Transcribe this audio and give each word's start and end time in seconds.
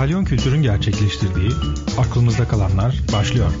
Kalyon 0.00 0.24
Kültür'ün 0.24 0.62
gerçekleştirdiği 0.62 1.50
Aklımızda 1.98 2.48
Kalanlar 2.48 2.94
başlıyor. 3.12 3.52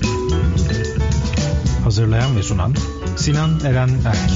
Hazırlayan 1.84 2.36
ve 2.36 2.42
sunan 2.42 2.74
Sinan 3.16 3.50
Eren 3.64 3.88
Erk. 3.88 4.30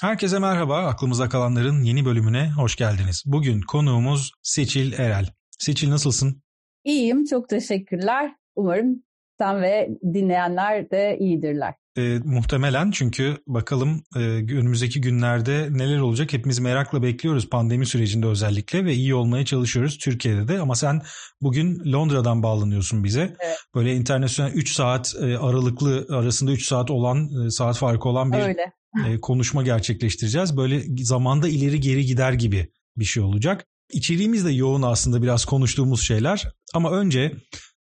Herkese 0.00 0.38
merhaba. 0.38 0.78
Aklımızda 0.78 1.28
kalanların 1.28 1.82
yeni 1.82 2.04
bölümüne 2.04 2.50
hoş 2.50 2.76
geldiniz. 2.76 3.22
Bugün 3.26 3.60
konuğumuz 3.60 4.32
Seçil 4.42 4.92
Erel. 4.92 5.26
Seçil 5.58 5.90
nasılsın? 5.90 6.42
İyiyim, 6.84 7.24
çok 7.24 7.48
teşekkürler. 7.48 8.34
Umarım 8.54 9.02
sen 9.38 9.62
ve 9.62 9.88
dinleyenler 10.14 10.90
de 10.90 11.16
iyidirler. 11.20 11.74
E, 11.96 12.18
muhtemelen 12.24 12.90
çünkü 12.90 13.36
bakalım 13.46 14.04
e, 14.16 14.18
önümüzdeki 14.18 15.00
günlerde 15.00 15.68
neler 15.70 15.98
olacak 15.98 16.32
hepimiz 16.32 16.58
merakla 16.58 17.02
bekliyoruz 17.02 17.50
pandemi 17.50 17.86
sürecinde 17.86 18.26
özellikle 18.26 18.84
ve 18.84 18.94
iyi 18.94 19.14
olmaya 19.14 19.44
çalışıyoruz 19.44 19.98
Türkiye'de 19.98 20.48
de 20.48 20.60
ama 20.60 20.74
sen 20.74 21.02
bugün 21.42 21.92
Londra'dan 21.92 22.42
bağlanıyorsun 22.42 23.04
bize. 23.04 23.36
Evet. 23.40 23.56
Böyle 23.74 23.94
internasyonel 23.94 24.52
3 24.52 24.72
saat 24.72 25.14
e, 25.20 25.38
aralıklı 25.38 26.06
arasında 26.10 26.52
3 26.52 26.66
saat 26.66 26.90
olan 26.90 27.46
e, 27.46 27.50
saat 27.50 27.76
farkı 27.76 28.08
olan 28.08 28.32
bir 28.32 28.38
Öyle. 28.38 28.72
e, 29.06 29.20
konuşma 29.20 29.62
gerçekleştireceğiz. 29.62 30.56
Böyle 30.56 30.82
zamanda 31.04 31.48
ileri 31.48 31.80
geri 31.80 32.06
gider 32.06 32.32
gibi 32.32 32.68
bir 32.96 33.04
şey 33.04 33.22
olacak. 33.22 33.66
İçeriğimiz 33.92 34.44
de 34.44 34.52
yoğun 34.52 34.82
aslında 34.82 35.22
biraz 35.22 35.44
konuştuğumuz 35.44 36.02
şeyler 36.02 36.48
ama 36.74 36.90
önce 36.90 37.32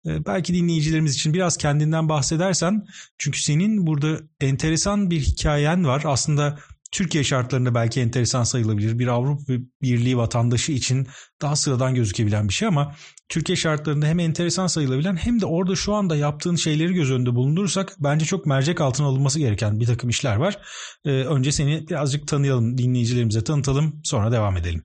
belki 0.06 0.54
dinleyicilerimiz 0.54 1.16
için 1.16 1.34
biraz 1.34 1.58
kendinden 1.58 2.10
bahsedersen 2.10 2.86
çünkü 3.18 3.42
senin 3.42 3.88
burada 3.88 4.20
enteresan 4.42 5.10
bir 5.10 5.20
hikayen 5.20 5.86
var. 5.86 6.04
Aslında 6.06 6.60
Türkiye 6.92 7.24
şartlarında 7.24 7.76
belki 7.76 8.02
enteresan 8.02 8.44
sayılabilir. 8.44 9.00
Bir 9.00 9.08
Avrupa 9.08 9.54
Birliği 9.82 10.18
vatandaşı 10.18 10.72
için 10.72 11.08
daha 11.42 11.56
sıradan 11.56 11.96
gözükebilen 11.96 12.50
bir 12.50 12.54
şey 12.54 12.68
ama 12.68 12.96
Türkiye 13.30 13.56
şartlarında 13.56 14.06
hem 14.06 14.20
enteresan 14.20 14.68
sayılabilen 14.68 15.16
hem 15.16 15.42
de 15.42 15.46
orada 15.46 15.76
şu 15.76 15.94
anda 15.94 16.16
yaptığın 16.16 16.56
şeyleri 16.56 16.94
göz 16.94 17.12
önünde 17.12 17.36
bulundurursak 17.36 17.96
bence 18.00 18.26
çok 18.26 18.46
mercek 18.46 18.82
altına 18.82 19.08
alınması 19.08 19.40
gereken 19.40 19.80
bir 19.80 19.86
takım 19.86 20.10
işler 20.10 20.36
var. 20.36 20.58
Ee, 21.06 21.10
önce 21.10 21.52
seni 21.52 21.88
birazcık 21.88 22.28
tanıyalım, 22.28 22.78
dinleyicilerimize 22.78 23.44
tanıtalım 23.44 24.02
sonra 24.04 24.32
devam 24.32 24.58
edelim. 24.58 24.84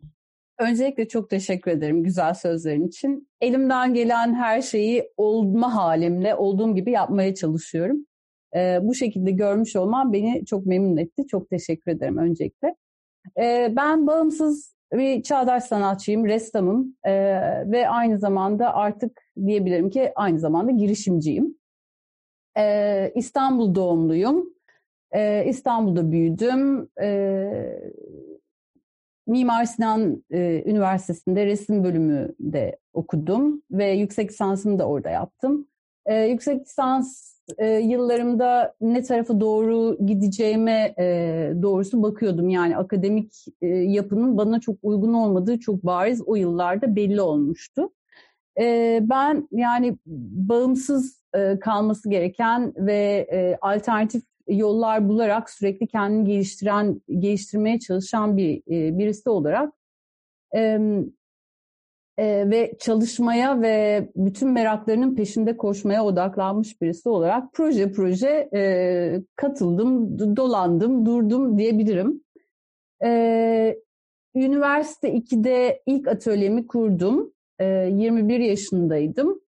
Öncelikle 0.58 1.08
çok 1.08 1.30
teşekkür 1.30 1.70
ederim 1.70 2.04
güzel 2.04 2.34
sözlerin 2.34 2.86
için. 2.88 3.28
Elimden 3.40 3.94
gelen 3.94 4.34
her 4.34 4.62
şeyi 4.62 5.12
olma 5.16 5.74
halimle 5.74 6.34
olduğum 6.34 6.74
gibi 6.74 6.90
yapmaya 6.90 7.34
çalışıyorum. 7.34 8.06
Ee, 8.56 8.78
bu 8.82 8.94
şekilde 8.94 9.30
görmüş 9.30 9.76
olmam 9.76 10.12
beni 10.12 10.46
çok 10.46 10.66
memnun 10.66 10.96
etti. 10.96 11.26
Çok 11.26 11.50
teşekkür 11.50 11.90
ederim 11.92 12.18
öncelikle. 12.18 12.74
Ee, 13.40 13.72
ben 13.76 14.06
bağımsız 14.06 14.74
bir 14.92 15.22
çağdaş 15.22 15.64
sanatçıyım, 15.64 16.26
ressamım 16.26 16.96
ee, 17.04 17.12
ve 17.70 17.88
aynı 17.88 18.18
zamanda 18.18 18.74
artık 18.74 19.22
diyebilirim 19.46 19.90
ki 19.90 20.12
aynı 20.16 20.38
zamanda 20.38 20.70
girişimciyim. 20.70 21.56
Ee, 22.58 23.12
İstanbul 23.14 23.74
doğumluyum. 23.74 24.54
Ee, 25.14 25.44
İstanbul'da 25.48 26.12
büyüdüm. 26.12 26.88
Ee, 27.02 27.92
Mimar 29.26 29.64
Sinan 29.64 30.24
e, 30.30 30.62
Üniversitesi'nde 30.66 31.46
resim 31.46 31.84
bölümü 31.84 32.34
de 32.40 32.78
okudum 32.92 33.62
ve 33.70 33.90
yüksek 33.90 34.30
lisansımı 34.30 34.78
da 34.78 34.88
orada 34.88 35.10
yaptım. 35.10 35.66
E, 36.06 36.24
yüksek 36.24 36.60
lisans 36.60 37.36
e, 37.58 37.66
yıllarımda 37.66 38.74
ne 38.80 39.02
tarafa 39.02 39.40
doğru 39.40 39.98
gideceğime 40.06 40.94
e, 40.98 41.52
doğrusu 41.62 42.02
bakıyordum. 42.02 42.48
Yani 42.48 42.76
akademik 42.76 43.32
e, 43.62 43.66
yapının 43.66 44.36
bana 44.36 44.60
çok 44.60 44.76
uygun 44.82 45.12
olmadığı 45.12 45.60
çok 45.60 45.86
bariz 45.86 46.22
o 46.26 46.36
yıllarda 46.36 46.96
belli 46.96 47.20
olmuştu. 47.20 47.92
E, 48.60 48.98
ben 49.02 49.48
yani 49.52 49.98
bağımsız 50.36 51.22
e, 51.34 51.58
kalması 51.58 52.10
gereken 52.10 52.72
ve 52.76 53.28
e, 53.32 53.58
alternatif 53.60 54.22
yollar 54.48 55.08
bularak 55.08 55.50
sürekli 55.50 55.86
kendini 55.86 56.24
geliştiren, 56.24 57.00
geliştirmeye 57.18 57.78
çalışan 57.78 58.36
bir 58.36 58.56
e, 58.56 58.98
birisi 58.98 59.30
olarak 59.30 59.72
e, 60.56 60.78
e, 62.18 62.50
ve 62.50 62.72
çalışmaya 62.78 63.60
ve 63.60 64.08
bütün 64.16 64.48
meraklarının 64.50 65.14
peşinde 65.14 65.56
koşmaya 65.56 66.04
odaklanmış 66.04 66.80
birisi 66.82 67.08
olarak 67.08 67.52
proje 67.52 67.92
proje 67.92 68.48
e, 68.54 69.22
katıldım, 69.36 70.18
dolandım, 70.36 71.06
durdum 71.06 71.58
diyebilirim. 71.58 72.20
E, 73.04 73.78
üniversite 74.34 75.12
2'de 75.12 75.82
ilk 75.86 76.08
atölyemi 76.08 76.66
kurdum. 76.66 77.32
E, 77.58 77.64
21 77.64 78.38
yaşındaydım. 78.38 79.40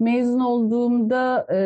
Mezun 0.00 0.40
olduğumda 0.40 1.46
e, 1.52 1.58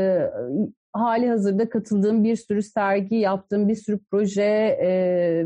hali 0.98 1.28
hazırda 1.28 1.68
katıldığım 1.68 2.24
bir 2.24 2.36
sürü 2.36 2.62
sergi, 2.62 3.16
yaptığım 3.16 3.68
bir 3.68 3.74
sürü 3.74 3.98
proje 4.10 4.42
e, 4.80 4.88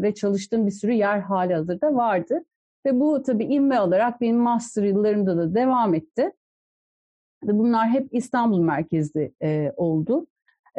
ve 0.02 0.14
çalıştığım 0.14 0.66
bir 0.66 0.70
sürü 0.70 0.92
yer 0.92 1.18
hali 1.18 1.54
hazırda 1.54 1.94
vardı. 1.94 2.44
Ve 2.86 3.00
bu 3.00 3.22
tabii 3.22 3.44
inme 3.44 3.76
alarak 3.76 4.20
benim 4.20 4.36
master 4.36 4.82
yıllarımda 4.82 5.36
da 5.36 5.54
devam 5.54 5.94
etti. 5.94 6.32
Bunlar 7.42 7.88
hep 7.88 8.08
İstanbul 8.10 8.60
merkezli 8.60 9.32
e, 9.42 9.72
oldu. 9.76 10.26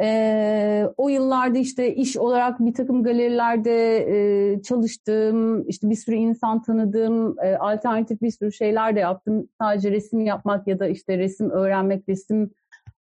E, 0.00 0.86
o 0.96 1.08
yıllarda 1.08 1.58
işte 1.58 1.94
iş 1.94 2.16
olarak 2.16 2.60
bir 2.60 2.74
takım 2.74 3.02
galerilerde 3.02 3.96
e, 3.96 4.62
çalıştım, 4.62 5.68
işte 5.68 5.90
bir 5.90 5.96
sürü 5.96 6.16
insan 6.16 6.62
tanıdım, 6.62 7.36
e, 7.38 7.56
alternatif 7.56 8.22
bir 8.22 8.30
sürü 8.30 8.52
şeyler 8.52 8.96
de 8.96 9.00
yaptım. 9.00 9.48
Sadece 9.60 9.90
resim 9.90 10.20
yapmak 10.20 10.68
ya 10.68 10.78
da 10.78 10.86
işte 10.86 11.18
resim 11.18 11.50
öğrenmek, 11.50 12.08
resim 12.08 12.50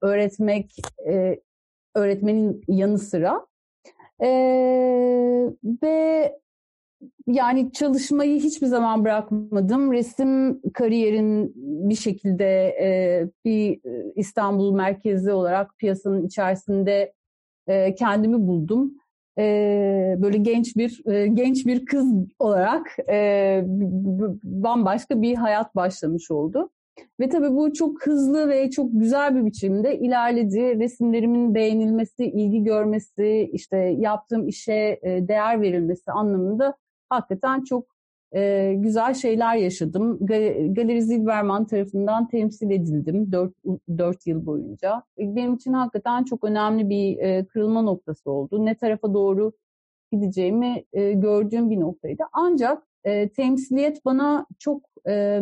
öğretmek 0.02 0.76
e, 1.08 1.40
öğretmenin 1.94 2.64
yanı 2.68 2.98
sıra. 2.98 3.46
Ee, 4.22 5.50
ve 5.82 6.32
yani 7.26 7.72
çalışmayı 7.72 8.40
hiçbir 8.40 8.66
zaman 8.66 9.04
bırakmadım. 9.04 9.92
Resim 9.92 10.60
kariyerin 10.72 11.52
bir 11.90 11.94
şekilde 11.94 12.76
e, 12.80 13.28
bir 13.44 13.80
İstanbul 14.16 14.74
merkezi 14.74 15.32
olarak 15.32 15.78
piyasanın 15.78 16.26
içerisinde 16.26 17.12
e, 17.66 17.94
kendimi 17.94 18.46
buldum. 18.46 18.94
E, 19.38 20.16
böyle 20.18 20.38
genç 20.38 20.76
bir 20.76 21.06
e, 21.06 21.26
genç 21.26 21.66
bir 21.66 21.86
kız 21.86 22.06
olarak 22.38 22.96
e, 23.08 23.62
bambaşka 24.44 25.22
bir 25.22 25.34
hayat 25.34 25.76
başlamış 25.76 26.30
oldu. 26.30 26.70
Ve 27.20 27.28
tabii 27.28 27.56
bu 27.56 27.72
çok 27.72 28.06
hızlı 28.06 28.48
ve 28.48 28.70
çok 28.70 28.88
güzel 28.92 29.36
bir 29.36 29.46
biçimde 29.46 29.98
ilerledi. 29.98 30.78
Resimlerimin 30.78 31.54
beğenilmesi, 31.54 32.24
ilgi 32.24 32.64
görmesi, 32.64 33.50
işte 33.52 33.76
yaptığım 33.76 34.48
işe 34.48 35.00
e, 35.02 35.28
değer 35.28 35.60
verilmesi 35.60 36.12
anlamında 36.12 36.76
hakikaten 37.08 37.64
çok 37.64 37.86
e, 38.34 38.74
güzel 38.74 39.14
şeyler 39.14 39.56
yaşadım. 39.56 40.18
Galeri 40.74 41.02
Zilberman 41.02 41.66
tarafından 41.66 42.28
temsil 42.28 42.70
edildim 42.70 43.32
4, 43.32 43.54
4 43.98 44.26
yıl 44.26 44.46
boyunca. 44.46 45.02
Benim 45.18 45.54
için 45.54 45.72
hakikaten 45.72 46.24
çok 46.24 46.44
önemli 46.44 46.88
bir 46.88 47.18
e, 47.18 47.46
kırılma 47.46 47.82
noktası 47.82 48.30
oldu. 48.30 48.64
Ne 48.66 48.74
tarafa 48.74 49.14
doğru 49.14 49.52
gideceğimi 50.12 50.84
e, 50.92 51.12
gördüğüm 51.12 51.70
bir 51.70 51.80
noktaydı. 51.80 52.22
Ancak 52.32 52.82
e, 53.04 53.28
temsiliyet 53.28 54.04
bana 54.04 54.46
çok 54.58 54.82
e, 55.08 55.40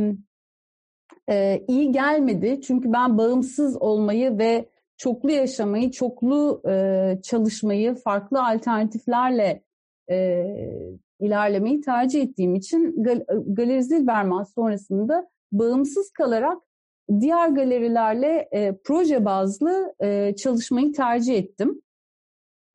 e, 1.30 1.64
iyi 1.68 1.92
gelmedi. 1.92 2.60
Çünkü 2.60 2.92
ben 2.92 3.18
bağımsız 3.18 3.76
olmayı 3.76 4.38
ve 4.38 4.68
çoklu 4.96 5.30
yaşamayı, 5.30 5.90
çoklu 5.90 6.62
e, 6.68 7.14
çalışmayı, 7.22 7.94
farklı 7.94 8.46
alternatiflerle 8.46 9.62
e, 10.10 10.46
ilerlemeyi 11.20 11.80
tercih 11.80 12.22
ettiğim 12.22 12.54
için 12.54 13.02
Gal 13.02 13.24
Galeri 13.46 13.84
Zilberman 13.84 14.42
sonrasında 14.42 15.28
bağımsız 15.52 16.10
kalarak 16.10 16.58
diğer 17.20 17.48
galerilerle 17.48 18.48
e, 18.52 18.76
proje 18.84 19.24
bazlı 19.24 19.94
e, 20.00 20.36
çalışmayı 20.36 20.92
tercih 20.92 21.38
ettim. 21.38 21.82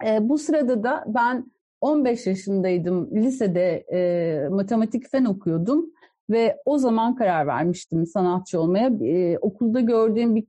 E, 0.06 0.30
bu 0.30 0.38
sırada 0.38 0.84
da 0.84 1.04
ben 1.08 1.52
15 1.82 2.28
yaşındaydım. 2.28 3.10
Lisede 3.16 3.86
e, 3.94 4.50
matematik 4.50 5.10
fen 5.12 5.26
okuyordum 5.26 5.93
ve 6.30 6.58
o 6.66 6.78
zaman 6.78 7.16
karar 7.16 7.48
vermiştim 7.48 8.06
sanatçı 8.06 8.62
olmaya. 8.62 8.92
Ee, 9.02 9.38
okulda 9.38 9.80
gördüğüm 9.80 10.36
bir 10.36 10.46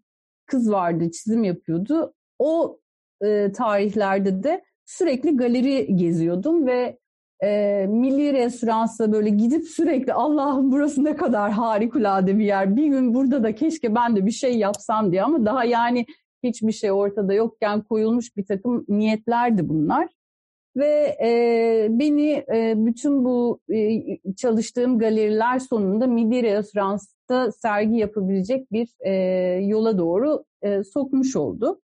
kız 0.47 0.71
vardı, 0.71 1.11
çizim 1.11 1.45
yapıyordu. 1.45 2.15
O 2.39 2.79
e, 3.25 3.53
tarihlerde 3.53 4.43
de 4.43 4.65
sürekli 4.85 5.37
galeri 5.37 5.97
geziyordum 5.97 6.67
ve 6.67 6.99
e, 7.43 7.87
milli 7.89 8.33
restoransa 8.33 9.13
böyle 9.13 9.31
gidip 9.31 9.69
sürekli 9.69 10.13
Allah'ım 10.13 10.73
burası 10.73 11.05
ne 11.05 11.17
kadar 11.17 11.53
harikulade 11.53 12.39
bir 12.39 12.45
yer. 12.45 12.77
Bir 12.77 12.87
gün 12.87 13.15
burada 13.15 13.43
da 13.43 13.55
keşke 13.55 13.95
ben 13.95 14.17
de 14.17 14.27
bir 14.27 14.31
şey 14.31 14.59
yapsam 14.59 15.13
diye 15.13 15.23
ama 15.23 15.47
daha 15.47 15.65
yani 15.65 16.07
hiçbir 16.43 16.73
şey 16.73 16.93
ortada 16.93 17.35
yokken 17.35 17.83
koyulmuş 17.83 18.37
bir 18.37 18.47
takım 18.47 18.85
niyetlerdi 18.89 19.69
bunlar. 19.69 20.09
Ve 20.77 21.17
e, 21.23 21.87
beni 21.91 22.45
e, 22.55 22.75
bütün 22.77 23.25
bu 23.25 23.61
e, 23.69 24.03
çalıştığım 24.37 24.99
galeriler 24.99 25.59
sonunda 25.59 26.07
Midi 26.07 26.43
Referans'ta 26.43 27.53
sergi 27.53 27.97
yapabilecek 27.97 28.73
bir 28.73 28.89
e, 29.01 29.13
yola 29.65 29.99
doğru 29.99 30.45
e, 30.63 30.85
sokmuş 30.85 31.37
oldu. 31.37 31.81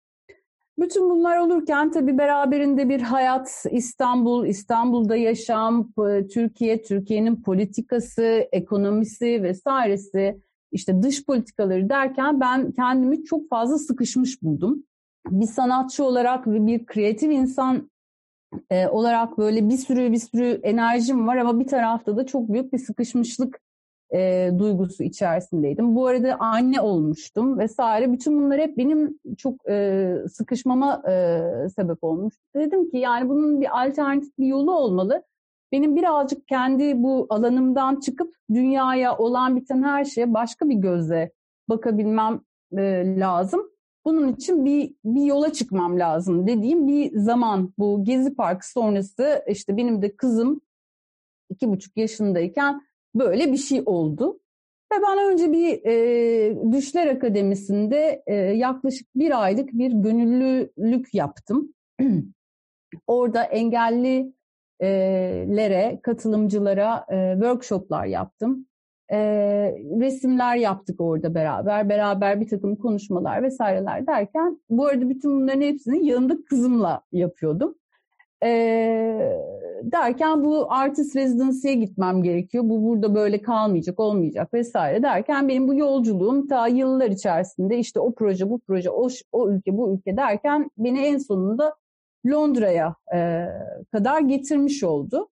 Bütün 0.79 1.11
bunlar 1.11 1.38
olurken 1.38 1.90
tabii 1.90 2.19
beraberinde 2.19 2.88
bir 2.88 3.00
hayat, 3.00 3.64
İstanbul, 3.70 4.46
İstanbul'da 4.46 5.17
yaşam, 5.17 5.93
Türkiye, 6.32 6.82
Türkiye'nin 6.82 7.43
politikası, 7.43 8.49
ekonomisi 8.52 9.43
vesairesi, 9.43 10.41
işte 10.73 11.02
dış 11.02 11.25
politikaları 11.25 11.88
derken 11.88 12.41
ben 12.41 12.73
kendimi 12.73 13.25
çok 13.25 13.49
fazla 13.49 13.79
sıkışmış 13.79 14.43
buldum. 14.43 14.84
Bir 15.31 15.46
sanatçı 15.46 16.05
olarak 16.05 16.46
ve 16.46 16.67
bir 16.67 16.87
kreatif 16.87 17.32
insan 17.32 17.91
e, 18.71 18.89
olarak 18.89 19.39
böyle 19.39 19.69
bir 19.69 19.77
sürü 19.77 20.12
bir 20.12 20.19
sürü 20.19 20.61
enerjim 20.62 21.27
var 21.27 21.37
ama 21.37 21.61
bir 21.61 21.67
tarafta 21.67 22.17
da 22.17 22.27
çok 22.27 22.49
büyük 22.49 22.73
bir 22.73 22.79
sıkışmışlık 22.79 23.61
e, 24.15 24.50
duygusu 24.59 25.03
içerisindeydim. 25.03 25.97
Bu 25.97 26.06
arada 26.06 26.37
anne 26.41 26.81
olmuştum 26.81 27.59
vesaire. 27.59 28.12
Bütün 28.12 28.41
bunlar 28.41 28.61
hep 28.61 28.79
benim 28.79 29.19
çok 29.39 29.69
e, 29.69 30.15
sıkışmama 30.33 31.03
e, 31.09 31.41
sebep 31.77 32.05
olmuştu. 32.05 32.41
Dedim 32.55 32.91
ki 32.91 32.99
yani 32.99 33.29
bunun 33.29 33.61
bir 33.61 33.85
alternatif 33.85 34.39
bir 34.39 34.47
yolu 34.47 34.77
olmalı. 34.77 35.23
Benim 35.73 35.97
birazcık 35.97 36.49
kendi 36.49 37.03
bu 37.03 37.27
alanımdan 37.31 38.01
çıkıp 38.01 38.35
dünyaya 38.55 39.17
olan 39.17 39.56
biten 39.56 39.83
her 39.83 40.05
şeye 40.05 40.35
başka 40.35 40.69
bir 40.69 40.75
gözle 40.75 41.33
bakabilmem 41.69 42.41
e, 42.79 43.15
lazım. 43.19 43.71
Bunun 44.08 44.32
için 44.32 44.64
bir, 44.64 44.94
bir 45.05 45.25
yola 45.25 45.52
çıkmam 45.52 45.99
lazım 45.99 46.46
dediğim 46.46 46.88
bir 46.88 47.19
zaman 47.19 47.72
bu 47.78 48.05
Gezi 48.05 48.34
Parkı 48.34 48.70
sonrası 48.70 49.44
işte 49.49 49.76
benim 49.76 50.02
de 50.02 50.16
kızım 50.16 50.60
iki 51.50 51.69
buçuk 51.69 51.96
yaşındayken 51.96 52.82
böyle 53.14 53.52
bir 53.52 53.56
şey 53.56 53.82
oldu. 53.87 54.40
Ve 54.93 54.96
ben 55.02 55.32
önce 55.32 55.52
bir 55.52 55.87
e, 55.87 56.72
Düşler 56.72 57.06
Akademisi'nde 57.06 58.22
e, 58.26 58.34
yaklaşık 58.34 59.08
bir 59.16 59.43
aylık 59.43 59.72
bir 59.72 59.93
gönüllülük 59.93 61.14
yaptım. 61.14 61.75
Orada 63.06 63.43
engellilere, 63.43 66.00
katılımcılara 66.02 67.06
e, 67.10 67.32
workshoplar 67.32 68.06
yaptım. 68.06 68.66
E, 69.12 69.19
resimler 70.00 70.56
yaptık 70.56 71.00
orada 71.00 71.34
beraber, 71.34 71.88
beraber 71.88 72.40
bir 72.40 72.49
takım 72.49 72.76
konuşmalar 72.76 73.43
vesaireler 73.43 74.06
derken 74.06 74.60
bu 74.70 74.87
arada 74.87 75.08
bütün 75.08 75.40
bunların 75.40 75.60
hepsini 75.60 76.06
yanında 76.06 76.44
kızımla 76.44 77.02
yapıyordum. 77.12 77.75
E, 78.44 78.50
derken 79.82 80.44
bu 80.44 80.72
artist 80.72 81.16
residency'ye 81.16 81.75
gitmem 81.75 82.22
gerekiyor. 82.22 82.64
Bu 82.64 82.82
burada 82.82 83.14
böyle 83.14 83.43
kalmayacak, 83.43 84.00
olmayacak 84.00 84.55
vesaire 84.55 85.02
derken 85.02 85.49
benim 85.49 85.69
bu 85.69 85.75
yolculuğum 85.75 86.49
ta 86.49 86.69
yıllar 86.69 87.10
içerisinde 87.10 87.78
işte 87.78 88.00
o 88.00 88.14
proje, 88.14 88.50
bu 88.50 88.58
proje, 88.58 88.90
o, 88.90 89.08
o 89.32 89.50
ülke, 89.50 89.76
bu 89.76 89.94
ülke 89.94 90.16
derken 90.16 90.70
beni 90.78 91.00
en 91.00 91.19
sonunda 91.19 91.75
Londra'ya 92.26 92.94
e, 93.14 93.46
kadar 93.93 94.20
getirmiş 94.20 94.84
oldu. 94.84 95.28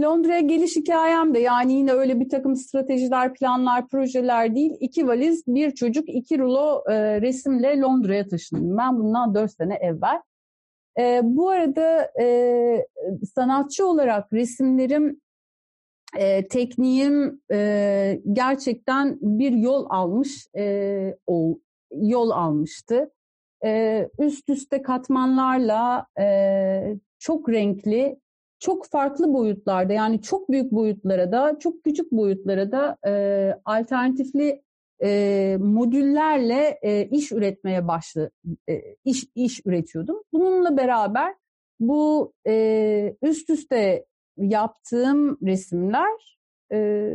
Londra'ya 0.00 0.40
geliş 0.40 0.76
hikayem 0.76 1.34
de 1.34 1.38
yani 1.38 1.72
yine 1.72 1.92
öyle 1.92 2.20
bir 2.20 2.28
takım 2.28 2.56
stratejiler, 2.56 3.34
planlar, 3.34 3.88
projeler 3.88 4.54
değil. 4.54 4.76
İki 4.80 5.06
valiz, 5.06 5.44
bir 5.46 5.70
çocuk, 5.70 6.08
iki 6.08 6.38
rulo 6.38 6.84
e, 6.88 7.20
resimle 7.20 7.80
Londra'ya 7.80 8.28
taşındım. 8.28 8.76
Ben 8.78 8.98
bundan 8.98 9.34
dört 9.34 9.52
sene 9.52 9.74
evvel. 9.74 10.22
E, 10.98 11.20
bu 11.24 11.50
arada 11.50 12.10
e, 12.20 12.86
sanatçı 13.34 13.86
olarak 13.86 14.32
resimlerim, 14.32 15.20
e, 16.16 16.48
tekniğim 16.48 17.40
e, 17.52 18.20
gerçekten 18.32 19.18
bir 19.22 19.52
yol 19.52 19.86
almış, 19.90 20.46
e, 20.56 21.16
o, 21.26 21.58
yol 21.92 22.30
almıştı. 22.30 23.10
E, 23.64 24.08
üst 24.18 24.48
üste 24.48 24.82
katmanlarla 24.82 26.06
e, 26.20 26.96
çok 27.18 27.48
renkli, 27.48 28.20
çok 28.58 28.86
farklı 28.86 29.32
boyutlarda 29.32 29.92
yani 29.92 30.22
çok 30.22 30.50
büyük 30.50 30.72
boyutlara 30.72 31.32
da 31.32 31.58
çok 31.58 31.84
küçük 31.84 32.12
boyutlara 32.12 32.72
da 32.72 32.96
e, 33.06 33.54
alternatifli 33.64 34.62
e, 35.02 35.56
modüllerle 35.60 36.78
e, 36.82 37.08
iş 37.08 37.32
üretmeye 37.32 37.88
başladı, 37.88 38.30
e, 38.68 38.82
iş, 39.04 39.24
iş 39.34 39.66
üretiyordum. 39.66 40.22
Bununla 40.32 40.76
beraber 40.76 41.34
bu 41.80 42.32
e, 42.46 43.16
üst 43.22 43.50
üste 43.50 44.06
yaptığım 44.36 45.38
resimler 45.46 46.38
e, 46.72 47.10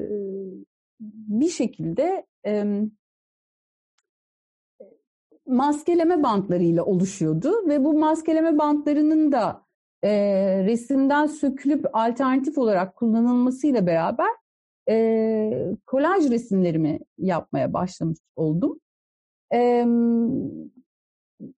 bir 1.00 1.50
şekilde 1.50 2.26
e, 2.46 2.66
maskeleme 5.46 6.24
bantlarıyla 6.24 6.84
oluşuyordu 6.84 7.68
ve 7.68 7.84
bu 7.84 7.94
maskeleme 7.94 8.58
bantlarının 8.58 9.32
da 9.32 9.64
e, 10.04 10.12
resimden 10.66 11.28
sökülüp 11.28 11.86
alternatif 11.94 12.58
olarak 12.58 12.96
kullanılmasıyla 12.96 13.88
beraber 13.88 14.30
e, 14.90 15.76
kolaj 15.86 16.32
resimlerimi 16.32 17.00
yapmaya 17.18 17.74
başlamış 17.74 18.20
oldum. 18.36 18.80
E, 19.54 19.86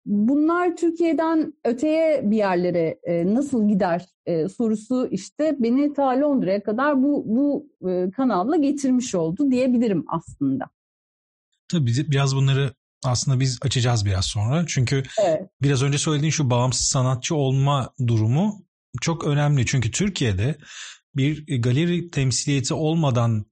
bunlar 0.06 0.76
Türkiye'den 0.76 1.54
öteye 1.64 2.30
bir 2.30 2.36
yerlere 2.36 2.98
e, 3.02 3.34
nasıl 3.34 3.68
gider 3.68 4.06
e, 4.26 4.48
sorusu 4.48 5.08
işte 5.10 5.56
beni 5.58 5.92
ta 5.92 6.20
Londra'ya 6.20 6.62
kadar 6.62 7.02
bu 7.02 7.24
bu 7.26 7.66
e, 7.90 8.10
kanalla 8.10 8.56
getirmiş 8.56 9.14
oldu 9.14 9.50
diyebilirim 9.50 10.04
aslında. 10.08 10.64
Tabii 11.68 11.92
biraz 12.10 12.36
bunları 12.36 12.70
aslında 13.04 13.40
biz 13.40 13.58
açacağız 13.62 14.04
biraz 14.04 14.24
sonra. 14.24 14.64
Çünkü 14.66 15.02
evet. 15.22 15.42
biraz 15.62 15.82
önce 15.82 15.98
söylediğin 15.98 16.30
şu 16.30 16.50
bağımsız 16.50 16.86
sanatçı 16.86 17.34
olma 17.34 17.92
durumu 18.06 18.64
çok 19.00 19.24
önemli. 19.24 19.66
Çünkü 19.66 19.90
Türkiye'de 19.90 20.58
bir 21.16 21.60
galeri 21.60 22.10
temsiliyeti 22.10 22.74
olmadan 22.74 23.46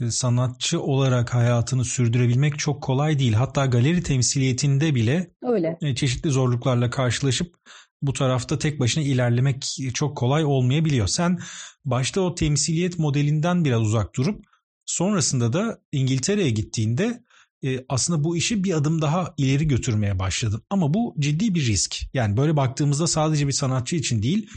e, 0.00 0.10
sanatçı 0.10 0.80
olarak 0.80 1.34
hayatını 1.34 1.84
sürdürebilmek 1.84 2.58
çok 2.58 2.82
kolay 2.82 3.18
değil. 3.18 3.32
Hatta 3.32 3.66
galeri 3.66 4.02
temsiliyetinde 4.02 4.94
bile 4.94 5.30
Öyle. 5.42 5.78
E, 5.80 5.94
çeşitli 5.94 6.30
zorluklarla 6.30 6.90
karşılaşıp 6.90 7.54
bu 8.02 8.12
tarafta 8.12 8.58
tek 8.58 8.80
başına 8.80 9.04
ilerlemek 9.04 9.78
çok 9.94 10.16
kolay 10.16 10.44
olmayabiliyor. 10.44 11.06
Sen 11.06 11.38
başta 11.84 12.20
o 12.20 12.34
temsiliyet 12.34 12.98
modelinden 12.98 13.64
biraz 13.64 13.82
uzak 13.82 14.16
durup 14.16 14.44
sonrasında 14.86 15.52
da 15.52 15.78
İngiltere'ye 15.92 16.50
gittiğinde 16.50 17.22
e, 17.64 17.84
aslında 17.88 18.24
bu 18.24 18.36
işi 18.36 18.64
bir 18.64 18.72
adım 18.72 19.02
daha 19.02 19.34
ileri 19.36 19.68
götürmeye 19.68 20.18
başladın. 20.18 20.62
Ama 20.70 20.94
bu 20.94 21.14
ciddi 21.18 21.54
bir 21.54 21.66
risk. 21.66 21.96
Yani 22.14 22.36
böyle 22.36 22.56
baktığımızda 22.56 23.06
sadece 23.06 23.46
bir 23.46 23.52
sanatçı 23.52 23.96
için 23.96 24.22
değil 24.22 24.48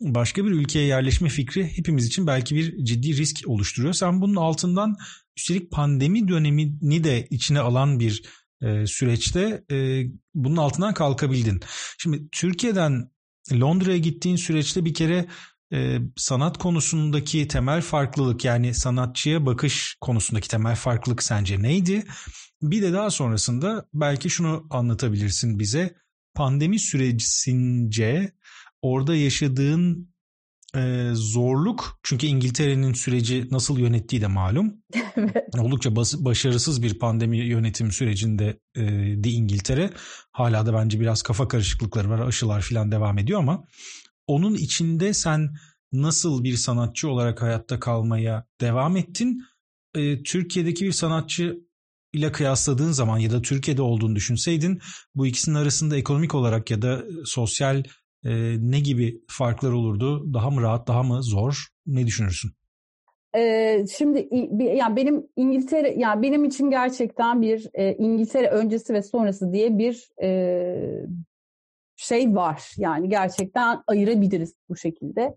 başka 0.00 0.44
bir 0.44 0.50
ülkeye 0.50 0.86
yerleşme 0.86 1.28
fikri 1.28 1.76
hepimiz 1.76 2.06
için 2.06 2.26
belki 2.26 2.54
bir 2.54 2.84
ciddi 2.84 3.16
risk 3.16 3.48
oluşturuyor. 3.48 3.94
Sen 3.94 4.20
bunun 4.20 4.36
altından 4.36 4.96
üstelik 5.36 5.70
pandemi 5.70 6.28
dönemini 6.28 7.04
de 7.04 7.26
içine 7.30 7.60
alan 7.60 8.00
bir 8.00 8.22
e, 8.62 8.86
süreçte 8.86 9.64
e, 9.70 10.04
bunun 10.34 10.56
altından 10.56 10.94
kalkabildin. 10.94 11.60
Şimdi 11.98 12.28
Türkiye'den 12.32 13.10
Londra'ya 13.52 13.98
gittiğin 13.98 14.36
süreçte 14.36 14.84
bir 14.84 14.94
kere 14.94 15.26
sanat 16.16 16.58
konusundaki 16.58 17.48
temel 17.48 17.82
farklılık 17.82 18.44
yani 18.44 18.74
sanatçıya 18.74 19.46
bakış 19.46 19.96
konusundaki 20.00 20.48
temel 20.48 20.76
farklılık 20.76 21.22
sence 21.22 21.62
neydi? 21.62 22.04
Bir 22.62 22.82
de 22.82 22.92
daha 22.92 23.10
sonrasında 23.10 23.88
belki 23.94 24.30
şunu 24.30 24.66
anlatabilirsin 24.70 25.58
bize. 25.58 25.94
Pandemi 26.34 26.78
sürecince 26.78 28.32
orada 28.82 29.16
yaşadığın 29.16 30.10
e, 30.76 31.10
zorluk 31.14 32.00
çünkü 32.02 32.26
İngiltere'nin 32.26 32.92
süreci 32.92 33.48
nasıl 33.50 33.78
yönettiği 33.78 34.22
de 34.22 34.26
malum. 34.26 34.74
Oldukça 35.58 35.96
bas, 35.96 36.14
başarısız 36.18 36.82
bir 36.82 36.98
pandemi 36.98 37.38
yönetim 37.38 37.92
sürecinde 37.92 38.60
e, 38.74 38.82
de 39.24 39.30
İngiltere. 39.30 39.90
Hala 40.32 40.66
da 40.66 40.74
bence 40.74 41.00
biraz 41.00 41.22
kafa 41.22 41.48
karışıklıkları 41.48 42.10
var. 42.10 42.18
Aşılar 42.18 42.62
falan 42.62 42.92
devam 42.92 43.18
ediyor 43.18 43.38
ama 43.38 43.64
onun 44.26 44.54
içinde 44.54 45.14
sen 45.14 45.54
nasıl 45.92 46.44
bir 46.44 46.56
sanatçı 46.56 47.08
olarak 47.10 47.42
hayatta 47.42 47.80
kalmaya 47.80 48.46
devam 48.60 48.96
ettin? 48.96 49.42
E, 49.94 50.22
Türkiye'deki 50.22 50.84
bir 50.84 50.92
sanatçı 50.92 51.58
ile 52.12 52.32
kıyasladığın 52.32 52.92
zaman 52.92 53.18
ya 53.18 53.30
da 53.30 53.42
Türkiye'de 53.42 53.82
olduğunu 53.82 54.16
düşünseydin 54.16 54.80
bu 55.14 55.26
ikisinin 55.26 55.56
arasında 55.56 55.96
ekonomik 55.96 56.34
olarak 56.34 56.70
ya 56.70 56.82
da 56.82 57.04
sosyal 57.24 57.82
e, 58.24 58.56
ne 58.58 58.80
gibi 58.80 59.20
farklar 59.28 59.72
olurdu? 59.72 60.34
Daha 60.34 60.50
mı 60.50 60.62
rahat, 60.62 60.88
daha 60.88 61.02
mı 61.02 61.22
zor? 61.22 61.66
Ne 61.86 62.06
düşünürsün? 62.06 62.50
Ee, 63.36 63.84
şimdi 63.98 64.28
yani 64.58 64.96
benim 64.96 65.26
İngiltere 65.36 65.94
yani 65.96 66.22
benim 66.22 66.44
için 66.44 66.70
gerçekten 66.70 67.42
bir 67.42 67.68
e, 67.74 67.94
İngiltere 67.94 68.46
öncesi 68.48 68.94
ve 68.94 69.02
sonrası 69.02 69.52
diye 69.52 69.78
bir 69.78 70.08
e, 70.22 71.06
şey 71.96 72.34
var. 72.34 72.72
Yani 72.76 73.08
gerçekten 73.08 73.82
ayırabiliriz 73.86 74.54
bu 74.68 74.76
şekilde. 74.76 75.36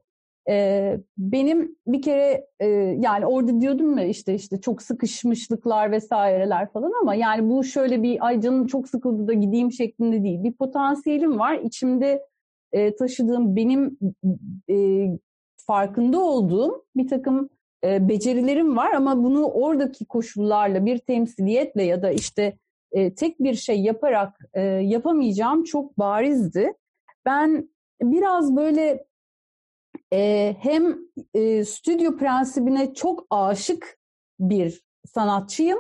Ee, 0.50 1.00
benim 1.18 1.76
bir 1.88 2.02
kere 2.02 2.48
e, 2.60 2.68
yani 3.00 3.26
orada 3.26 3.62
diyordum 3.62 3.98
ya 3.98 4.06
işte 4.06 4.34
işte 4.34 4.62
çok 4.62 4.82
sıkışmışlıklar 4.82 5.92
vesaireler 5.92 6.72
falan 6.72 6.92
ama 7.02 7.16
yani 7.16 7.50
bu 7.50 7.64
şöyle 7.64 8.04
bir 8.04 8.26
ay 8.28 8.42
canım 8.42 8.68
çok 8.68 8.90
sıkıldı 8.90 9.28
da 9.28 9.34
gideyim 9.34 9.72
şeklinde 9.72 10.24
değil. 10.24 10.44
Bir 10.44 10.54
potansiyelim 10.54 11.40
var. 11.40 11.60
İçimde 11.64 12.26
e, 12.72 12.96
taşıdığım 12.96 13.56
benim 13.56 13.98
e, 14.70 15.08
farkında 15.58 16.20
olduğum 16.20 16.86
bir 16.96 17.08
takım 17.08 17.50
e, 17.84 18.10
becerilerim 18.10 18.78
var 18.78 18.92
ama 18.94 19.24
bunu 19.24 19.46
oradaki 19.46 20.06
koşullarla 20.06 20.86
bir 20.86 20.98
temsiliyetle 20.98 21.84
ya 21.84 22.02
da 22.02 22.12
işte 22.12 22.58
e, 22.92 23.16
tek 23.16 23.40
bir 23.40 23.54
şey 23.54 23.82
yaparak 23.82 24.38
e, 24.54 24.62
yapamayacağım 24.62 25.64
çok 25.64 26.00
barizdi. 26.00 26.74
Ben 27.26 27.70
biraz 28.02 28.56
böyle 28.56 29.06
e, 30.14 30.56
hem 30.60 30.98
e, 31.34 31.66
stüdyo 31.66 32.18
prensibine 32.18 32.94
çok 32.94 33.28
aşık 33.30 33.98
bir 34.40 34.82
sanatçıyım. 35.06 35.80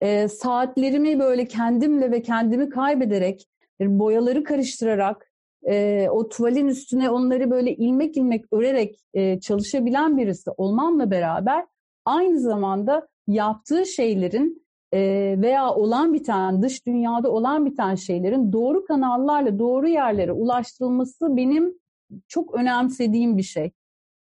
E, 0.00 0.28
saatlerimi 0.28 1.18
böyle 1.18 1.48
kendimle 1.48 2.10
ve 2.10 2.22
kendimi 2.22 2.68
kaybederek, 2.68 3.48
boyaları 3.80 4.44
karıştırarak, 4.44 5.30
e, 5.68 6.08
o 6.10 6.28
tuvalin 6.28 6.68
üstüne 6.68 7.10
onları 7.10 7.50
böyle 7.50 7.74
ilmek 7.74 8.16
ilmek 8.16 8.52
örerek 8.52 9.00
e, 9.14 9.40
çalışabilen 9.40 10.16
birisi 10.16 10.50
olmamla 10.50 11.10
beraber 11.10 11.66
aynı 12.04 12.40
zamanda 12.40 13.08
yaptığı 13.26 13.86
şeylerin 13.86 14.66
e, 14.92 15.00
veya 15.38 15.74
olan 15.74 16.12
biten 16.14 16.62
dış 16.62 16.86
dünyada 16.86 17.30
olan 17.30 17.66
biten 17.66 17.94
şeylerin 17.94 18.52
doğru 18.52 18.84
kanallarla 18.84 19.58
doğru 19.58 19.88
yerlere 19.88 20.32
ulaştırılması 20.32 21.36
benim 21.36 21.83
çok 22.28 22.54
önemsediğim 22.54 23.38
bir 23.38 23.42
şey. 23.42 23.70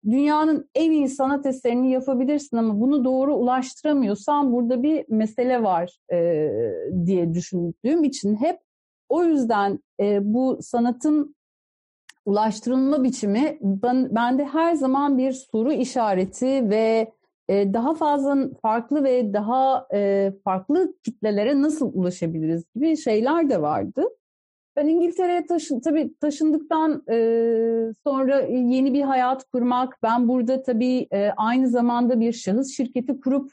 Dünyanın 0.05 0.69
en 0.75 0.91
iyi 0.91 1.09
sanat 1.09 1.45
eserini 1.45 1.91
yapabilirsin 1.91 2.57
ama 2.57 2.79
bunu 2.79 3.05
doğru 3.05 3.35
ulaştıramıyorsan 3.35 4.53
burada 4.53 4.83
bir 4.83 5.05
mesele 5.09 5.63
var 5.63 5.99
e, 6.11 6.49
diye 7.05 7.33
düşündüğüm 7.33 8.03
için 8.03 8.35
hep 8.35 8.59
o 9.09 9.23
yüzden 9.23 9.79
e, 9.99 10.33
bu 10.33 10.59
sanatın 10.61 11.35
ulaştırılma 12.25 13.03
biçimi 13.03 13.57
ben, 13.61 14.15
bende 14.15 14.45
her 14.45 14.73
zaman 14.75 15.17
bir 15.17 15.31
soru 15.31 15.71
işareti 15.71 16.69
ve 16.69 17.11
e, 17.49 17.73
daha 17.73 17.93
fazla 17.93 18.37
farklı 18.61 19.03
ve 19.03 19.33
daha 19.33 19.87
e, 19.93 20.31
farklı 20.43 20.93
kitlelere 21.03 21.61
nasıl 21.61 21.91
ulaşabiliriz 21.93 22.63
gibi 22.75 22.97
şeyler 22.97 23.49
de 23.49 23.61
vardı. 23.61 24.03
Ben 24.79 24.87
İngiltere'ye 24.87 25.45
taşın, 25.45 25.79
tabii 25.79 26.13
taşındıktan 26.21 27.03
e, 27.09 27.15
sonra 28.03 28.39
yeni 28.49 28.93
bir 28.93 29.01
hayat 29.01 29.43
kurmak, 29.43 29.97
ben 30.03 30.27
burada 30.27 30.63
tabii 30.63 31.07
e, 31.11 31.29
aynı 31.37 31.67
zamanda 31.67 32.19
bir 32.19 32.33
şahıs 32.33 32.77
şirketi 32.77 33.19
kurup 33.19 33.51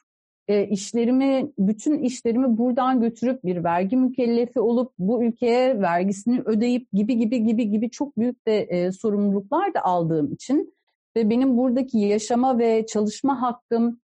e, 0.49 0.69
işlerimi, 0.69 1.53
bütün 1.59 1.99
işlerimi 1.99 2.59
buradan 2.59 3.01
götürüp 3.01 3.45
bir 3.45 3.65
vergi 3.65 3.97
mükellefi 3.97 4.61
olup 4.61 4.93
bu 4.99 5.25
ülkeye 5.25 5.81
vergisini 5.81 6.41
ödeyip 6.45 6.93
gibi 6.93 7.19
gibi 7.19 7.45
gibi 7.45 7.71
gibi 7.71 7.91
çok 7.91 8.19
büyük 8.19 8.47
de 8.47 8.59
e, 8.59 8.93
sorumluluklar 8.93 9.75
da 9.75 9.85
aldığım 9.85 10.33
için 10.33 10.75
ve 11.17 11.31
benim 11.31 11.57
buradaki 11.57 11.99
yaşama 11.99 12.59
ve 12.59 12.87
çalışma 12.87 13.43
hakkım 13.43 14.01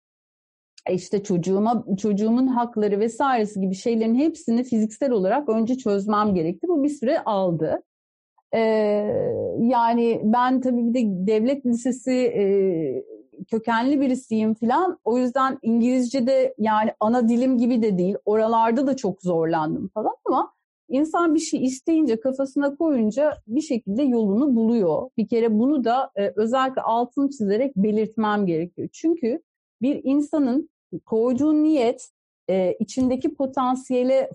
işte 0.90 1.22
çocuğuma 1.22 1.84
çocuğumun 1.98 2.46
hakları 2.46 3.00
vesairesi 3.00 3.60
gibi 3.60 3.74
şeylerin 3.74 4.14
hepsini 4.14 4.64
fiziksel 4.64 5.10
olarak 5.10 5.48
önce 5.48 5.78
çözmem 5.78 6.34
gerekti. 6.34 6.68
Bu 6.68 6.82
bir 6.82 6.88
süre 6.88 7.20
aldı. 7.24 7.82
Ee, 8.54 8.58
yani 9.58 10.20
ben 10.24 10.60
tabii 10.60 10.88
bir 10.88 10.94
de 10.94 11.26
devlet 11.26 11.66
lisesi 11.66 12.12
e, 12.12 12.44
kökenli 13.50 14.00
birisiyim 14.00 14.54
falan. 14.54 14.98
O 15.04 15.18
yüzden 15.18 15.58
İngilizce'de 15.62 16.54
yani 16.58 16.90
ana 17.00 17.28
dilim 17.28 17.58
gibi 17.58 17.82
de 17.82 17.98
değil. 17.98 18.16
Oralarda 18.24 18.86
da 18.86 18.96
çok 18.96 19.22
zorlandım 19.22 19.88
falan 19.88 20.14
ama 20.24 20.52
insan 20.88 21.34
bir 21.34 21.40
şey 21.40 21.64
isteyince 21.64 22.20
kafasına 22.20 22.76
koyunca 22.76 23.32
bir 23.46 23.60
şekilde 23.60 24.02
yolunu 24.02 24.56
buluyor. 24.56 25.10
Bir 25.16 25.28
kere 25.28 25.58
bunu 25.58 25.84
da 25.84 26.10
e, 26.16 26.32
özellikle 26.36 26.82
altını 26.82 27.30
çizerek 27.30 27.76
belirtmem 27.76 28.46
gerekiyor. 28.46 28.88
Çünkü 28.92 29.42
bir 29.82 30.00
insanın 30.04 30.70
koyduğu 31.06 31.62
niyet, 31.62 32.10
e, 32.50 32.76
içindeki 32.78 33.34
potansiyele 33.34 34.30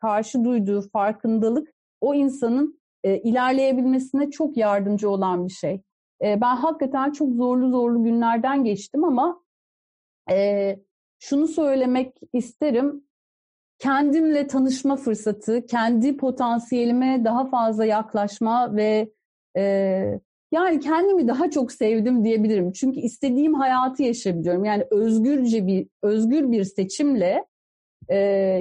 karşı 0.00 0.44
duyduğu 0.44 0.80
farkındalık 0.90 1.68
o 2.00 2.14
insanın 2.14 2.80
e, 3.04 3.18
ilerleyebilmesine 3.18 4.30
çok 4.30 4.56
yardımcı 4.56 5.10
olan 5.10 5.46
bir 5.46 5.52
şey. 5.52 5.82
E, 6.22 6.40
ben 6.40 6.56
hakikaten 6.56 7.12
çok 7.12 7.34
zorlu 7.34 7.70
zorlu 7.70 8.04
günlerden 8.04 8.64
geçtim 8.64 9.04
ama 9.04 9.42
e, 10.30 10.76
şunu 11.18 11.48
söylemek 11.48 12.16
isterim. 12.32 13.04
Kendimle 13.78 14.46
tanışma 14.46 14.96
fırsatı, 14.96 15.66
kendi 15.66 16.16
potansiyelime 16.16 17.24
daha 17.24 17.46
fazla 17.46 17.84
yaklaşma 17.84 18.76
ve 18.76 19.12
e, 19.56 20.20
yani 20.52 20.80
kendimi 20.80 21.28
daha 21.28 21.50
çok 21.50 21.72
sevdim 21.72 22.24
diyebilirim. 22.24 22.72
Çünkü 22.72 23.00
istediğim 23.00 23.54
hayatı 23.54 24.02
yaşayabiliyorum. 24.02 24.64
Yani 24.64 24.84
özgürce 24.90 25.66
bir 25.66 25.88
özgür 26.02 26.52
bir 26.52 26.64
seçimle 26.64 27.44
e, 28.08 28.16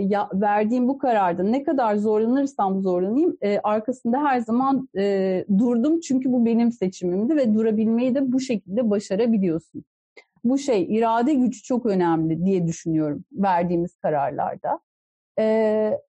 ya, 0.08 0.30
verdiğim 0.34 0.88
bu 0.88 0.98
kararda 0.98 1.44
ne 1.44 1.64
kadar 1.64 1.96
zorlanırsam 1.96 2.82
zorlanayım 2.82 3.38
e, 3.42 3.60
arkasında 3.60 4.24
her 4.24 4.40
zaman 4.40 4.90
e, 4.98 5.46
durdum. 5.58 6.00
Çünkü 6.00 6.32
bu 6.32 6.46
benim 6.46 6.72
seçimimdi 6.72 7.36
ve 7.36 7.54
durabilmeyi 7.54 8.16
de 8.16 8.32
bu 8.32 8.40
şekilde 8.40 8.90
başarabiliyorsun. 8.90 9.84
Bu 10.44 10.58
şey 10.58 10.98
irade 10.98 11.34
gücü 11.34 11.64
çok 11.64 11.86
önemli 11.86 12.46
diye 12.46 12.68
düşünüyorum 12.68 13.26
verdiğimiz 13.32 13.96
kararlarda. 13.96 14.80
E, 15.40 15.46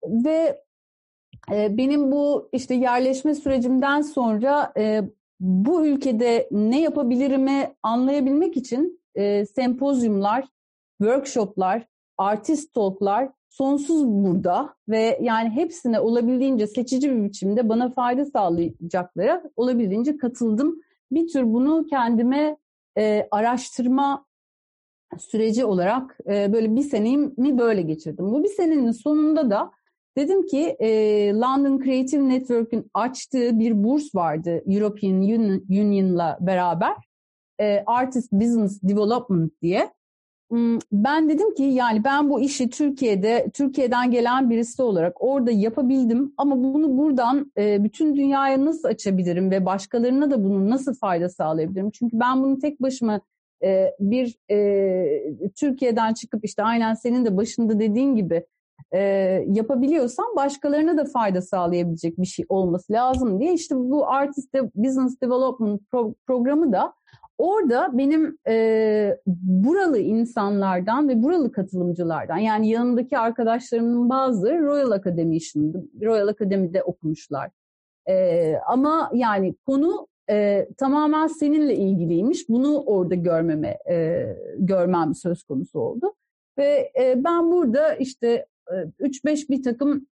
ve 0.05 0.61
e, 1.51 1.77
benim 1.77 2.11
bu 2.11 2.49
işte 2.53 2.73
yerleşme 2.75 3.35
sürecimden 3.35 4.01
sonra 4.01 4.73
e, 4.77 5.01
bu 5.41 5.85
ülkede 5.85 6.47
ne 6.51 6.81
yapabilirimi 6.81 7.73
anlayabilmek 7.83 8.57
için 8.57 9.01
e, 9.15 9.45
sempozyumlar, 9.45 10.45
workshoplar, 10.97 11.87
artist 12.17 12.73
talklar 12.73 13.29
sonsuz 13.49 14.07
burada 14.07 14.75
ve 14.89 15.19
yani 15.21 15.49
hepsine 15.49 15.99
olabildiğince 15.99 16.67
seçici 16.67 17.11
bir 17.11 17.23
biçimde 17.23 17.69
bana 17.69 17.89
fayda 17.89 18.25
sağlayacaklara 18.25 19.43
olabildiğince 19.55 20.17
katıldım. 20.17 20.81
Bir 21.11 21.27
tür 21.27 21.43
bunu 21.53 21.85
kendime 21.89 22.57
e, 22.97 23.27
araştırma 23.31 24.25
süreci 25.19 25.65
olarak 25.65 26.17
e, 26.27 26.53
böyle 26.53 26.75
bir 26.75 26.81
senemi 26.81 27.57
böyle 27.57 27.81
geçirdim. 27.81 28.31
Bu 28.31 28.43
bir 28.43 28.49
senenin 28.49 28.91
sonunda 28.91 29.49
da 29.49 29.71
Dedim 30.17 30.45
ki 30.45 30.75
e, 30.79 30.89
London 31.33 31.83
Creative 31.83 32.29
Network'ün 32.29 32.91
açtığı 32.93 33.59
bir 33.59 33.83
burs 33.83 34.15
vardı 34.15 34.63
European 34.67 35.15
Union'la 35.69 36.37
beraber. 36.41 36.95
E, 37.59 37.83
Artist 37.85 38.31
Business 38.31 38.83
Development 38.83 39.61
diye. 39.61 39.91
Hmm, 40.51 40.79
ben 40.91 41.29
dedim 41.29 41.53
ki 41.53 41.63
yani 41.63 42.03
ben 42.03 42.29
bu 42.29 42.41
işi 42.41 42.69
Türkiye'de, 42.69 43.47
Türkiye'den 43.53 44.11
gelen 44.11 44.49
birisi 44.49 44.81
olarak 44.81 45.23
orada 45.23 45.51
yapabildim 45.51 46.33
ama 46.37 46.57
bunu 46.57 46.97
buradan 46.97 47.51
e, 47.57 47.83
bütün 47.83 48.15
dünyaya 48.15 48.65
nasıl 48.65 48.87
açabilirim 48.87 49.51
ve 49.51 49.65
başkalarına 49.65 50.31
da 50.31 50.43
bunun 50.43 50.69
nasıl 50.69 50.93
fayda 50.93 51.29
sağlayabilirim? 51.29 51.91
Çünkü 51.91 52.19
ben 52.19 52.43
bunu 52.43 52.59
tek 52.59 52.81
başıma 52.81 53.21
e, 53.63 53.91
bir 53.99 54.37
e, 54.51 55.49
Türkiye'den 55.55 56.13
çıkıp 56.13 56.45
işte 56.45 56.63
aynen 56.63 56.93
senin 56.93 57.25
de 57.25 57.37
başında 57.37 57.79
dediğin 57.79 58.15
gibi 58.15 58.45
e, 58.93 58.99
yapabiliyorsan 59.47 60.25
başkalarına 60.35 60.97
da 60.97 61.05
fayda 61.05 61.41
sağlayabilecek 61.41 62.17
bir 62.17 62.25
şey 62.25 62.45
olması 62.49 62.93
lazım 62.93 63.39
diye 63.39 63.53
işte 63.53 63.75
bu 63.75 64.07
Artist 64.07 64.53
Business 64.75 65.21
Development 65.21 65.81
pro- 65.93 66.13
programı 66.27 66.71
da 66.71 66.93
orada 67.37 67.89
benim 67.93 68.37
e, 68.47 69.17
buralı 69.43 69.99
insanlardan 69.99 71.09
ve 71.09 71.23
buralı 71.23 71.51
katılımcılardan 71.51 72.37
yani 72.37 72.69
yanındaki 72.69 73.17
arkadaşlarımın 73.17 74.09
bazıları 74.09 74.65
Royal 74.65 74.91
Academy'şindi. 74.91 75.77
Royal 76.01 76.27
Academy'de 76.27 76.83
okumuşlar. 76.83 77.49
E, 78.09 78.55
ama 78.67 79.11
yani 79.13 79.55
konu 79.65 80.07
e, 80.29 80.67
tamamen 80.77 81.27
seninle 81.27 81.75
ilgiliymiş. 81.75 82.49
Bunu 82.49 82.83
orada 82.83 83.15
görmeme 83.15 83.77
e, 83.89 84.25
görmem 84.57 85.15
söz 85.15 85.43
konusu 85.43 85.79
oldu. 85.79 86.13
Ve 86.57 86.91
e, 86.99 87.23
ben 87.23 87.51
burada 87.51 87.93
işte 87.93 88.45
3-5 88.99 89.49
bir 89.49 89.63
takım 89.63 90.07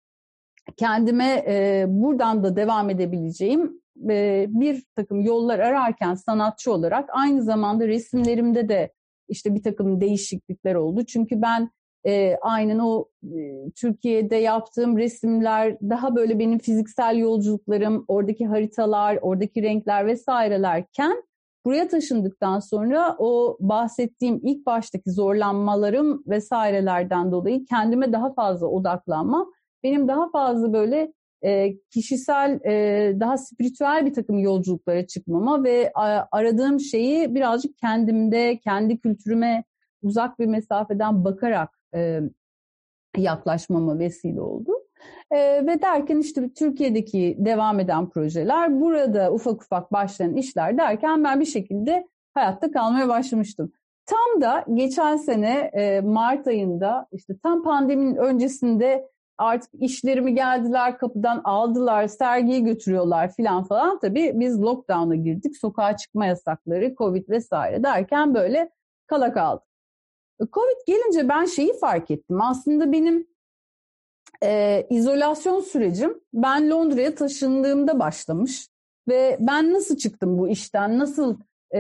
kendime 0.78 1.44
e, 1.48 1.86
buradan 1.88 2.44
da 2.44 2.56
devam 2.56 2.90
edebileceğim 2.90 3.82
e, 4.10 4.46
bir 4.50 4.84
takım 4.96 5.22
yollar 5.22 5.60
ararken 5.60 6.16
sanatçı 6.16 6.72
olarak 6.72 7.10
aynı 7.14 7.44
zamanda 7.44 7.88
resimlerimde 7.88 8.70
de 8.70 8.92
işte 9.30 9.56
bir 9.56 9.64
takım 9.64 10.02
değişiklikler 10.02 10.76
oldu. 10.76 11.06
Çünkü 11.06 11.42
ben 11.42 11.70
e, 12.08 12.38
aynen 12.42 12.80
o 12.80 13.06
e, 13.24 13.72
Türkiye'de 13.76 14.36
yaptığım 14.36 14.98
resimler 14.98 15.78
daha 15.82 16.16
böyle 16.16 16.40
benim 16.40 16.60
fiziksel 16.60 17.18
yolculuklarım, 17.18 18.06
oradaki 18.08 18.46
haritalar, 18.46 19.20
oradaki 19.22 19.64
renkler 19.64 20.06
vesairelerken 20.06 21.24
buraya 21.66 21.88
taşındıktan 21.88 22.60
sonra 22.60 23.16
o 23.20 23.58
bahsettiğim 23.60 24.40
ilk 24.44 24.66
baştaki 24.66 25.12
zorlanmalarım 25.12 26.24
vesairelerden 26.28 27.32
dolayı 27.32 27.66
kendime 27.66 28.14
daha 28.14 28.34
fazla 28.34 28.68
odaklanma, 28.68 29.48
benim 29.84 30.08
daha 30.08 30.30
fazla 30.30 30.74
böyle 30.74 31.14
e, 31.42 31.78
kişisel, 31.78 32.60
e, 32.66 33.14
daha 33.20 33.38
spiritüel 33.38 34.06
bir 34.06 34.14
takım 34.14 34.40
yolculuklara 34.40 35.08
çıkmama 35.08 35.64
ve 35.64 35.92
a, 35.96 36.26
aradığım 36.32 36.80
şeyi 36.80 37.36
birazcık 37.36 37.78
kendimde, 37.78 38.60
kendi 38.60 39.00
kültürüme 39.00 39.64
uzak 40.02 40.40
bir 40.40 40.46
mesafeden 40.46 41.26
bakarak 41.26 41.70
e, 41.96 42.22
yaklaşmama 43.18 44.00
vesile 44.00 44.42
oldu. 44.42 44.72
E, 45.32 45.38
ve 45.68 45.82
derken 45.82 46.18
işte 46.18 46.50
Türkiye'deki 46.54 47.36
devam 47.40 47.80
eden 47.80 48.10
projeler, 48.10 48.82
burada 48.82 49.34
ufak 49.34 49.64
ufak 49.64 49.94
başlayan 49.94 50.36
işler 50.36 50.78
derken 50.78 51.24
ben 51.24 51.40
bir 51.40 51.46
şekilde 51.46 52.08
hayatta 52.34 52.72
kalmaya 52.72 53.08
başlamıştım. 53.08 53.72
Tam 54.06 54.42
da 54.42 54.66
geçen 54.74 55.18
sene 55.18 55.72
e, 55.74 56.02
Mart 56.02 56.48
ayında 56.48 57.08
işte 57.12 57.38
tam 57.44 57.64
pandeminin 57.64 58.16
öncesinde 58.16 59.10
artık 59.38 59.70
işlerimi 59.74 60.36
geldiler 60.36 60.98
kapıdan 60.98 61.42
aldılar, 61.44 62.08
sergiye 62.08 62.60
götürüyorlar 62.60 63.34
filan 63.34 63.64
falan. 63.64 64.00
Tabii 64.00 64.32
biz 64.36 64.62
lockdown'a 64.62 65.16
girdik, 65.16 65.58
sokağa 65.58 65.98
çıkma 65.98 66.26
yasakları, 66.26 66.96
covid 66.96 67.30
vesaire 67.30 67.84
derken 67.84 68.34
böyle 68.34 68.70
kala 69.08 69.34
kaldık. 69.34 69.64
Covid 70.40 70.88
gelince 70.88 71.30
ben 71.30 71.46
şeyi 71.46 71.80
fark 71.80 72.12
ettim. 72.12 72.42
Aslında 72.42 72.92
benim 72.92 73.28
e, 74.46 74.88
izolasyon 74.90 75.62
sürecim 75.62 76.22
ben 76.34 76.70
Londra'ya 76.70 77.16
taşındığımda 77.16 78.00
başlamış. 78.00 78.68
Ve 79.08 79.38
ben 79.40 79.74
nasıl 79.74 79.98
çıktım 79.98 80.38
bu 80.38 80.48
işten, 80.50 81.00
nasıl 81.00 81.38
e, 81.72 81.80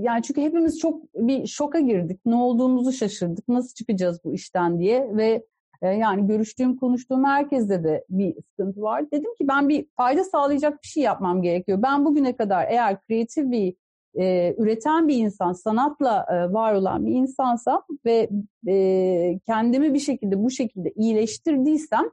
yani 0.00 0.22
çünkü 0.22 0.40
hepimiz 0.40 0.78
çok 0.78 1.14
bir 1.14 1.46
şoka 1.46 1.80
girdik, 1.80 2.20
ne 2.26 2.34
olduğumuzu 2.34 2.92
şaşırdık, 2.92 3.48
nasıl 3.48 3.74
çıkacağız 3.74 4.20
bu 4.24 4.34
işten 4.34 4.78
diye 4.78 5.16
ve 5.16 5.44
e, 5.82 5.88
yani 5.88 6.26
görüştüğüm, 6.26 6.76
konuştuğum 6.76 7.24
herkeste 7.24 7.84
de 7.84 8.04
bir 8.10 8.34
sıkıntı 8.50 8.82
var. 8.82 9.10
Dedim 9.10 9.34
ki 9.34 9.48
ben 9.48 9.68
bir 9.68 9.86
fayda 9.96 10.24
sağlayacak 10.24 10.82
bir 10.82 10.88
şey 10.88 11.02
yapmam 11.02 11.42
gerekiyor. 11.42 11.82
Ben 11.82 12.04
bugüne 12.04 12.36
kadar 12.36 12.66
eğer 12.68 13.00
kreatif 13.00 13.50
bir 13.50 13.74
e, 14.18 14.54
üreten 14.58 15.08
bir 15.08 15.16
insan, 15.16 15.52
sanatla 15.52 16.26
e, 16.30 16.52
var 16.52 16.74
olan 16.74 17.06
bir 17.06 17.12
insansam 17.12 17.82
ve 18.04 18.30
e, 18.68 19.38
kendimi 19.46 19.94
bir 19.94 19.98
şekilde 19.98 20.44
bu 20.44 20.50
şekilde 20.50 20.90
iyileştirdiysem 20.90 22.04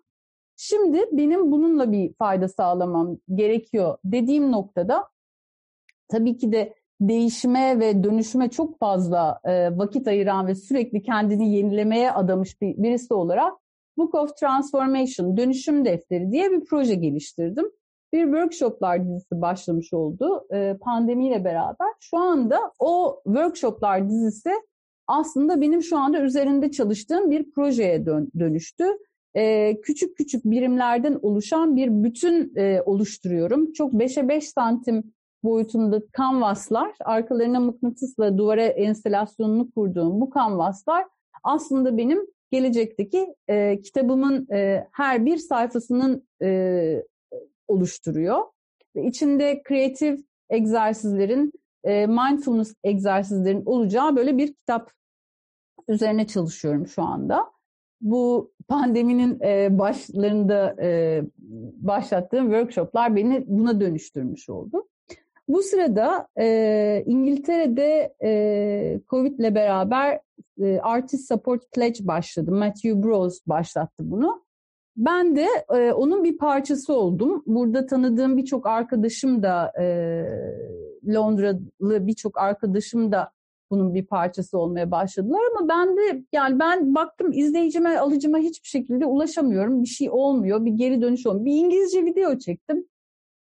şimdi 0.58 1.06
benim 1.12 1.52
bununla 1.52 1.92
bir 1.92 2.14
fayda 2.14 2.48
sağlamam 2.48 3.18
gerekiyor 3.36 3.98
dediğim 4.06 4.52
noktada 4.52 5.08
tabii 6.08 6.38
ki 6.38 6.52
de 6.52 6.74
değişime 7.02 7.80
ve 7.80 8.04
dönüşüme 8.04 8.50
çok 8.50 8.80
fazla 8.80 9.40
e, 9.44 9.78
vakit 9.78 10.08
ayıran 10.08 10.48
ve 10.48 10.56
sürekli 10.56 11.02
kendini 11.02 11.56
yenilemeye 11.56 12.12
adamış 12.12 12.62
bir, 12.62 12.78
birisi 12.78 13.14
olarak 13.14 13.54
Book 13.98 14.16
of 14.16 14.38
Transformation, 14.38 15.38
Dönüşüm 15.38 15.86
Defteri 15.86 16.32
diye 16.32 16.52
bir 16.52 16.66
proje 16.66 16.96
geliştirdim 16.96 17.72
bir 18.14 18.24
workshoplar 18.24 19.08
dizisi 19.08 19.42
başlamış 19.42 19.94
oldu 19.94 20.48
e, 20.54 20.78
pandemiyle 20.82 21.46
beraber. 21.46 21.88
Şu 22.00 22.18
anda 22.18 22.60
o 22.80 23.22
workshoplar 23.26 24.10
dizisi 24.10 24.52
aslında 25.08 25.62
benim 25.62 25.84
şu 25.84 25.98
anda 25.98 26.22
üzerinde 26.22 26.72
çalıştığım 26.72 27.32
bir 27.32 27.52
projeye 27.52 28.06
dön, 28.06 28.32
dönüştü. 28.40 28.86
E, 29.36 29.78
küçük 29.82 30.18
küçük 30.18 30.46
birimlerden 30.46 31.20
oluşan 31.22 31.76
bir 31.76 32.04
bütün 32.04 32.56
e, 32.56 32.82
oluşturuyorum. 32.86 33.74
Çok 33.74 33.94
5'e 33.94 34.28
5 34.28 34.50
santim 34.50 35.04
boyutunda 35.44 36.02
kanvaslar, 36.12 36.92
arkalarına 37.06 37.60
mıknatısla 37.60 38.38
duvara 38.38 38.66
enstelasyonunu 38.66 39.72
kurduğum 39.72 40.22
bu 40.22 40.30
kanvaslar 40.30 41.06
aslında 41.44 41.98
benim 41.98 42.20
gelecekteki 42.52 43.36
e, 43.50 43.82
kitabımın 43.82 44.48
e, 44.52 44.88
her 44.92 45.26
bir 45.26 45.38
sayfasının 45.38 46.28
e, 46.42 47.04
oluşturuyor. 47.68 48.42
Ve 48.96 49.06
içinde 49.06 49.62
kreatif 49.64 50.20
egzersizlerin, 50.50 51.54
e, 51.84 52.08
mindfulness 52.08 52.74
egzersizlerin 52.84 53.66
olacağı 53.66 54.16
böyle 54.16 54.38
bir 54.38 54.54
kitap 54.54 54.92
üzerine 55.88 56.28
çalışıyorum 56.28 56.88
şu 56.88 57.04
anda. 57.04 57.52
Bu 58.02 58.52
pandeminin 58.68 59.40
e, 59.42 59.80
başlarında 59.80 60.76
e, 60.82 61.22
başlattığım 61.76 62.46
workshoplar 62.46 63.16
beni 63.16 63.44
buna 63.48 63.82
dönüştürmüş 63.82 64.50
oldu. 64.50 64.88
Bu 65.48 65.64
sırada 65.64 66.28
e, 66.40 67.04
İngiltere'de 67.06 68.16
e, 68.24 69.02
Covid 69.10 69.40
ile 69.40 69.56
beraber 69.56 70.20
e, 70.62 70.80
Artist 70.80 71.28
Support 71.28 71.72
Pledge 71.72 72.08
başladı. 72.08 72.52
Matthew 72.52 73.04
Bros 73.04 73.40
başlattı 73.48 74.12
bunu. 74.12 74.46
Ben 74.98 75.36
de 75.36 75.48
e, 75.76 75.92
onun 75.94 76.24
bir 76.24 76.38
parçası 76.38 76.94
oldum. 76.94 77.44
Burada 77.46 77.86
tanıdığım 77.86 78.38
birçok 78.38 78.68
arkadaşım 78.68 79.44
da 79.44 79.72
e, 79.80 79.86
Londralı 81.08 82.08
birçok 82.08 82.38
arkadaşım 82.38 83.12
da 83.12 83.32
bunun 83.72 83.94
bir 83.94 84.06
parçası 84.06 84.58
olmaya 84.58 84.92
başladılar 84.92 85.40
ama 85.56 85.70
ben 85.70 85.98
de 85.98 86.24
yani 86.34 86.60
ben 86.60 86.96
baktım 86.96 87.32
izleyicime 87.34 87.98
alıcıma 87.98 88.38
hiçbir 88.38 88.68
şekilde 88.68 89.06
ulaşamıyorum. 89.06 89.84
Bir 89.84 89.88
şey 89.88 90.10
olmuyor. 90.10 90.66
Bir 90.66 90.72
geri 90.72 91.02
dönüş 91.02 91.26
olmuyor. 91.26 91.46
Bir 91.46 91.66
İngilizce 91.66 92.06
video 92.06 92.38
çektim. 92.38 92.86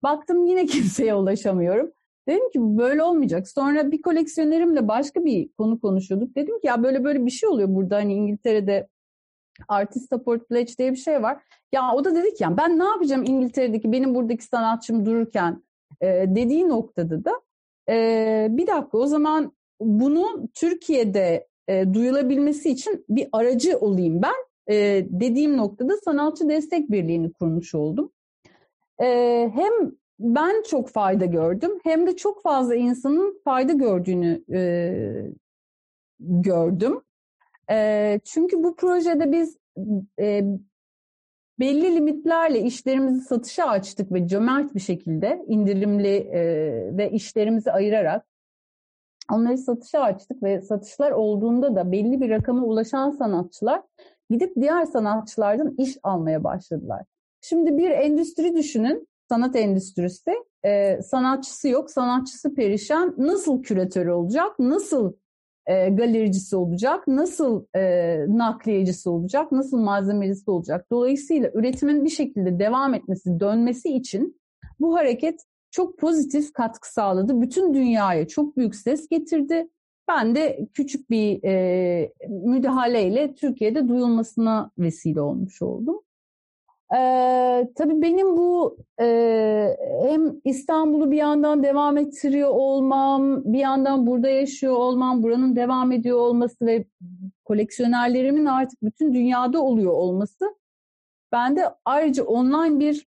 Baktım 0.04 0.45
yine 0.45 0.65
kimseye 0.65 1.15
ulaşamıyorum. 1.15 1.91
Dedim 2.27 2.49
ki 2.49 2.60
böyle 2.77 3.04
olmayacak. 3.04 3.47
Sonra 3.47 3.91
bir 3.91 4.01
koleksiyonerimle 4.01 4.88
başka 4.88 5.25
bir 5.25 5.49
konu 5.58 5.80
konuşuyorduk. 5.80 6.36
Dedim 6.36 6.60
ki 6.60 6.67
ya 6.67 6.84
böyle 6.84 7.04
böyle 7.04 7.25
bir 7.25 7.32
şey 7.32 7.49
oluyor 7.49 7.75
burada 7.75 7.95
hani 7.95 8.13
İngiltere'de 8.13 8.88
Artist 9.67 10.10
Support 10.10 10.50
Pledge 10.50 10.74
diye 10.78 10.91
bir 10.91 10.97
şey 10.97 11.21
var. 11.21 11.43
Ya 11.71 11.93
o 11.93 12.06
da 12.06 12.15
dedi 12.15 12.34
ki 12.34 12.43
yani 12.43 12.58
ben 12.58 12.80
ne 12.80 12.84
yapacağım 12.84 13.24
İngiltere'deki 13.24 13.91
benim 13.91 14.15
buradaki 14.15 14.43
sanatçım 14.43 15.06
dururken 15.06 15.63
e, 16.02 16.08
dediği 16.28 16.69
noktada 16.69 17.26
da 17.26 17.32
e, 17.89 18.47
bir 18.50 18.67
dakika 18.67 18.97
o 18.97 19.08
zaman 19.08 19.54
bunu 19.80 20.50
Türkiye'de 20.54 21.47
e, 21.67 21.93
duyulabilmesi 21.93 22.69
için 22.69 23.06
bir 23.10 23.28
aracı 23.32 23.78
olayım 23.78 24.21
ben 24.21 24.36
e, 24.76 25.06
dediğim 25.10 25.58
noktada 25.58 25.97
Sanatçı 25.97 26.50
Destek 26.50 26.91
Birliği'ni 26.91 27.34
kurmuş 27.34 27.76
oldum. 27.76 28.12
E, 29.02 29.06
hem 29.56 29.91
ben 30.19 30.63
çok 30.69 30.89
fayda 30.89 31.26
gördüm 31.26 31.71
hem 31.84 32.08
de 32.08 32.15
çok 32.15 32.43
fazla 32.43 32.76
insanın 32.76 33.41
fayda 33.43 33.74
gördüğünü 33.74 34.43
e, 34.54 34.91
gördüm. 36.19 37.02
E, 37.71 38.19
çünkü 38.23 38.63
bu 38.63 38.75
projede 38.75 39.31
biz 39.31 39.57
e, 40.19 40.43
belli 41.60 41.95
limitlerle 41.95 42.62
işlerimizi 42.62 43.21
satışa 43.21 43.65
açtık 43.65 44.12
ve 44.12 44.27
cömert 44.27 44.75
bir 44.75 44.79
şekilde 44.79 45.45
indirimli 45.47 46.15
e, 46.15 46.41
ve 46.97 47.12
işlerimizi 47.12 47.71
ayırarak 47.71 48.25
onları 49.31 49.57
satışa 49.57 49.99
açtık 49.99 50.43
ve 50.43 50.62
satışlar 50.62 51.12
olduğunda 51.12 51.75
da 51.75 51.91
belli 51.91 52.21
bir 52.21 52.29
rakama 52.29 52.63
ulaşan 52.63 53.12
sanatçılar 53.12 53.81
gidip 54.29 54.55
diğer 54.55 54.86
sanatçılardan 54.86 55.75
iş 55.77 55.97
almaya 56.03 56.43
başladılar. 56.43 57.05
Şimdi 57.41 57.77
bir 57.77 57.89
endüstri 57.89 58.55
düşünün, 58.55 59.07
sanat 59.29 59.55
endüstrisi. 59.55 60.34
E, 60.63 61.01
sanatçısı 61.01 61.69
yok, 61.69 61.91
sanatçısı 61.91 62.53
perişan. 62.53 63.15
Nasıl 63.17 63.63
küratörü 63.63 64.12
olacak, 64.12 64.60
nasıl 64.60 65.13
e, 65.67 65.89
galericisi 65.89 66.56
olacak, 66.56 67.08
nasıl 67.08 67.65
e, 67.76 67.82
nakliyecisi 68.28 69.10
olacak, 69.10 69.52
nasıl 69.52 69.78
malzemecisi 69.78 70.52
olacak. 70.52 70.86
Dolayısıyla 70.91 71.52
üretimin 71.54 72.06
bir 72.06 72.10
şekilde 72.10 72.60
devam 72.60 72.93
etmesi, 72.93 73.39
dönmesi 73.39 73.89
için 73.89 74.41
bu 74.80 74.95
hareket 74.95 75.39
çok 75.71 75.97
pozitif 76.00 76.54
katkı 76.54 76.93
sağladı. 76.93 77.41
Bütün 77.41 77.74
dünyaya 77.74 78.28
çok 78.28 78.58
büyük 78.58 78.76
ses 78.76 79.08
getirdi. 79.10 79.67
Ben 80.08 80.36
de 80.36 80.67
küçük 80.74 81.10
bir 81.10 81.43
e, 81.43 82.13
müdahaleyle 82.30 83.36
Türkiye'de 83.36 83.88
duyulmasına 83.88 84.71
vesile 84.80 85.21
olmuş 85.21 85.62
oldum. 85.62 86.02
Ee, 86.95 87.67
tabii 87.75 88.01
benim 88.01 88.38
bu 88.38 88.77
e, 89.01 89.77
hem 90.04 90.41
İstanbul'u 90.45 91.12
bir 91.12 91.17
yandan 91.17 91.63
devam 91.63 91.97
ettiriyor 91.97 92.49
olmam, 92.49 93.43
bir 93.45 93.60
yandan 93.60 94.08
burada 94.08 94.30
yaşıyor 94.30 94.73
olmam, 94.73 95.23
buranın 95.23 95.56
devam 95.56 95.91
ediyor 95.91 96.17
olması 96.17 96.65
ve 96.65 96.86
koleksiyonerlerimin 97.45 98.45
artık 98.45 98.84
bütün 98.84 99.13
dünyada 99.13 99.62
oluyor 99.62 99.91
olması 99.91 100.56
bende 101.32 101.69
ayrıca 101.86 102.23
online 102.23 102.80
bir 102.80 103.08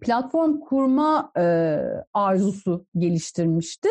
platform 0.00 0.60
kurma 0.60 1.32
e, 1.36 1.76
arzusu 2.14 2.86
geliştirmişti. 2.98 3.88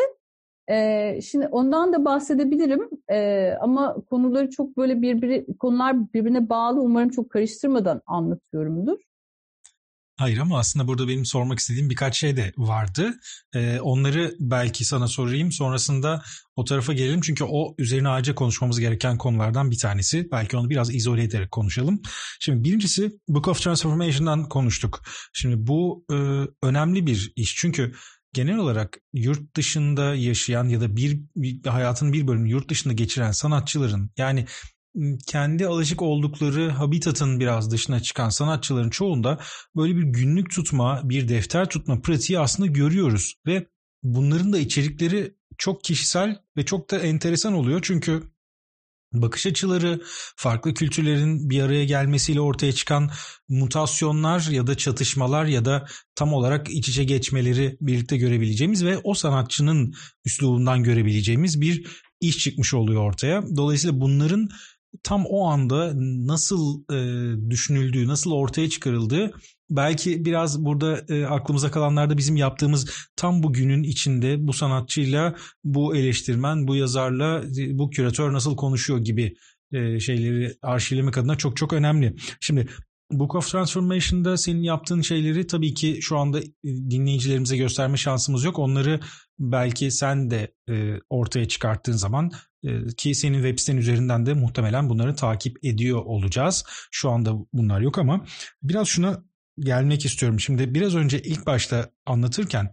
Şimdi 1.30 1.46
ondan 1.50 1.92
da 1.92 2.04
bahsedebilirim 2.04 2.88
ama 3.60 3.96
konuları 4.10 4.50
çok 4.50 4.76
böyle 4.76 5.02
birbiri 5.02 5.46
konular 5.58 6.12
birbirine 6.14 6.48
bağlı 6.48 6.80
umarım 6.80 7.08
çok 7.08 7.30
karıştırmadan 7.30 8.02
anlatıyorumdur. 8.06 8.98
Hayır 10.22 10.38
ama 10.38 10.58
aslında 10.58 10.88
burada 10.88 11.08
benim 11.08 11.24
sormak 11.24 11.58
istediğim 11.58 11.90
birkaç 11.90 12.18
şey 12.18 12.36
de 12.36 12.52
vardı. 12.56 13.14
Ee, 13.54 13.80
onları 13.80 14.34
belki 14.40 14.84
sana 14.84 15.08
sorayım. 15.08 15.52
Sonrasında 15.52 16.22
o 16.56 16.64
tarafa 16.64 16.92
gelelim. 16.92 17.20
Çünkü 17.20 17.44
o 17.44 17.74
üzerine 17.78 18.08
ayrıca 18.08 18.34
konuşmamız 18.34 18.80
gereken 18.80 19.18
konulardan 19.18 19.70
bir 19.70 19.78
tanesi. 19.78 20.28
Belki 20.32 20.56
onu 20.56 20.70
biraz 20.70 20.94
izole 20.94 21.22
ederek 21.22 21.50
konuşalım. 21.50 22.02
Şimdi 22.40 22.64
birincisi 22.64 23.10
Book 23.28 23.48
of 23.48 23.62
Transformation'dan 23.62 24.48
konuştuk. 24.48 25.02
Şimdi 25.32 25.66
bu 25.66 26.04
e, 26.10 26.16
önemli 26.62 27.06
bir 27.06 27.32
iş. 27.36 27.56
Çünkü 27.56 27.92
genel 28.32 28.58
olarak 28.58 28.98
yurt 29.12 29.56
dışında 29.56 30.14
yaşayan 30.14 30.68
ya 30.68 30.80
da 30.80 30.96
bir, 30.96 31.20
hayatın 31.66 32.12
bir 32.12 32.26
bölümünü 32.26 32.50
yurt 32.50 32.70
dışında 32.70 32.94
geçiren 32.94 33.32
sanatçıların 33.32 34.10
yani 34.16 34.46
kendi 35.26 35.66
alışık 35.66 36.02
oldukları 36.02 36.70
habitatın 36.70 37.40
biraz 37.40 37.70
dışına 37.70 38.00
çıkan 38.00 38.28
sanatçıların 38.28 38.90
çoğunda 38.90 39.38
böyle 39.76 39.96
bir 39.96 40.02
günlük 40.02 40.50
tutma, 40.50 41.00
bir 41.04 41.28
defter 41.28 41.68
tutma 41.68 42.00
pratiği 42.00 42.38
aslında 42.38 42.66
görüyoruz 42.66 43.34
ve 43.46 43.66
bunların 44.02 44.52
da 44.52 44.58
içerikleri 44.58 45.34
çok 45.58 45.84
kişisel 45.84 46.38
ve 46.56 46.64
çok 46.64 46.90
da 46.90 46.98
enteresan 46.98 47.54
oluyor. 47.54 47.80
Çünkü 47.82 48.31
bakış 49.12 49.46
açıları, 49.46 50.00
farklı 50.36 50.74
kültürlerin 50.74 51.50
bir 51.50 51.62
araya 51.62 51.84
gelmesiyle 51.84 52.40
ortaya 52.40 52.72
çıkan 52.72 53.10
mutasyonlar 53.48 54.48
ya 54.50 54.66
da 54.66 54.76
çatışmalar 54.76 55.44
ya 55.44 55.64
da 55.64 55.86
tam 56.14 56.32
olarak 56.32 56.70
iç 56.70 56.88
içe 56.88 57.04
geçmeleri 57.04 57.76
birlikte 57.80 58.16
görebileceğimiz 58.16 58.84
ve 58.84 58.98
o 58.98 59.14
sanatçının 59.14 59.94
üslubundan 60.24 60.82
görebileceğimiz 60.82 61.60
bir 61.60 61.86
iş 62.20 62.38
çıkmış 62.38 62.74
oluyor 62.74 63.02
ortaya. 63.02 63.42
Dolayısıyla 63.56 64.00
bunların 64.00 64.48
tam 65.02 65.24
o 65.26 65.46
anda 65.46 65.92
nasıl 66.26 66.82
e, 66.92 67.50
düşünüldüğü, 67.50 68.08
nasıl 68.08 68.32
ortaya 68.32 68.70
çıkarıldığı 68.70 69.32
belki 69.76 70.24
biraz 70.24 70.64
burada 70.64 71.04
e, 71.08 71.26
aklımıza 71.26 71.70
kalanlarda 71.70 72.18
bizim 72.18 72.36
yaptığımız 72.36 72.90
tam 73.16 73.42
bu 73.42 73.52
günün 73.52 73.82
içinde 73.82 74.46
bu 74.46 74.52
sanatçıyla, 74.52 75.34
bu 75.64 75.96
eleştirmen, 75.96 76.68
bu 76.68 76.76
yazarla, 76.76 77.42
bu 77.70 77.90
küratör 77.90 78.32
nasıl 78.32 78.56
konuşuyor 78.56 78.98
gibi 78.98 79.34
e, 79.72 80.00
şeyleri 80.00 80.56
arşivlemek 80.62 81.18
adına 81.18 81.36
çok 81.36 81.56
çok 81.56 81.72
önemli. 81.72 82.14
Şimdi 82.40 82.68
Book 83.12 83.34
of 83.34 83.50
Transformation'da 83.50 84.36
senin 84.36 84.62
yaptığın 84.62 85.00
şeyleri 85.00 85.46
tabii 85.46 85.74
ki 85.74 85.98
şu 86.02 86.18
anda 86.18 86.40
dinleyicilerimize 86.64 87.56
gösterme 87.56 87.96
şansımız 87.96 88.44
yok. 88.44 88.58
Onları 88.58 89.00
belki 89.38 89.90
sen 89.90 90.30
de 90.30 90.54
e, 90.68 90.98
ortaya 91.10 91.48
çıkarttığın 91.48 91.92
zaman 91.92 92.30
e, 92.64 92.86
ki 92.96 93.14
senin 93.14 93.42
web 93.42 93.58
siten 93.58 93.76
üzerinden 93.76 94.26
de 94.26 94.34
muhtemelen 94.34 94.90
bunları 94.90 95.14
takip 95.14 95.64
ediyor 95.64 96.02
olacağız. 96.04 96.64
Şu 96.90 97.10
anda 97.10 97.34
bunlar 97.52 97.80
yok 97.80 97.98
ama 97.98 98.24
biraz 98.62 98.88
şuna 98.88 99.24
gelmek 99.64 100.04
istiyorum. 100.04 100.40
Şimdi 100.40 100.74
biraz 100.74 100.94
önce 100.94 101.22
ilk 101.22 101.46
başta 101.46 101.90
anlatırken 102.06 102.70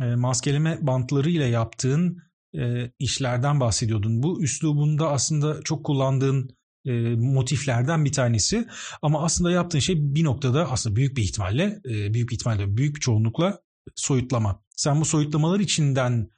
e, 0.00 0.04
maskeleme 0.04 0.78
bantlarıyla 0.80 1.46
yaptığın 1.46 2.22
e, 2.58 2.90
işlerden 2.98 3.60
bahsediyordun. 3.60 4.22
Bu 4.22 4.42
üslubunda 4.42 5.10
aslında 5.10 5.62
çok 5.62 5.84
kullandığın 5.84 6.50
e, 6.84 6.92
motiflerden 7.16 8.04
bir 8.04 8.12
tanesi. 8.12 8.68
Ama 9.02 9.24
aslında 9.24 9.50
yaptığın 9.50 9.78
şey 9.78 9.96
bir 9.98 10.24
noktada 10.24 10.70
aslında 10.70 10.96
büyük 10.96 11.16
bir 11.16 11.22
ihtimalle, 11.22 11.80
büyük 11.84 12.30
bir 12.30 12.34
ihtimalle, 12.34 12.76
büyük 12.76 13.00
çoğunlukla 13.00 13.60
soyutlama. 13.94 14.62
Sen 14.76 15.00
bu 15.00 15.04
soyutlamalar 15.04 15.60
içinden 15.60 16.30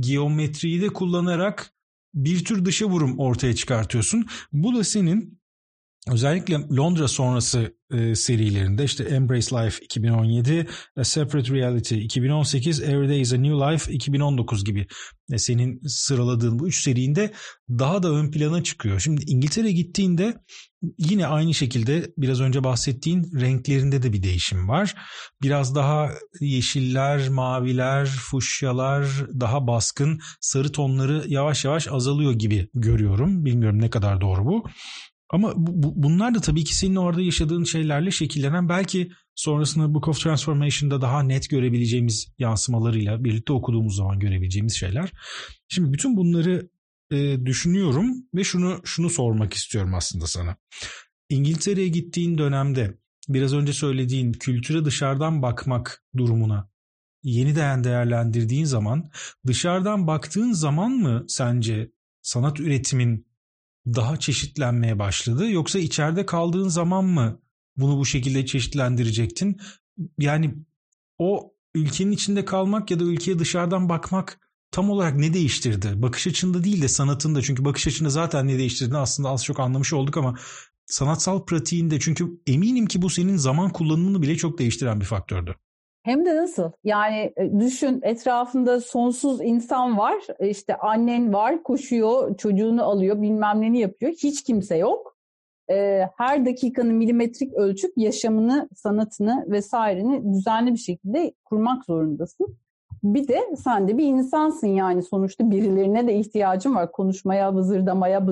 geometriyi 0.00 0.82
de 0.82 0.88
kullanarak 0.88 1.72
bir 2.14 2.44
tür 2.44 2.64
dışa 2.64 2.86
vurum 2.86 3.18
ortaya 3.18 3.54
çıkartıyorsun. 3.54 4.26
Bu 4.52 4.76
da 4.76 4.84
senin 4.84 5.37
özellikle 6.12 6.54
Londra 6.76 7.08
sonrası 7.08 7.74
e, 7.92 8.14
serilerinde 8.14 8.84
işte 8.84 9.04
Embrace 9.04 9.56
Life 9.56 9.84
2017, 9.84 10.66
A 10.96 11.04
Separate 11.04 11.54
Reality 11.54 12.04
2018, 12.04 12.80
Every 12.82 13.08
Day 13.08 13.20
is 13.20 13.32
a 13.32 13.36
New 13.36 13.72
Life 13.72 13.92
2019 13.92 14.64
gibi 14.64 14.86
e, 15.32 15.38
senin 15.38 15.80
sıraladığın 15.86 16.58
bu 16.58 16.68
üç 16.68 16.82
serinde 16.82 17.32
daha 17.68 18.02
da 18.02 18.10
ön 18.10 18.30
plana 18.30 18.62
çıkıyor. 18.62 19.00
Şimdi 19.00 19.24
İngiltere 19.26 19.72
gittiğinde 19.72 20.34
yine 20.98 21.26
aynı 21.26 21.54
şekilde 21.54 22.12
biraz 22.18 22.40
önce 22.40 22.64
bahsettiğin 22.64 23.40
renklerinde 23.40 24.02
de 24.02 24.12
bir 24.12 24.22
değişim 24.22 24.68
var. 24.68 24.94
Biraz 25.42 25.74
daha 25.74 26.10
yeşiller, 26.40 27.28
maviler, 27.28 28.06
fuşyalar 28.06 29.06
daha 29.40 29.66
baskın, 29.66 30.20
sarı 30.40 30.72
tonları 30.72 31.24
yavaş 31.28 31.64
yavaş 31.64 31.88
azalıyor 31.88 32.32
gibi 32.32 32.68
görüyorum. 32.74 33.44
Bilmiyorum 33.44 33.80
ne 33.80 33.90
kadar 33.90 34.20
doğru 34.20 34.44
bu. 34.46 34.64
Ama 35.30 35.52
bu, 35.56 35.92
bunlar 36.02 36.34
da 36.34 36.40
tabii 36.40 36.64
ki 36.64 36.76
senin 36.76 36.96
orada 36.96 37.22
yaşadığın 37.22 37.64
şeylerle 37.64 38.10
şekillenen 38.10 38.68
belki 38.68 39.10
sonrasında 39.34 39.94
Book 39.94 40.08
of 40.08 40.20
Transformation'da 40.20 41.00
daha 41.00 41.22
net 41.22 41.50
görebileceğimiz 41.50 42.28
yansımalarıyla 42.38 43.24
birlikte 43.24 43.52
okuduğumuz 43.52 43.96
zaman 43.96 44.18
görebileceğimiz 44.18 44.76
şeyler. 44.76 45.12
Şimdi 45.68 45.92
bütün 45.92 46.16
bunları 46.16 46.70
e, 47.10 47.46
düşünüyorum 47.46 48.06
ve 48.34 48.44
şunu 48.44 48.80
şunu 48.84 49.10
sormak 49.10 49.54
istiyorum 49.54 49.94
aslında 49.94 50.26
sana. 50.26 50.56
İngiltere'ye 51.28 51.88
gittiğin 51.88 52.38
dönemde 52.38 52.98
biraz 53.28 53.54
önce 53.54 53.72
söylediğin 53.72 54.32
kültüre 54.32 54.84
dışarıdan 54.84 55.42
bakmak 55.42 56.04
durumuna 56.16 56.70
yeniden 57.22 57.84
değerlendirdiğin 57.84 58.64
zaman 58.64 59.10
dışarıdan 59.46 60.06
baktığın 60.06 60.52
zaman 60.52 60.92
mı 60.92 61.24
sence 61.28 61.90
sanat 62.22 62.60
üretimin 62.60 63.27
daha 63.94 64.16
çeşitlenmeye 64.16 64.98
başladı 64.98 65.50
yoksa 65.50 65.78
içeride 65.78 66.26
kaldığın 66.26 66.68
zaman 66.68 67.04
mı 67.04 67.40
bunu 67.76 67.98
bu 67.98 68.06
şekilde 68.06 68.46
çeşitlendirecektin? 68.46 69.60
Yani 70.18 70.54
o 71.18 71.52
ülkenin 71.74 72.12
içinde 72.12 72.44
kalmak 72.44 72.90
ya 72.90 73.00
da 73.00 73.04
ülkeye 73.04 73.38
dışarıdan 73.38 73.88
bakmak 73.88 74.40
tam 74.70 74.90
olarak 74.90 75.16
ne 75.16 75.34
değiştirdi? 75.34 75.92
Bakış 76.02 76.26
açında 76.26 76.64
değil 76.64 76.82
de 76.82 76.88
sanatında 76.88 77.42
çünkü 77.42 77.64
bakış 77.64 77.86
açında 77.86 78.10
zaten 78.10 78.48
ne 78.48 78.58
değiştirdiğini 78.58 78.98
aslında 78.98 79.28
az 79.28 79.44
çok 79.44 79.60
anlamış 79.60 79.92
olduk 79.92 80.16
ama 80.16 80.38
sanatsal 80.86 81.44
pratiğinde 81.44 82.00
çünkü 82.00 82.40
eminim 82.46 82.86
ki 82.86 83.02
bu 83.02 83.10
senin 83.10 83.36
zaman 83.36 83.72
kullanımını 83.72 84.22
bile 84.22 84.36
çok 84.36 84.58
değiştiren 84.58 85.00
bir 85.00 85.06
faktördü. 85.06 85.54
Hem 86.08 86.26
de 86.26 86.36
nasıl? 86.36 86.70
Yani 86.84 87.32
e, 87.36 87.60
düşün 87.60 88.00
etrafında 88.02 88.80
sonsuz 88.80 89.40
insan 89.40 89.98
var. 89.98 90.14
İşte 90.40 90.76
annen 90.76 91.32
var, 91.32 91.62
koşuyor, 91.62 92.36
çocuğunu 92.36 92.84
alıyor, 92.84 93.22
bilmem 93.22 93.60
neni 93.60 93.78
yapıyor. 93.78 94.12
Hiç 94.12 94.44
kimse 94.44 94.76
yok. 94.76 95.16
E, 95.70 96.08
her 96.16 96.46
dakikanın 96.46 96.94
milimetrik 96.94 97.54
ölçüp 97.54 97.92
yaşamını, 97.96 98.68
sanatını 98.76 99.44
vesaireni 99.48 100.32
düzenli 100.32 100.72
bir 100.72 100.78
şekilde 100.78 101.34
kurmak 101.44 101.84
zorundasın. 101.84 102.56
Bir 103.02 103.28
de 103.28 103.56
sen 103.64 103.88
de 103.88 103.98
bir 103.98 104.06
insansın 104.06 104.68
yani 104.68 105.02
sonuçta 105.02 105.50
birilerine 105.50 106.06
de 106.06 106.14
ihtiyacın 106.14 106.74
var 106.74 106.92
konuşmaya, 106.92 107.54
vızırdamaya 107.54 108.26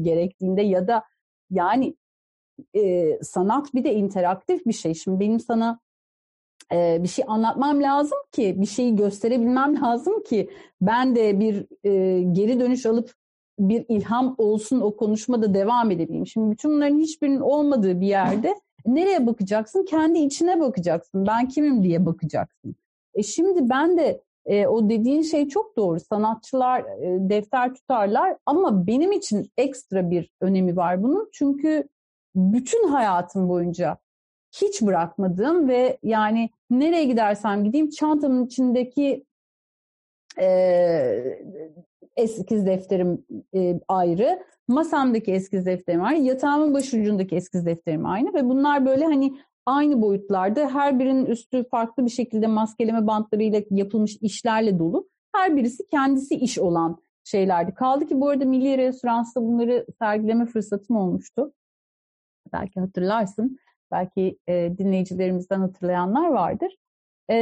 gerektiğinde 0.00 0.62
ya 0.62 0.88
da 0.88 1.04
yani 1.50 1.96
e, 2.74 3.18
sanat 3.22 3.74
bir 3.74 3.84
de 3.84 3.94
interaktif 3.94 4.66
bir 4.66 4.72
şey. 4.72 4.94
Şimdi 4.94 5.20
benim 5.20 5.40
sana 5.40 5.80
bir 6.72 7.08
şey 7.08 7.24
anlatmam 7.28 7.82
lazım 7.82 8.18
ki, 8.32 8.54
bir 8.60 8.66
şeyi 8.66 8.96
gösterebilmem 8.96 9.82
lazım 9.82 10.22
ki 10.22 10.50
ben 10.80 11.16
de 11.16 11.40
bir 11.40 11.66
e, 11.84 12.22
geri 12.22 12.60
dönüş 12.60 12.86
alıp 12.86 13.14
bir 13.58 13.84
ilham 13.88 14.34
olsun 14.38 14.80
o 14.80 14.96
konuşmada 14.96 15.54
devam 15.54 15.90
edebileyim. 15.90 16.26
Şimdi 16.26 16.50
bütün 16.50 16.70
bunların 16.70 16.98
hiçbirinin 16.98 17.40
olmadığı 17.40 18.00
bir 18.00 18.06
yerde 18.06 18.54
nereye 18.86 19.26
bakacaksın? 19.26 19.84
Kendi 19.84 20.18
içine 20.18 20.60
bakacaksın. 20.60 21.26
Ben 21.26 21.48
kimim 21.48 21.82
diye 21.82 22.06
bakacaksın. 22.06 22.74
E 23.14 23.22
şimdi 23.22 23.70
ben 23.70 23.98
de 23.98 24.22
e, 24.46 24.66
o 24.66 24.90
dediğin 24.90 25.22
şey 25.22 25.48
çok 25.48 25.76
doğru. 25.76 26.00
Sanatçılar 26.00 26.80
e, 26.80 27.30
defter 27.30 27.74
tutarlar 27.74 28.36
ama 28.46 28.86
benim 28.86 29.12
için 29.12 29.50
ekstra 29.56 30.10
bir 30.10 30.30
önemi 30.40 30.76
var 30.76 31.02
bunun. 31.02 31.28
Çünkü 31.32 31.88
bütün 32.34 32.88
hayatım 32.88 33.48
boyunca 33.48 33.98
hiç 34.52 34.82
bırakmadığım 34.82 35.68
ve 35.68 35.98
yani 36.02 36.50
nereye 36.80 37.04
gidersem 37.04 37.64
gideyim 37.64 37.90
çantamın 37.90 38.46
içindeki 38.46 39.24
e, 40.40 41.38
eskiz 42.16 42.66
defterim 42.66 43.24
e, 43.54 43.80
ayrı, 43.88 44.42
masamdaki 44.68 45.32
eskiz 45.32 45.66
defterim 45.66 46.02
ayrı, 46.02 46.20
yatağımın 46.20 46.74
başucundaki 46.74 47.36
eskiz 47.36 47.66
defterim 47.66 48.06
aynı 48.06 48.34
ve 48.34 48.44
bunlar 48.44 48.86
böyle 48.86 49.04
hani 49.04 49.36
aynı 49.66 50.02
boyutlarda 50.02 50.74
her 50.74 50.98
birinin 50.98 51.26
üstü 51.26 51.68
farklı 51.68 52.04
bir 52.04 52.10
şekilde 52.10 52.46
maskeleme 52.46 53.06
bantlarıyla 53.06 53.62
yapılmış 53.70 54.16
işlerle 54.20 54.78
dolu. 54.78 55.08
Her 55.34 55.56
birisi 55.56 55.88
kendisi 55.88 56.34
iş 56.34 56.58
olan 56.58 57.02
şeylerdi. 57.24 57.74
Kaldı 57.74 58.06
ki 58.06 58.20
bu 58.20 58.28
arada 58.28 58.44
Milli 58.44 58.78
Restorans'ta 58.78 59.42
bunları 59.42 59.86
sergileme 59.98 60.46
fırsatım 60.46 60.96
olmuştu. 60.96 61.52
Belki 62.52 62.80
hatırlarsın. 62.80 63.58
Belki 63.92 64.38
e, 64.48 64.78
dinleyicilerimizden 64.78 65.60
hatırlayanlar 65.60 66.28
vardır. 66.28 66.76
Ee, 67.30 67.34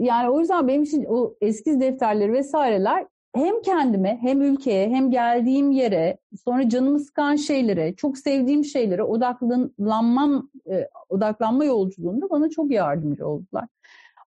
yani 0.00 0.30
o 0.30 0.40
yüzden 0.40 0.68
benim 0.68 0.82
için 0.82 1.04
o 1.08 1.34
eskiz 1.40 1.80
defterleri 1.80 2.32
vesaireler 2.32 3.06
hem 3.34 3.62
kendime 3.62 4.18
hem 4.20 4.42
ülkeye 4.42 4.88
hem 4.88 5.10
geldiğim 5.10 5.70
yere 5.70 6.18
sonra 6.44 6.68
canımı 6.68 7.00
sıkan 7.00 7.36
şeylere 7.36 7.96
çok 7.96 8.18
sevdiğim 8.18 8.64
şeylere 8.64 9.02
odaklanmam 9.02 10.50
e, 10.70 10.88
odaklanma 11.08 11.64
yolculuğunda 11.64 12.30
bana 12.30 12.50
çok 12.50 12.70
yardımcı 12.70 13.28
oldular. 13.28 13.66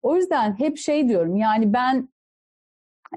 O 0.01 0.15
yüzden 0.15 0.60
hep 0.60 0.77
şey 0.77 1.08
diyorum 1.08 1.36
yani 1.36 1.73
ben 1.73 2.10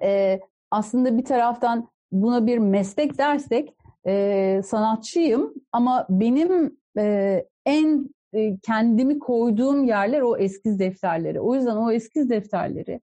e, 0.02 0.40
aslında 0.70 1.18
bir 1.18 1.24
taraftan 1.24 1.88
buna 2.12 2.46
bir 2.46 2.58
meslek 2.58 3.18
dersek 3.18 3.74
e, 4.06 4.60
sanatçıyım 4.64 5.54
ama 5.72 6.06
benim 6.10 6.76
e, 6.98 7.44
en 7.66 8.08
e, 8.32 8.56
kendimi 8.56 9.18
koyduğum 9.18 9.84
yerler 9.84 10.20
o 10.20 10.36
eskiz 10.36 10.78
defterleri. 10.78 11.40
O 11.40 11.54
yüzden 11.54 11.76
o 11.76 11.92
eskiz 11.92 12.30
defterleri 12.30 13.00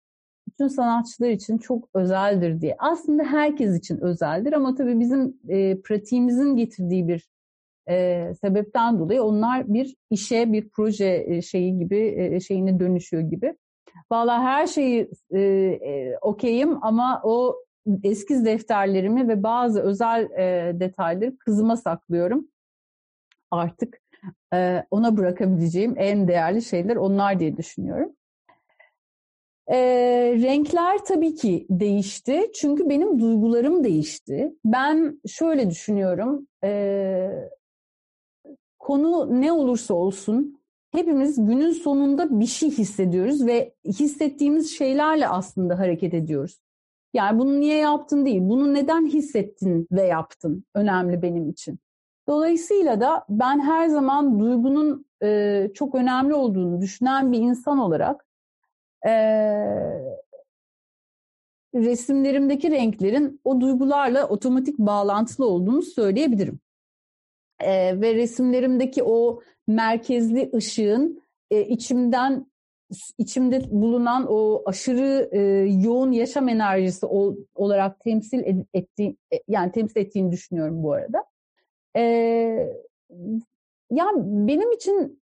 bütün 0.48 0.68
sanatçılar 0.68 1.30
için 1.30 1.58
çok 1.58 1.90
özeldir 1.94 2.62
diye. 2.62 2.76
Aslında 2.80 3.24
herkes 3.24 3.78
için 3.78 3.98
özeldir 4.02 4.54
ama 4.54 4.76
tabii 4.76 5.00
bizim 5.00 5.38
e, 5.50 5.82
pratiğimizin 5.82 6.56
getirdiği 6.56 7.08
bir 7.08 7.30
e, 7.90 8.26
sebepten 8.42 9.00
dolayı 9.00 9.24
onlar 9.24 9.74
bir 9.74 9.96
işe, 10.10 10.54
bir 10.54 10.70
proje 10.70 11.26
e, 11.28 11.42
şeyi 11.42 11.78
gibi 11.78 12.16
e, 12.18 12.40
şeyine 12.40 12.80
dönüşüyor 12.80 13.24
gibi. 13.24 13.56
Valla 14.12 14.44
her 14.44 14.68
şeyi 14.68 15.10
e, 15.32 15.40
e, 15.40 16.18
okeyim 16.22 16.78
ama 16.82 17.22
o 17.24 17.56
eskiz 18.04 18.46
defterlerimi 18.46 19.28
ve 19.28 19.44
bazı 19.44 19.82
özel 19.82 20.24
e, 20.24 20.80
detayları 20.80 21.38
kızıma 21.38 21.78
saklıyorum. 21.78 22.48
Artık 23.52 24.02
ona 24.92 25.18
bırakabileceğim 25.18 25.94
en 25.98 26.28
değerli 26.28 26.62
şeyler 26.62 26.96
onlar 26.96 27.40
diye 27.40 27.58
düşünüyorum. 27.58 28.12
E, 29.68 29.78
renkler 30.42 31.06
tabii 31.06 31.36
ki 31.36 31.66
değişti. 31.70 32.52
Çünkü 32.56 32.90
benim 32.90 33.20
duygularım 33.20 33.84
değişti. 33.84 34.54
Ben 34.66 35.22
şöyle 35.28 35.70
düşünüyorum. 35.70 36.48
E, 36.64 37.30
konu 38.80 39.42
ne 39.42 39.52
olursa 39.52 39.94
olsun 39.94 40.60
hepimiz 40.92 41.46
günün 41.46 41.72
sonunda 41.72 42.40
bir 42.40 42.46
şey 42.46 42.70
hissediyoruz 42.70 43.46
ve 43.46 43.74
hissettiğimiz 43.86 44.78
şeylerle 44.78 45.28
aslında 45.28 45.80
hareket 45.80 46.14
ediyoruz. 46.14 46.60
Yani 47.14 47.40
bunu 47.40 47.60
niye 47.60 47.78
yaptın 47.78 48.26
değil, 48.26 48.42
bunu 48.42 48.74
neden 48.74 49.06
hissettin 49.06 49.88
ve 49.92 50.02
yaptın 50.04 50.66
önemli 50.76 51.22
benim 51.22 51.50
için. 51.50 51.80
Dolayısıyla 52.30 53.02
da 53.02 53.26
ben 53.30 53.60
her 53.60 53.88
zaman 53.88 54.40
duygunun 54.40 55.06
e, 55.24 55.68
çok 55.74 55.96
önemli 55.96 56.34
olduğunu 56.34 56.82
düşünen 56.82 57.32
bir 57.32 57.40
insan 57.40 57.78
olarak 57.78 58.26
e, 59.08 59.12
resimlerimdeki 61.76 62.72
renklerin 62.72 63.42
o 63.44 63.62
duygularla 63.62 64.28
otomatik 64.28 64.78
bağlantılı 64.78 65.48
olduğunu 65.48 65.82
söyleyebilirim. 65.82 66.60
E, 67.60 68.02
ve 68.02 68.16
resimlerimdeki 68.16 69.04
o 69.04 69.42
merkezli 69.68 70.52
ışığın 70.56 71.22
e, 71.52 71.62
içimden 71.62 72.46
içimde 73.18 73.62
bulunan 73.72 74.26
o 74.30 74.64
aşırı 74.66 75.30
e, 75.32 75.40
yoğun 75.84 76.12
yaşam 76.12 76.50
enerjisi 76.50 77.06
ol, 77.06 77.36
olarak 77.56 78.00
temsil 78.00 78.40
ed, 78.40 78.66
ettiği 78.74 79.18
e, 79.34 79.40
yani 79.48 79.72
temsil 79.72 80.00
ettiğini 80.00 80.32
düşünüyorum 80.32 80.84
bu 80.84 80.94
arada. 80.94 81.29
E, 81.96 82.02
yani 83.92 84.48
benim 84.48 84.72
için 84.72 85.22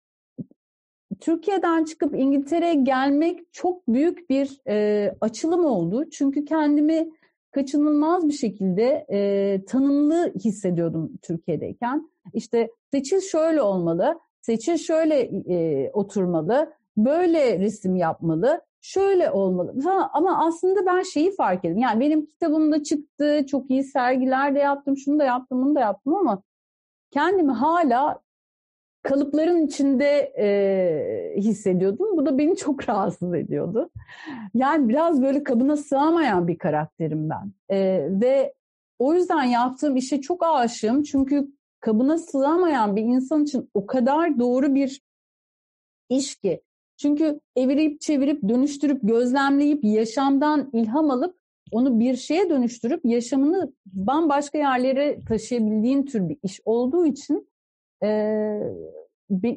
Türkiye'den 1.20 1.84
çıkıp 1.84 2.14
İngiltere'ye 2.14 2.74
gelmek 2.74 3.52
çok 3.52 3.88
büyük 3.88 4.30
bir 4.30 4.60
e, 4.68 5.14
açılım 5.20 5.64
oldu. 5.64 6.10
Çünkü 6.10 6.44
kendimi 6.44 7.10
kaçınılmaz 7.50 8.28
bir 8.28 8.32
şekilde 8.32 9.06
e, 9.10 9.60
tanımlı 9.64 10.32
hissediyordum 10.34 11.12
Türkiye'deyken. 11.22 12.10
İşte 12.32 12.70
seçil 12.90 13.20
şöyle 13.20 13.62
olmalı, 13.62 14.18
seçil 14.40 14.76
şöyle 14.76 15.20
e, 15.48 15.90
oturmalı, 15.92 16.72
böyle 16.96 17.58
resim 17.58 17.96
yapmalı, 17.96 18.60
şöyle 18.80 19.30
olmalı. 19.30 19.74
Ha, 19.84 20.10
ama 20.12 20.46
aslında 20.46 20.86
ben 20.86 21.02
şeyi 21.02 21.34
fark 21.34 21.64
ettim. 21.64 21.78
Yani 21.78 22.00
benim 22.00 22.26
kitabım 22.26 22.72
da 22.72 22.82
çıktı, 22.82 23.46
çok 23.46 23.70
iyi 23.70 23.84
sergiler 23.84 24.54
de 24.54 24.58
yaptım, 24.58 24.96
şunu 24.96 25.18
da 25.18 25.24
yaptım, 25.24 25.64
bunu 25.64 25.74
da 25.74 25.80
yaptım 25.80 26.14
ama 26.14 26.42
kendimi 27.14 27.52
hala 27.52 28.20
kalıpların 29.02 29.66
içinde 29.66 30.32
e, 30.38 31.40
hissediyordum. 31.40 32.16
Bu 32.16 32.26
da 32.26 32.38
beni 32.38 32.56
çok 32.56 32.88
rahatsız 32.88 33.34
ediyordu. 33.34 33.90
Yani 34.54 34.88
biraz 34.88 35.22
böyle 35.22 35.44
kabına 35.44 35.76
sığamayan 35.76 36.48
bir 36.48 36.58
karakterim 36.58 37.30
ben. 37.30 37.52
E, 37.76 38.08
ve 38.20 38.54
o 38.98 39.14
yüzden 39.14 39.42
yaptığım 39.42 39.96
işe 39.96 40.20
çok 40.20 40.42
aşığım. 40.44 41.02
Çünkü 41.02 41.48
kabına 41.80 42.18
sığamayan 42.18 42.96
bir 42.96 43.02
insan 43.02 43.44
için 43.44 43.70
o 43.74 43.86
kadar 43.86 44.38
doğru 44.38 44.74
bir 44.74 45.02
iş 46.08 46.36
ki. 46.36 46.62
Çünkü 46.96 47.40
evirip 47.56 48.00
çevirip 48.00 48.48
dönüştürüp 48.48 49.00
gözlemleyip 49.02 49.84
yaşamdan 49.84 50.70
ilham 50.72 51.10
alıp 51.10 51.43
onu 51.74 52.00
bir 52.00 52.16
şeye 52.16 52.50
dönüştürüp 52.50 53.04
yaşamını 53.04 53.72
bambaşka 53.86 54.58
yerlere 54.58 55.24
taşıyabildiğin 55.28 56.02
tür 56.02 56.28
bir 56.28 56.38
iş 56.42 56.60
olduğu 56.64 57.06
için 57.06 57.48
e, 58.02 58.08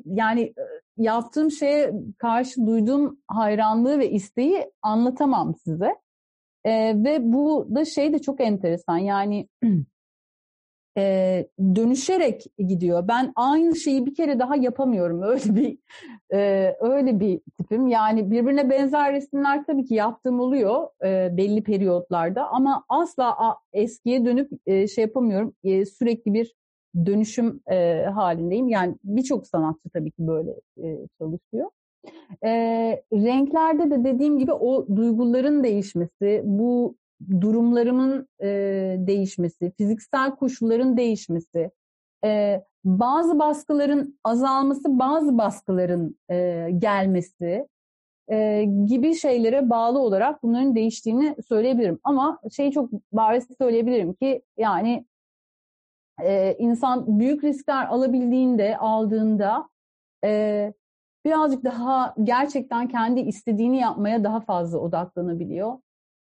yani 0.05 0.53
yaptığım 0.97 1.51
şeye 1.51 1.93
karşı 2.17 2.65
duyduğum 2.65 3.19
hayranlığı 3.27 3.99
ve 3.99 4.11
isteği 4.11 4.71
anlatamam 4.81 5.55
size. 5.55 5.95
E, 6.65 7.03
ve 7.03 7.19
bu 7.21 7.67
da 7.75 7.85
şey 7.85 8.13
de 8.13 8.19
çok 8.19 8.41
enteresan 8.41 8.97
yani 8.97 9.47
e, 10.97 11.47
dönüşerek 11.75 12.45
gidiyor. 12.57 13.07
Ben 13.07 13.33
aynı 13.35 13.75
şeyi 13.75 14.05
bir 14.05 14.15
kere 14.15 14.39
daha 14.39 14.55
yapamıyorum. 14.55 15.21
Öyle 15.27 15.55
bir 15.55 15.77
e, 16.33 16.75
öyle 16.79 17.19
bir 17.19 17.41
tipim. 17.57 17.87
Yani 17.87 18.31
birbirine 18.31 18.69
benzer 18.69 19.13
resimler 19.13 19.65
tabii 19.65 19.85
ki 19.85 19.93
yaptığım 19.93 20.39
oluyor 20.39 20.87
e, 21.05 21.37
belli 21.37 21.63
periyotlarda 21.63 22.47
ama 22.47 22.83
asla 22.89 23.47
a, 23.47 23.57
eskiye 23.73 24.25
dönüp 24.25 24.51
e, 24.65 24.87
şey 24.87 25.01
yapamıyorum. 25.01 25.53
E, 25.63 25.85
sürekli 25.85 26.33
bir 26.33 26.53
dönüşüm 27.05 27.61
e, 27.71 28.03
halindeyim. 28.03 28.69
Yani 28.69 28.95
birçok 29.03 29.47
sanatçı 29.47 29.89
tabii 29.93 30.11
ki 30.11 30.27
böyle 30.27 30.51
e, 30.83 31.07
çalışıyor. 31.19 31.69
E, 32.43 32.51
renklerde 33.13 33.91
de 33.91 34.03
dediğim 34.03 34.39
gibi 34.39 34.53
o 34.53 34.87
duyguların 34.95 35.63
değişmesi, 35.63 36.41
bu 36.43 36.95
durumlarımın 37.41 38.27
e, 38.41 38.47
değişmesi, 38.99 39.71
fiziksel 39.77 40.35
koşulların 40.35 40.97
değişmesi, 40.97 41.71
e, 42.25 42.61
bazı 42.85 43.39
baskıların 43.39 44.19
azalması, 44.23 44.99
bazı 44.99 45.37
baskıların 45.37 46.17
e, 46.29 46.69
gelmesi 46.77 47.67
e, 48.31 48.63
gibi 48.85 49.15
şeylere 49.15 49.69
bağlı 49.69 49.99
olarak 49.99 50.43
bunların 50.43 50.75
değiştiğini 50.75 51.35
söyleyebilirim. 51.47 51.99
Ama 52.03 52.39
şey 52.51 52.71
çok 52.71 52.89
bariz 53.11 53.47
söyleyebilirim 53.61 54.13
ki 54.13 54.41
yani 54.57 55.05
e, 56.23 56.55
insan 56.59 57.19
büyük 57.19 57.43
riskler 57.43 57.87
alabildiğinde, 57.87 58.77
aldığında 58.77 59.69
e, 60.23 60.73
birazcık 61.25 61.63
daha 61.63 62.15
gerçekten 62.23 62.87
kendi 62.87 63.19
istediğini 63.19 63.77
yapmaya 63.77 64.23
daha 64.23 64.39
fazla 64.39 64.77
odaklanabiliyor. 64.77 65.73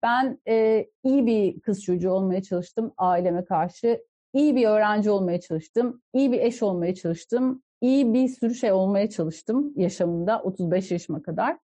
Ben 0.05 0.39
e, 0.49 0.87
iyi 1.05 1.27
bir 1.27 1.61
kız 1.61 1.83
çocuğu 1.83 2.11
olmaya 2.11 2.43
çalıştım 2.43 2.93
aileme 2.97 3.45
karşı. 3.45 4.05
İyi 4.33 4.57
bir 4.57 4.67
öğrenci 4.67 5.11
olmaya 5.11 5.41
çalıştım. 5.41 6.03
iyi 6.13 6.33
bir 6.33 6.41
eş 6.41 6.63
olmaya 6.63 6.95
çalıştım. 6.95 7.63
iyi 7.81 8.15
bir 8.15 8.29
sürü 8.29 8.55
şey 8.55 8.73
olmaya 8.73 9.11
çalıştım 9.11 9.73
yaşamımda 9.77 10.43
35 10.43 10.91
yaşıma 10.91 11.23
kadar. 11.23 11.59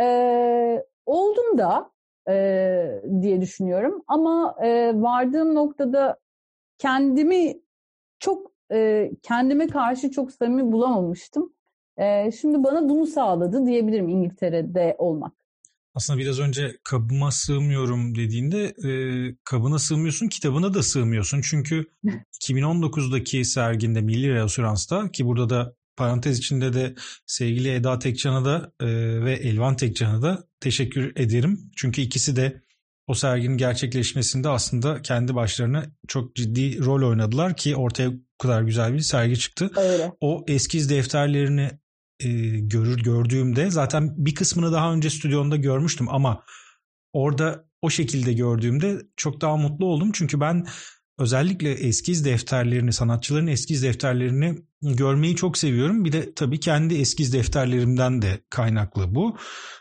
E, 0.00 0.84
oldum 1.06 1.58
da 1.58 1.90
e, 2.28 3.02
diye 3.20 3.40
düşünüyorum. 3.40 4.02
Ama 4.06 4.56
e, 4.62 4.92
vardığım 4.94 5.54
noktada 5.54 6.18
kendimi 6.78 7.60
çok 8.18 8.52
e, 8.72 9.10
kendime 9.22 9.66
karşı 9.66 10.10
çok 10.10 10.32
samimi 10.32 10.72
bulamamıştım. 10.72 11.52
E, 11.96 12.32
şimdi 12.32 12.64
bana 12.64 12.88
bunu 12.88 13.06
sağladı 13.06 13.66
diyebilirim 13.66 14.08
İngiltere'de 14.08 14.96
olmak. 14.98 15.41
Aslında 15.94 16.18
biraz 16.18 16.38
önce 16.38 16.76
kabıma 16.84 17.30
sığmıyorum 17.30 18.14
dediğinde 18.14 18.64
e, 18.64 18.90
kabına 19.44 19.78
sığmıyorsun 19.78 20.28
kitabına 20.28 20.74
da 20.74 20.82
sığmıyorsun. 20.82 21.40
Çünkü 21.40 21.84
2019'daki 22.42 23.44
serginde 23.44 24.00
Milli 24.00 24.34
Reasurans'ta 24.34 25.10
ki 25.10 25.26
burada 25.26 25.50
da 25.50 25.74
parantez 25.96 26.38
içinde 26.38 26.72
de 26.72 26.94
sevgili 27.26 27.70
Eda 27.74 27.98
Tekcan'a 27.98 28.44
da 28.44 28.72
e, 28.80 28.86
ve 29.24 29.32
Elvan 29.32 29.76
Tekcan'a 29.76 30.22
da 30.22 30.44
teşekkür 30.60 31.12
ederim. 31.16 31.70
Çünkü 31.76 32.00
ikisi 32.00 32.36
de 32.36 32.62
o 33.06 33.14
serginin 33.14 33.56
gerçekleşmesinde 33.56 34.48
aslında 34.48 35.02
kendi 35.02 35.34
başlarına 35.34 35.86
çok 36.08 36.36
ciddi 36.36 36.84
rol 36.84 37.08
oynadılar 37.08 37.56
ki 37.56 37.76
ortaya 37.76 38.12
bu 38.12 38.38
kadar 38.38 38.62
güzel 38.62 38.94
bir 38.94 39.00
sergi 39.00 39.38
çıktı. 39.38 39.70
Öyle. 39.76 40.12
O 40.20 40.44
eskiz 40.48 40.90
defterlerini 40.90 41.70
e, 42.24 42.28
görür 42.58 43.02
gördüğümde 43.02 43.70
zaten 43.70 44.14
bir 44.16 44.34
kısmını 44.34 44.72
daha 44.72 44.92
önce 44.92 45.10
stüdyonda 45.10 45.56
görmüştüm 45.56 46.08
ama 46.08 46.44
orada 47.12 47.64
o 47.82 47.90
şekilde 47.90 48.32
gördüğümde 48.32 48.98
çok 49.16 49.40
daha 49.40 49.56
mutlu 49.56 49.86
oldum. 49.86 50.10
Çünkü 50.12 50.40
ben 50.40 50.66
özellikle 51.18 51.70
eskiz 51.72 52.24
defterlerini, 52.24 52.92
sanatçıların 52.92 53.46
eskiz 53.46 53.82
defterlerini 53.82 54.58
görmeyi 54.82 55.36
çok 55.36 55.58
seviyorum. 55.58 56.04
Bir 56.04 56.12
de 56.12 56.34
tabii 56.34 56.60
kendi 56.60 56.94
eskiz 56.94 57.32
defterlerimden 57.32 58.22
de 58.22 58.44
kaynaklı 58.50 59.14
bu. 59.14 59.36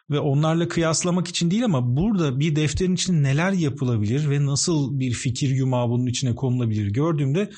Ve 0.09 0.19
onlarla 0.19 0.67
kıyaslamak 0.67 1.27
için 1.27 1.51
değil 1.51 1.65
ama 1.65 1.97
burada 1.97 2.39
bir 2.39 2.55
defterin 2.55 2.95
içinde 2.95 3.23
neler 3.23 3.51
yapılabilir 3.51 4.29
ve 4.29 4.45
nasıl 4.45 4.99
bir 4.99 5.11
fikir 5.13 5.49
yumağı 5.49 5.89
bunun 5.89 6.05
içine 6.05 6.35
konulabilir 6.35 6.87
gördüğümde 6.87 7.49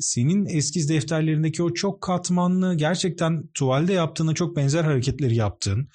senin 0.00 0.46
eskiz 0.46 0.88
defterlerindeki 0.88 1.62
o 1.62 1.74
çok 1.74 2.00
katmanlı 2.00 2.74
gerçekten 2.74 3.46
tuvalde 3.54 3.92
yaptığına 3.92 4.34
çok 4.34 4.56
benzer 4.56 4.84
hareketleri 4.84 5.34
yaptığın 5.34 5.88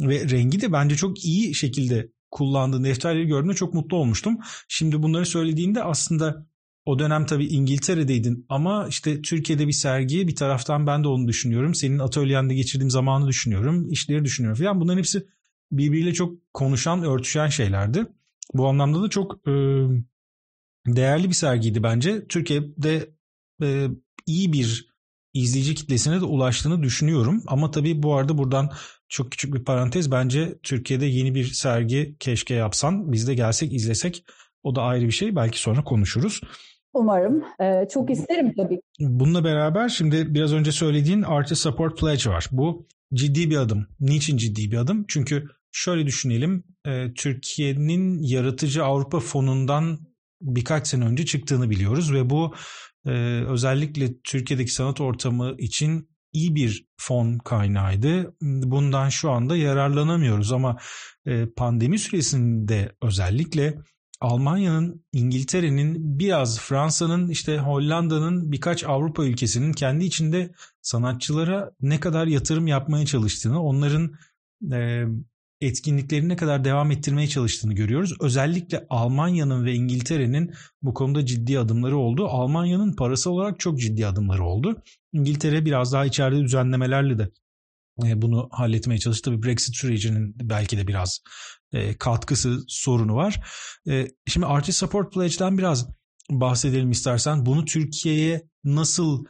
ve 0.00 0.30
rengi 0.30 0.60
de 0.60 0.72
bence 0.72 0.96
çok 0.96 1.24
iyi 1.24 1.54
şekilde 1.54 2.08
kullandığın 2.30 2.84
defterleri 2.84 3.26
gördüğümde 3.26 3.54
çok 3.54 3.74
mutlu 3.74 3.96
olmuştum. 3.96 4.38
Şimdi 4.68 5.02
bunları 5.02 5.26
söylediğinde 5.26 5.82
aslında 5.82 6.46
o 6.86 6.98
dönem 6.98 7.26
tabii 7.26 7.46
İngiltere'deydin 7.46 8.46
ama 8.48 8.86
işte 8.88 9.22
Türkiye'de 9.22 9.66
bir 9.66 9.72
sergi 9.72 10.28
bir 10.28 10.36
taraftan 10.36 10.86
ben 10.86 11.04
de 11.04 11.08
onu 11.08 11.28
düşünüyorum. 11.28 11.74
Senin 11.74 11.98
atölyende 11.98 12.54
geçirdiğim 12.54 12.90
zamanı 12.90 13.28
düşünüyorum, 13.28 13.90
işleri 13.90 14.24
düşünüyorum 14.24 14.58
falan. 14.58 14.80
Bunların 14.80 14.98
hepsi 14.98 15.26
birbiriyle 15.72 16.14
çok 16.14 16.54
konuşan, 16.54 17.04
örtüşen 17.04 17.48
şeylerdi. 17.48 18.06
Bu 18.54 18.66
anlamda 18.66 19.02
da 19.02 19.08
çok 19.08 19.48
e, 19.48 19.52
değerli 20.86 21.28
bir 21.28 21.34
sergiydi 21.34 21.82
bence. 21.82 22.26
Türkiye'de 22.26 23.15
e, 23.62 23.86
iyi 24.26 24.52
bir 24.52 24.96
izleyici 25.34 25.74
kitlesine 25.74 26.20
de 26.20 26.24
ulaştığını 26.24 26.82
düşünüyorum. 26.82 27.42
Ama 27.46 27.70
tabii 27.70 28.02
bu 28.02 28.14
arada 28.14 28.38
buradan 28.38 28.70
çok 29.08 29.32
küçük 29.32 29.54
bir 29.54 29.64
parantez. 29.64 30.10
Bence 30.10 30.58
Türkiye'de 30.62 31.06
yeni 31.06 31.34
bir 31.34 31.44
sergi 31.44 32.16
keşke 32.18 32.54
yapsan. 32.54 33.12
Biz 33.12 33.28
de 33.28 33.34
gelsek 33.34 33.72
izlesek 33.72 34.24
o 34.62 34.74
da 34.74 34.82
ayrı 34.82 35.06
bir 35.06 35.10
şey. 35.10 35.36
Belki 35.36 35.60
sonra 35.60 35.84
konuşuruz. 35.84 36.40
Umarım. 36.94 37.44
Ee, 37.60 37.88
çok 37.92 38.10
isterim 38.10 38.52
tabii. 38.56 38.80
Bununla 39.00 39.44
beraber 39.44 39.88
şimdi 39.88 40.34
biraz 40.34 40.52
önce 40.52 40.72
söylediğin 40.72 41.22
Artist 41.22 41.62
Support 41.62 42.00
Pledge 42.00 42.30
var. 42.30 42.48
Bu 42.52 42.86
ciddi 43.14 43.50
bir 43.50 43.56
adım. 43.56 43.86
Niçin 44.00 44.36
ciddi 44.36 44.70
bir 44.70 44.76
adım? 44.76 45.04
Çünkü 45.08 45.48
şöyle 45.72 46.06
düşünelim. 46.06 46.64
E, 46.86 47.14
Türkiye'nin 47.14 48.22
yaratıcı 48.22 48.84
Avrupa 48.84 49.20
fonundan 49.20 49.98
birkaç 50.40 50.86
sene 50.86 51.04
önce 51.04 51.24
çıktığını 51.24 51.70
biliyoruz 51.70 52.12
ve 52.12 52.30
bu 52.30 52.54
e, 53.06 53.10
özellikle 53.46 54.20
Türkiye'deki 54.20 54.72
sanat 54.72 55.00
ortamı 55.00 55.54
için 55.58 56.08
iyi 56.32 56.54
bir 56.54 56.86
fon 56.96 57.38
kaynağıydı. 57.38 58.36
Bundan 58.42 59.08
şu 59.08 59.30
anda 59.30 59.56
yararlanamıyoruz 59.56 60.52
ama 60.52 60.76
e, 61.26 61.46
pandemi 61.56 61.98
süresinde 61.98 62.92
özellikle 63.02 63.74
Almanya'nın, 64.20 65.04
İngiltere'nin, 65.12 66.18
biraz 66.18 66.60
Fransa'nın, 66.60 67.28
işte 67.28 67.58
Hollanda'nın 67.58 68.52
birkaç 68.52 68.84
Avrupa 68.84 69.24
ülkesinin 69.24 69.72
kendi 69.72 70.04
içinde 70.04 70.52
sanatçılara 70.82 71.70
ne 71.80 72.00
kadar 72.00 72.26
yatırım 72.26 72.66
yapmaya 72.66 73.06
çalıştığını, 73.06 73.62
onların 73.62 74.12
e, 74.72 75.04
etkinliklerini 75.66 76.28
ne 76.28 76.36
kadar 76.36 76.64
devam 76.64 76.90
ettirmeye 76.90 77.28
çalıştığını 77.28 77.74
görüyoruz. 77.74 78.14
Özellikle 78.20 78.86
Almanya'nın 78.90 79.64
ve 79.64 79.74
İngiltere'nin 79.74 80.54
bu 80.82 80.94
konuda 80.94 81.26
ciddi 81.26 81.58
adımları 81.58 81.96
oldu. 81.96 82.26
Almanya'nın 82.28 82.92
parası 82.92 83.30
olarak 83.30 83.60
çok 83.60 83.80
ciddi 83.80 84.06
adımları 84.06 84.44
oldu. 84.44 84.82
İngiltere 85.12 85.64
biraz 85.64 85.92
daha 85.92 86.06
içeride 86.06 86.42
düzenlemelerle 86.42 87.18
de 87.18 87.30
e, 88.04 88.22
bunu 88.22 88.48
halletmeye 88.52 88.98
çalıştı. 88.98 89.30
Tabii 89.30 89.42
Brexit 89.42 89.76
sürecinin 89.76 90.34
belki 90.40 90.78
de 90.78 90.86
biraz 90.86 91.20
e, 91.72 91.96
katkısı 91.98 92.64
sorunu 92.68 93.14
var. 93.14 93.40
E, 93.88 94.08
şimdi 94.26 94.46
Artist 94.46 94.78
Support 94.78 95.12
Pledge'den 95.14 95.58
biraz 95.58 95.88
bahsedelim 96.30 96.90
istersen. 96.90 97.46
Bunu 97.46 97.64
Türkiye'ye 97.64 98.42
nasıl 98.64 99.24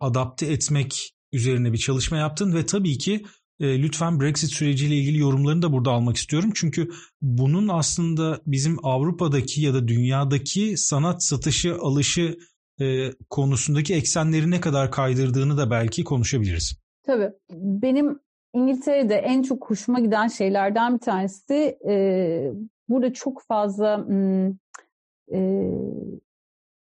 adapte 0.00 0.46
etmek 0.46 1.14
üzerine 1.32 1.72
bir 1.72 1.78
çalışma 1.78 2.16
yaptın 2.16 2.54
ve 2.54 2.66
tabii 2.66 2.98
ki 2.98 3.24
lütfen 3.60 4.20
Brexit 4.20 4.50
süreciyle 4.50 4.94
ilgili 4.94 5.18
yorumlarını 5.18 5.62
da 5.62 5.72
burada 5.72 5.90
almak 5.90 6.16
istiyorum. 6.16 6.50
Çünkü 6.54 6.90
bunun 7.22 7.68
aslında 7.68 8.40
bizim 8.46 8.86
Avrupa'daki 8.86 9.62
ya 9.62 9.74
da 9.74 9.88
dünyadaki 9.88 10.76
sanat 10.76 11.24
satışı 11.24 11.76
alışı 11.80 12.38
konusundaki 13.30 13.94
eksenleri 13.94 14.50
ne 14.50 14.60
kadar 14.60 14.90
kaydırdığını 14.90 15.56
da 15.56 15.70
belki 15.70 16.04
konuşabiliriz. 16.04 16.78
Tabii. 17.02 17.30
Benim 17.52 18.20
İngiltere'de 18.54 19.14
en 19.14 19.42
çok 19.42 19.70
hoşuma 19.70 20.00
giden 20.00 20.28
şeylerden 20.28 20.94
bir 20.94 21.00
tanesi 21.00 21.78
e, 21.88 22.52
burada 22.88 23.12
çok 23.12 23.42
fazla 23.42 24.06
e, 25.32 25.70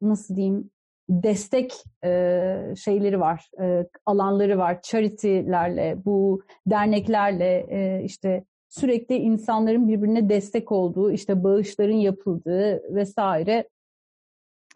nasıl 0.03 0.37
diyeyim 0.37 0.71
destek 1.09 1.85
e, 2.05 2.75
şeyleri 2.77 3.21
var, 3.21 3.51
e, 3.61 3.87
alanları 4.07 4.59
var, 4.59 4.83
charity'lerle, 4.83 5.97
bu 6.05 6.43
derneklerle 6.67 7.67
e, 7.71 8.05
işte 8.05 8.45
sürekli 8.69 9.17
insanların 9.17 9.89
birbirine 9.89 10.29
destek 10.29 10.73
olduğu, 10.73 11.13
işte 11.13 11.45
bağışların 11.45 11.97
yapıldığı 11.97 12.95
vesaire 12.95 13.69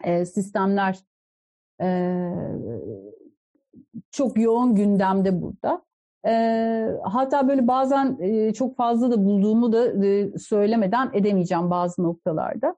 e, 0.03 0.25
sistemler 0.25 0.99
e, 1.81 2.29
çok 4.11 4.37
yoğun 4.37 4.75
gündemde 4.75 5.41
burada. 5.41 5.81
E, 6.25 6.31
hatta 7.03 7.47
böyle 7.47 7.67
bazen 7.67 8.17
e, 8.19 8.53
çok 8.53 8.77
fazla 8.77 9.11
da 9.11 9.25
bulduğumu 9.25 9.73
da 9.73 10.05
e, 10.05 10.37
söylemeden 10.37 11.09
edemeyeceğim 11.13 11.69
bazı 11.69 12.03
noktalarda. 12.03 12.75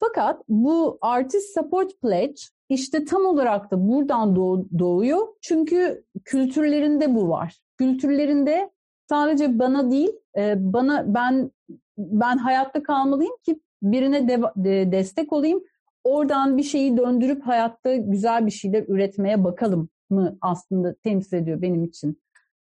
Fakat 0.00 0.42
bu 0.48 0.98
Artist 1.00 1.54
Support 1.54 2.00
Pledge 2.00 2.42
işte 2.72 3.04
tam 3.04 3.24
olarak 3.26 3.70
da 3.70 3.88
buradan 3.88 4.36
doğ, 4.36 4.64
doğuyor. 4.78 5.28
Çünkü 5.40 6.04
kültürlerinde 6.24 7.14
bu 7.14 7.28
var. 7.28 7.60
Kültürlerinde 7.78 8.70
sadece 9.08 9.58
bana 9.58 9.90
değil, 9.90 10.12
e, 10.36 10.54
bana 10.72 11.14
ben 11.14 11.50
ben 11.98 12.36
hayatta 12.38 12.82
kalmalıyım 12.82 13.36
ki 13.42 13.60
birine 13.82 14.28
de, 14.28 14.42
de, 14.56 14.92
destek 14.92 15.32
olayım. 15.32 15.64
Oradan 16.04 16.56
bir 16.56 16.62
şeyi 16.62 16.96
döndürüp 16.96 17.46
hayatta 17.46 17.96
güzel 17.96 18.46
bir 18.46 18.50
şeyler 18.50 18.84
üretmeye 18.88 19.44
bakalım 19.44 19.88
mı 20.10 20.38
aslında 20.40 20.94
temsil 20.94 21.36
ediyor 21.36 21.62
benim 21.62 21.84
için 21.84 22.22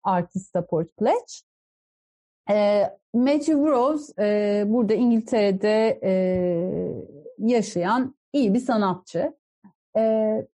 Artist 0.04 0.52
Support 0.58 0.98
Pledge. 0.98 1.34
E, 2.50 2.84
Matthew 3.14 3.54
Groves 3.54 4.20
e, 4.20 4.64
burada 4.68 4.94
İngiltere'de 4.94 6.00
e, 6.04 6.14
yaşayan 7.38 8.16
iyi 8.34 8.54
bir 8.54 8.60
sanatçı 8.60 9.34
e, 9.98 10.02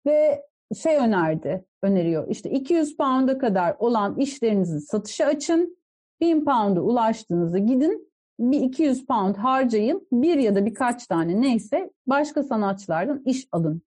ve 0.07 0.47
şey 0.83 0.97
önerdi, 0.97 1.65
öneriyor. 1.83 2.29
İşte 2.29 2.51
200 2.51 2.97
pound'a 2.97 3.39
kadar 3.39 3.77
olan 3.79 4.19
işlerinizi 4.19 4.81
satışa 4.81 5.27
açın. 5.27 5.79
1000 6.21 6.45
pound'a 6.45 6.81
ulaştığınızda 6.81 7.59
gidin 7.59 8.15
bir 8.39 8.61
200 8.61 9.07
pound 9.07 9.37
harcayın. 9.37 10.09
Bir 10.13 10.37
ya 10.37 10.55
da 10.55 10.67
birkaç 10.67 11.07
tane 11.07 11.41
neyse 11.41 11.91
başka 12.07 12.43
sanatçılardan 12.43 13.23
iş 13.27 13.49
alın. 13.53 13.83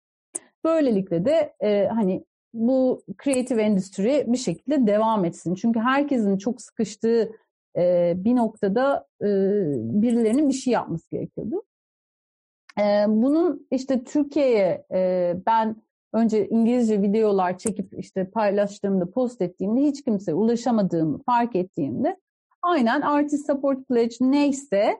Böylelikle 0.63 1.25
de 1.25 1.55
e, 1.59 1.87
hani 1.87 2.25
bu 2.53 3.03
kreatif 3.17 3.59
endüstri 3.59 4.25
bir 4.27 4.37
şekilde 4.37 4.87
devam 4.87 5.25
etsin. 5.25 5.55
Çünkü 5.55 5.79
herkesin 5.79 6.37
çok 6.37 6.61
sıkıştığı 6.61 7.31
e, 7.77 8.13
bir 8.17 8.35
noktada 8.35 9.07
e, 9.21 9.27
birilerinin 10.01 10.49
bir 10.49 10.53
şey 10.53 10.73
yapması 10.73 11.11
gerekiyordu. 11.11 11.63
E, 12.79 13.05
bunun 13.07 13.67
işte 13.71 14.03
Türkiye'ye 14.03 14.85
e, 14.91 15.33
ben 15.45 15.75
önce 16.13 16.47
İngilizce 16.47 17.01
videolar 17.01 17.57
çekip 17.57 17.99
işte 17.99 18.29
paylaştığımda, 18.29 19.11
post 19.11 19.41
ettiğimde 19.41 19.81
hiç 19.81 20.03
kimseye 20.03 20.33
ulaşamadığımı 20.33 21.23
fark 21.23 21.55
ettiğimde 21.55 22.17
aynen 22.61 23.01
Artist 23.01 23.47
Support 23.47 23.87
Pledge 23.87 24.15
neyse 24.21 24.97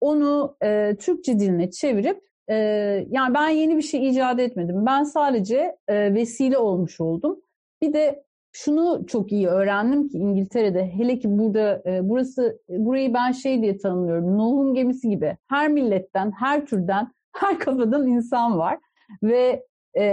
onu 0.00 0.56
e, 0.62 0.96
Türkçe 1.00 1.38
diline 1.38 1.70
çevirip 1.70 2.30
ee, 2.50 3.06
yani 3.10 3.34
ben 3.34 3.48
yeni 3.48 3.76
bir 3.76 3.82
şey 3.82 4.08
icat 4.08 4.40
etmedim. 4.40 4.86
Ben 4.86 5.04
sadece 5.04 5.76
e, 5.88 6.14
vesile 6.14 6.58
olmuş 6.58 7.00
oldum. 7.00 7.40
Bir 7.82 7.92
de 7.92 8.24
şunu 8.52 9.06
çok 9.06 9.32
iyi 9.32 9.48
öğrendim 9.48 10.08
ki 10.08 10.18
İngiltere'de 10.18 10.86
hele 10.86 11.18
ki 11.18 11.38
burada 11.38 11.82
e, 11.86 12.08
burası 12.08 12.60
burayı 12.68 13.14
ben 13.14 13.32
şey 13.32 13.62
diye 13.62 13.78
tanımlıyorum. 13.78 14.38
Nuh'un 14.38 14.74
gemisi 14.74 15.08
gibi. 15.08 15.36
Her 15.48 15.68
milletten, 15.68 16.32
her 16.38 16.66
türden, 16.66 17.12
her 17.32 17.58
kafadan 17.58 18.06
insan 18.06 18.58
var 18.58 18.78
ve 19.22 19.66
e, 19.98 20.04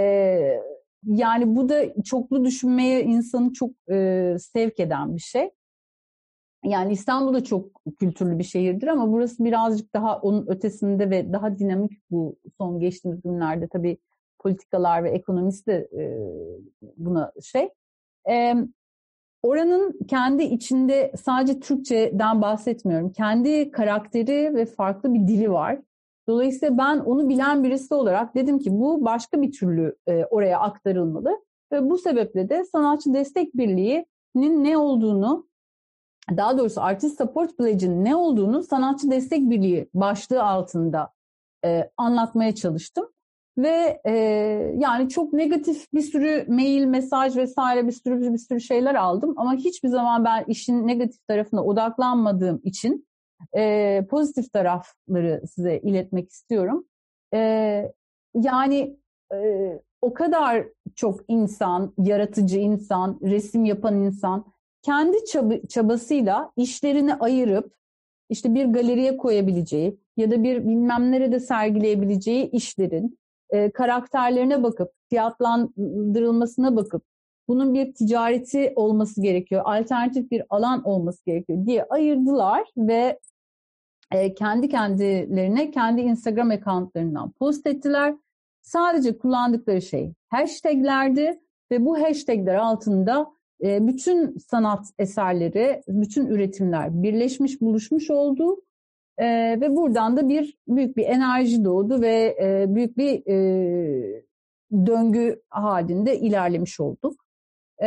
yani 1.04 1.56
bu 1.56 1.68
da 1.68 2.02
çoklu 2.02 2.44
düşünmeye 2.44 3.04
insanı 3.04 3.52
çok 3.52 3.70
e, 3.90 4.36
sevk 4.40 4.80
eden 4.80 5.16
bir 5.16 5.20
şey. 5.20 5.50
Yani 6.64 6.92
İstanbul 6.92 7.34
da 7.34 7.44
çok 7.44 7.82
kültürlü 8.00 8.38
bir 8.38 8.44
şehirdir 8.44 8.86
ama 8.86 9.12
burası 9.12 9.44
birazcık 9.44 9.94
daha 9.94 10.18
onun 10.18 10.46
ötesinde 10.46 11.10
ve 11.10 11.32
daha 11.32 11.58
dinamik 11.58 11.92
bu 12.10 12.36
son 12.58 12.80
geçtiğimiz 12.80 13.22
günlerde 13.22 13.68
tabii 13.68 13.98
politikalar 14.38 15.04
ve 15.04 15.10
ekonomisi 15.10 15.66
de 15.66 15.88
e, 15.96 16.02
buna 16.96 17.32
şey. 17.42 17.68
E, 18.30 18.54
oranın 19.42 19.98
kendi 20.08 20.42
içinde 20.42 21.12
sadece 21.24 21.60
Türkçeden 21.60 22.42
bahsetmiyorum. 22.42 23.12
Kendi 23.12 23.70
karakteri 23.70 24.54
ve 24.54 24.66
farklı 24.66 25.14
bir 25.14 25.28
dili 25.28 25.50
var. 25.50 25.78
Dolayısıyla 26.28 26.78
ben 26.78 26.98
onu 26.98 27.28
bilen 27.28 27.64
birisi 27.64 27.94
olarak 27.94 28.34
dedim 28.34 28.58
ki 28.58 28.70
bu 28.72 29.04
başka 29.04 29.42
bir 29.42 29.52
türlü 29.52 29.96
e, 30.06 30.24
oraya 30.24 30.60
aktarılmalı. 30.60 31.40
Ve 31.72 31.90
bu 31.90 31.98
sebeple 31.98 32.48
de 32.48 32.64
Sanatçı 32.64 33.14
Destek 33.14 33.56
Birliği'nin 33.56 34.64
ne 34.64 34.78
olduğunu, 34.78 35.48
daha 36.36 36.58
doğrusu 36.58 36.80
Artist 36.80 37.18
Support 37.18 37.58
Pledge'in 37.58 38.04
ne 38.04 38.16
olduğunu 38.16 38.62
Sanatçı 38.62 39.10
Destek 39.10 39.50
Birliği 39.50 39.88
başlığı 39.94 40.42
altında 40.42 41.12
e, 41.64 41.90
anlatmaya 41.96 42.54
çalıştım. 42.54 43.08
Ve 43.58 44.00
e, 44.04 44.12
yani 44.78 45.08
çok 45.08 45.32
negatif 45.32 45.92
bir 45.94 46.00
sürü 46.00 46.44
mail, 46.48 46.84
mesaj 46.84 47.36
vesaire 47.36 47.86
bir 47.86 47.92
sürü 47.92 48.32
bir 48.32 48.38
sürü 48.38 48.60
şeyler 48.60 48.94
aldım. 48.94 49.34
Ama 49.36 49.54
hiçbir 49.54 49.88
zaman 49.88 50.24
ben 50.24 50.44
işin 50.48 50.86
negatif 50.86 51.26
tarafına 51.28 51.64
odaklanmadığım 51.64 52.60
için 52.64 53.07
e, 53.56 54.06
pozitif 54.10 54.52
tarafları 54.52 55.42
size 55.54 55.78
iletmek 55.78 56.30
istiyorum. 56.30 56.84
E, 57.34 57.38
yani 58.34 58.96
e, 59.34 59.80
o 60.02 60.14
kadar 60.14 60.66
çok 60.94 61.20
insan, 61.28 61.94
yaratıcı 61.98 62.58
insan, 62.58 63.20
resim 63.22 63.64
yapan 63.64 63.96
insan 63.96 64.44
kendi 64.82 65.16
çab- 65.16 65.68
çabasıyla 65.68 66.52
işlerini 66.56 67.14
ayırıp 67.14 67.74
işte 68.30 68.54
bir 68.54 68.66
galeriye 68.66 69.16
koyabileceği 69.16 70.00
ya 70.16 70.30
da 70.30 70.42
bir 70.42 70.68
bilmem 70.68 71.12
nerede 71.12 71.40
sergileyebileceği 71.40 72.50
işlerin 72.50 73.18
e, 73.50 73.70
karakterlerine 73.70 74.62
bakıp, 74.62 74.92
fiyatlandırılmasına 75.10 76.76
bakıp 76.76 77.02
bunun 77.48 77.74
bir 77.74 77.94
ticareti 77.94 78.72
olması 78.76 79.22
gerekiyor, 79.22 79.62
alternatif 79.64 80.30
bir 80.30 80.42
alan 80.50 80.84
olması 80.84 81.24
gerekiyor 81.24 81.66
diye 81.66 81.84
ayırdılar 81.84 82.64
ve 82.76 83.18
e, 84.12 84.34
kendi 84.34 84.68
kendilerine 84.68 85.70
kendi 85.70 86.00
Instagram 86.00 86.50
accountlarından 86.50 87.30
post 87.30 87.66
ettiler. 87.66 88.14
Sadece 88.62 89.18
kullandıkları 89.18 89.82
şey 89.82 90.12
hashtaglerdi 90.28 91.40
ve 91.70 91.84
bu 91.84 92.00
hashtagler 92.02 92.54
altında 92.54 93.26
e, 93.62 93.86
bütün 93.86 94.38
sanat 94.38 94.86
eserleri, 94.98 95.82
bütün 95.88 96.26
üretimler 96.26 97.02
birleşmiş, 97.02 97.60
buluşmuş 97.60 98.10
oldu. 98.10 98.62
E, 99.18 99.26
ve 99.60 99.76
buradan 99.76 100.16
da 100.16 100.28
bir 100.28 100.58
büyük 100.68 100.96
bir 100.96 101.04
enerji 101.04 101.64
doğdu 101.64 102.00
ve 102.00 102.36
e, 102.42 102.74
büyük 102.74 102.98
bir 102.98 103.26
e, 103.26 104.22
döngü 104.86 105.42
halinde 105.48 106.18
ilerlemiş 106.18 106.80
olduk. 106.80 107.27
E, 107.82 107.86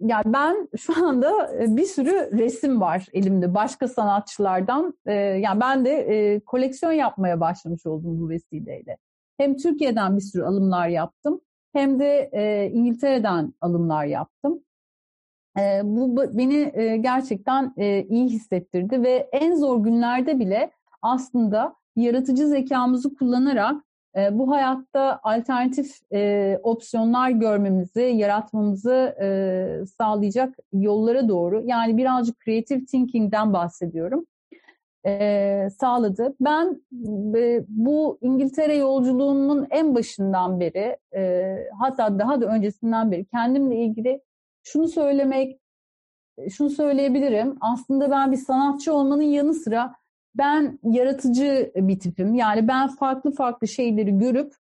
yani 0.00 0.24
ben 0.26 0.68
şu 0.76 1.06
anda 1.06 1.50
bir 1.76 1.84
sürü 1.84 2.38
resim 2.38 2.80
var 2.80 3.06
elimde 3.12 3.54
başka 3.54 3.88
sanatçılardan. 3.88 4.98
E, 5.06 5.12
yani 5.14 5.60
ben 5.60 5.84
de 5.84 5.90
e, 5.90 6.40
koleksiyon 6.40 6.92
yapmaya 6.92 7.40
başlamış 7.40 7.86
oldum 7.86 8.20
bu 8.20 8.28
vesileyle. 8.28 8.96
Hem 9.38 9.56
Türkiye'den 9.56 10.16
bir 10.16 10.22
sürü 10.22 10.42
alımlar 10.42 10.88
yaptım 10.88 11.40
hem 11.74 11.98
de 11.98 12.30
e, 12.32 12.70
İngiltere'den 12.70 13.54
alımlar 13.60 14.04
yaptım. 14.04 14.64
E, 15.58 15.80
bu 15.84 16.16
beni 16.38 16.72
e, 16.74 16.96
gerçekten 16.96 17.74
e, 17.76 18.02
iyi 18.02 18.28
hissettirdi 18.28 19.02
ve 19.02 19.28
en 19.32 19.56
zor 19.56 19.84
günlerde 19.84 20.38
bile 20.38 20.70
aslında 21.02 21.74
yaratıcı 21.96 22.48
zekamızı 22.48 23.14
kullanarak 23.14 23.84
e, 24.16 24.38
bu 24.38 24.50
hayatta 24.50 25.20
alternatif 25.22 26.00
e, 26.12 26.58
opsiyonlar 26.62 27.30
görmemizi, 27.30 28.02
yaratmamızı 28.02 29.16
e, 29.22 29.86
sağlayacak 29.86 30.56
yollara 30.72 31.28
doğru 31.28 31.62
yani 31.64 31.96
birazcık 31.96 32.44
creative 32.44 32.84
thinking'den 32.84 33.52
bahsediyorum 33.52 34.26
e, 35.06 35.68
sağladı. 35.80 36.34
Ben 36.40 36.82
e, 37.36 37.64
bu 37.68 38.18
İngiltere 38.20 38.76
yolculuğumun 38.76 39.66
en 39.70 39.94
başından 39.94 40.60
beri 40.60 40.96
e, 41.14 41.56
hatta 41.80 42.18
daha 42.18 42.40
da 42.40 42.46
öncesinden 42.46 43.10
beri 43.10 43.24
kendimle 43.24 43.76
ilgili 43.76 44.20
şunu 44.62 44.88
söylemek, 44.88 45.60
şunu 46.50 46.70
söyleyebilirim. 46.70 47.56
Aslında 47.60 48.10
ben 48.10 48.32
bir 48.32 48.36
sanatçı 48.36 48.94
olmanın 48.94 49.22
yanı 49.22 49.54
sıra 49.54 49.94
ben 50.34 50.78
yaratıcı 50.82 51.72
bir 51.76 51.98
tipim. 51.98 52.34
Yani 52.34 52.68
ben 52.68 52.88
farklı 52.88 53.32
farklı 53.32 53.68
şeyleri 53.68 54.18
görüp 54.18 54.54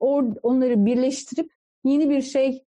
or, 0.00 0.24
onları 0.42 0.86
birleştirip 0.86 1.52
yeni 1.84 2.10
bir 2.10 2.22
şey 2.22 2.64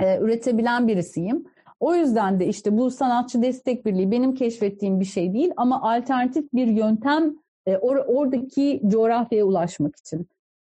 e, 0.00 0.18
üretebilen 0.18 0.88
birisiyim. 0.88 1.44
O 1.80 1.94
yüzden 1.94 2.40
de 2.40 2.46
işte 2.46 2.78
bu 2.78 2.90
sanatçı 2.90 3.42
destek 3.42 3.86
birliği 3.86 4.10
benim 4.10 4.34
keşfettiğim 4.34 5.00
bir 5.00 5.04
şey 5.04 5.34
değil 5.34 5.50
ama 5.56 5.92
alternatif 5.92 6.52
bir 6.52 6.66
yöntem 6.66 7.34
e, 7.66 7.76
or, 7.76 7.96
oradaki 7.96 8.82
coğrafyaya 8.86 9.44
ulaşmak 9.44 9.96
için. 9.96 10.28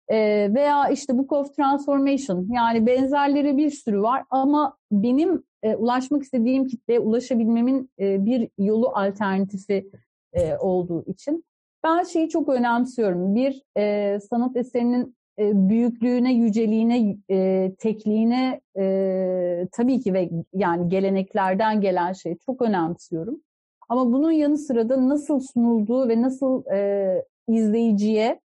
E, 0.08 0.16
veya 0.54 0.88
işte 0.88 1.18
Book 1.18 1.32
of 1.32 1.56
Transformation 1.56 2.46
yani 2.50 2.86
benzerleri 2.86 3.56
bir 3.56 3.70
sürü 3.70 4.02
var 4.02 4.24
ama 4.30 4.76
benim 4.92 5.42
e, 5.62 5.76
ulaşmak 5.76 6.22
istediğim 6.22 6.66
kitleye 6.66 7.00
ulaşabilmemin 7.00 7.90
e, 7.98 8.26
bir 8.26 8.48
yolu 8.58 8.88
alternatifi 8.88 9.90
e, 10.32 10.56
olduğu 10.56 11.04
için. 11.06 11.44
Ben 11.84 12.02
şeyi 12.02 12.28
çok 12.28 12.48
önemsiyorum. 12.48 13.34
Bir 13.34 13.62
e, 13.76 14.18
sanat 14.20 14.56
eserinin 14.56 15.16
e, 15.38 15.68
büyüklüğüne, 15.68 16.32
yüceliğine, 16.32 17.16
e, 17.30 17.72
tekliğine 17.78 18.60
e, 18.78 19.68
tabii 19.72 20.00
ki 20.00 20.14
ve 20.14 20.30
yani 20.54 20.88
geleneklerden 20.88 21.80
gelen 21.80 22.12
şey 22.12 22.36
çok 22.46 22.62
önemsiyorum. 22.62 23.40
Ama 23.88 24.12
bunun 24.12 24.32
yanı 24.32 24.58
sıra 24.58 24.88
da 24.88 25.08
nasıl 25.08 25.40
sunulduğu 25.40 26.08
ve 26.08 26.22
nasıl 26.22 26.66
e, 26.66 27.24
izleyiciye, 27.48 28.40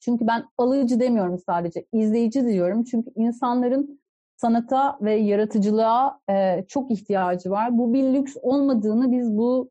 çünkü 0.00 0.26
ben 0.26 0.44
alıcı 0.58 1.00
demiyorum 1.00 1.38
sadece, 1.38 1.86
izleyici 1.92 2.46
diyorum. 2.46 2.84
Çünkü 2.84 3.10
insanların 3.16 4.00
sanata 4.36 4.98
ve 5.00 5.14
yaratıcılığa 5.14 6.20
e, 6.30 6.64
çok 6.68 6.90
ihtiyacı 6.90 7.50
var. 7.50 7.78
Bu 7.78 7.92
bir 7.92 8.02
lüks 8.02 8.36
olmadığını 8.42 9.12
biz 9.12 9.36
bu 9.36 9.70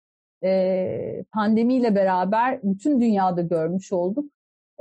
pandemiyle 1.31 1.95
beraber 1.95 2.59
bütün 2.63 3.01
dünyada 3.01 3.41
görmüş 3.41 3.93
olduk. 3.93 4.25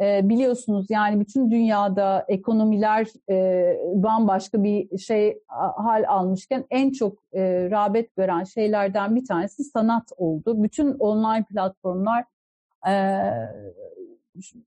Biliyorsunuz 0.01 0.87
yani 0.91 1.21
bütün 1.21 1.51
dünyada 1.51 2.25
ekonomiler 2.29 3.07
bambaşka 3.95 4.63
bir 4.63 4.99
şey 4.99 5.39
hal 5.77 6.05
almışken 6.09 6.65
en 6.71 6.91
çok 6.91 7.19
rağbet 7.71 8.17
gören 8.17 8.45
şeylerden 8.45 9.17
bir 9.17 9.27
tanesi 9.27 9.65
sanat 9.65 10.13
oldu. 10.17 10.63
Bütün 10.63 10.93
online 10.93 11.45
platformlar 11.45 12.25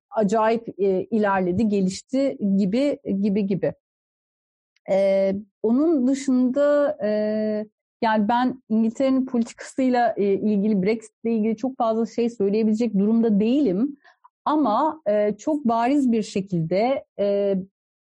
acayip 0.09 0.67
ilerledi, 1.11 1.69
gelişti 1.69 2.37
gibi 2.57 2.99
gibi 3.21 3.45
gibi. 3.47 3.73
Onun 5.63 6.07
dışında 6.07 6.97
yani 8.01 8.27
ben 8.27 8.63
İngiltere'nin 8.69 9.25
politikasıyla 9.25 10.13
e, 10.17 10.33
ilgili 10.33 10.83
Brexit'le 10.83 11.25
ilgili 11.25 11.57
çok 11.57 11.77
fazla 11.77 12.05
şey 12.05 12.29
söyleyebilecek 12.29 12.93
durumda 12.93 13.39
değilim. 13.39 13.97
Ama 14.45 15.01
e, 15.07 15.35
çok 15.37 15.65
bariz 15.65 16.11
bir 16.11 16.23
şekilde 16.23 17.05
e, 17.19 17.55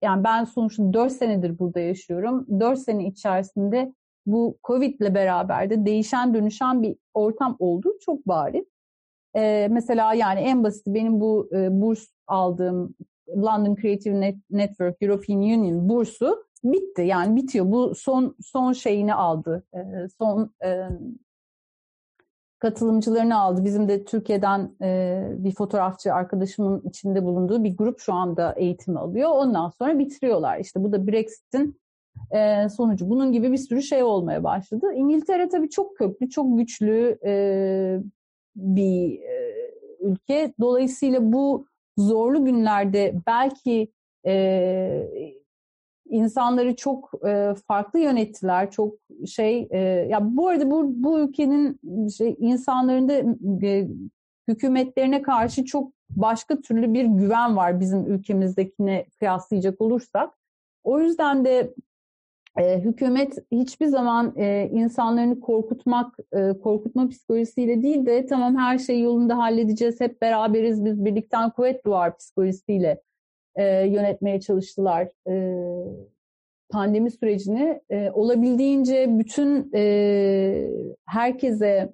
yani 0.02 0.24
ben 0.24 0.44
sonuçta 0.44 0.92
4 0.92 1.12
senedir 1.12 1.58
burada 1.58 1.80
yaşıyorum. 1.80 2.46
4 2.60 2.78
sene 2.78 3.06
içerisinde 3.06 3.92
bu 4.26 4.58
Covid 4.64 5.00
ile 5.00 5.14
beraber 5.14 5.70
de 5.70 5.86
değişen 5.86 6.34
dönüşen 6.34 6.82
bir 6.82 6.96
ortam 7.14 7.56
oldu. 7.58 7.92
Çok 8.00 8.28
bariz. 8.28 8.64
E, 9.36 9.68
mesela 9.70 10.14
yani 10.14 10.40
en 10.40 10.64
basit 10.64 10.86
benim 10.86 11.20
bu 11.20 11.48
e, 11.52 11.80
burs 11.80 12.06
aldığım 12.26 12.94
London 13.36 13.76
Creative 13.76 14.34
Network 14.50 15.02
European 15.02 15.38
Union 15.38 15.88
bursu 15.88 16.47
bitti. 16.64 17.02
Yani 17.02 17.36
bitiyor. 17.36 17.72
Bu 17.72 17.94
son 17.94 18.36
son 18.44 18.72
şeyini 18.72 19.14
aldı. 19.14 19.64
E, 19.74 20.08
son 20.18 20.54
e, 20.64 20.88
katılımcılarını 22.58 23.38
aldı. 23.38 23.64
Bizim 23.64 23.88
de 23.88 24.04
Türkiye'den 24.04 24.70
e, 24.82 25.22
bir 25.38 25.54
fotoğrafçı 25.54 26.14
arkadaşımın 26.14 26.82
içinde 26.88 27.24
bulunduğu 27.24 27.64
bir 27.64 27.76
grup 27.76 28.00
şu 28.00 28.12
anda 28.12 28.52
eğitimi 28.52 28.98
alıyor. 28.98 29.30
Ondan 29.30 29.68
sonra 29.68 29.98
bitiriyorlar. 29.98 30.58
İşte 30.58 30.82
bu 30.82 30.92
da 30.92 31.06
Brexit'in 31.06 31.80
e, 32.30 32.68
sonucu. 32.68 33.10
Bunun 33.10 33.32
gibi 33.32 33.52
bir 33.52 33.56
sürü 33.56 33.82
şey 33.82 34.02
olmaya 34.02 34.44
başladı. 34.44 34.92
İngiltere 34.94 35.48
tabii 35.48 35.70
çok 35.70 35.96
köklü, 35.96 36.30
çok 36.30 36.58
güçlü 36.58 37.18
e, 37.24 38.00
bir 38.56 39.20
e, 39.20 39.54
ülke. 40.00 40.52
Dolayısıyla 40.60 41.32
bu 41.32 41.66
zorlu 41.98 42.44
günlerde 42.44 43.14
belki 43.26 43.92
e, 44.26 45.37
insanları 46.10 46.76
çok 46.76 47.10
e, 47.26 47.54
farklı 47.66 47.98
yönettiler. 47.98 48.70
Çok 48.70 48.94
şey 49.26 49.68
e, 49.70 49.78
ya 50.10 50.36
bu 50.36 50.48
arada 50.48 50.70
bu 50.70 50.84
bu 50.86 51.20
ülkenin 51.20 51.80
şey, 52.08 52.36
insanlarında 52.38 53.12
e, 53.66 53.88
hükümetlerine 54.48 55.22
karşı 55.22 55.64
çok 55.64 55.92
başka 56.10 56.60
türlü 56.60 56.94
bir 56.94 57.04
güven 57.04 57.56
var 57.56 57.80
bizim 57.80 58.12
ülkemizdekine 58.12 59.06
kıyaslayacak 59.18 59.80
olursak. 59.80 60.34
O 60.84 61.00
yüzden 61.00 61.44
de 61.44 61.74
e, 62.58 62.80
hükümet 62.80 63.38
hiçbir 63.52 63.86
zaman 63.86 64.32
e, 64.36 64.68
insanlarını 64.72 65.40
korkutmak, 65.40 66.16
e, 66.32 66.58
korkutma 66.62 67.08
psikolojisiyle 67.08 67.82
değil 67.82 68.06
de 68.06 68.26
tamam 68.26 68.56
her 68.56 68.78
şey 68.78 69.00
yolunda 69.00 69.38
halledeceğiz, 69.38 70.00
hep 70.00 70.22
beraberiz, 70.22 70.84
biz 70.84 71.04
birlikten 71.04 71.50
kuvvet 71.50 71.84
doğar 71.86 72.16
psikolojisiyle 72.16 73.02
e, 73.58 73.86
yönetmeye 73.86 74.40
çalıştılar 74.40 75.08
e, 75.28 75.34
pandemi 76.70 77.10
sürecini. 77.10 77.80
E, 77.90 78.10
olabildiğince 78.10 79.18
bütün 79.18 79.70
e, 79.74 80.70
herkese 81.06 81.92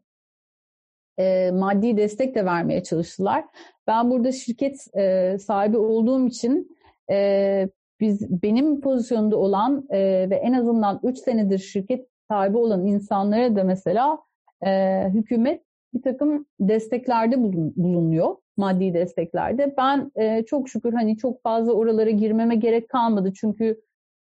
e, 1.18 1.50
maddi 1.50 1.96
destek 1.96 2.34
de 2.34 2.44
vermeye 2.44 2.82
çalıştılar. 2.82 3.44
Ben 3.86 4.10
burada 4.10 4.32
şirket 4.32 4.96
e, 4.96 5.36
sahibi 5.38 5.78
olduğum 5.78 6.26
için 6.26 6.76
e, 7.10 7.68
biz 8.00 8.42
benim 8.42 8.80
pozisyonda 8.80 9.36
olan 9.36 9.86
e, 9.90 10.30
ve 10.30 10.36
en 10.36 10.52
azından 10.52 11.00
3 11.02 11.18
senedir 11.18 11.58
şirket 11.58 12.08
sahibi 12.30 12.56
olan 12.56 12.86
insanlara 12.86 13.56
da 13.56 13.64
mesela 13.64 14.18
e, 14.66 15.02
hükümet 15.08 15.62
bir 15.94 16.02
takım 16.02 16.46
desteklerde 16.60 17.42
bulun, 17.42 17.74
bulunuyor. 17.76 18.36
Maddi 18.56 18.94
desteklerde. 18.94 19.74
Ben 19.78 20.12
e, 20.16 20.44
çok 20.44 20.68
şükür 20.68 20.92
hani 20.92 21.16
çok 21.16 21.42
fazla 21.42 21.72
oralara 21.72 22.10
girmeme 22.10 22.56
gerek 22.56 22.88
kalmadı. 22.88 23.32
Çünkü 23.40 23.80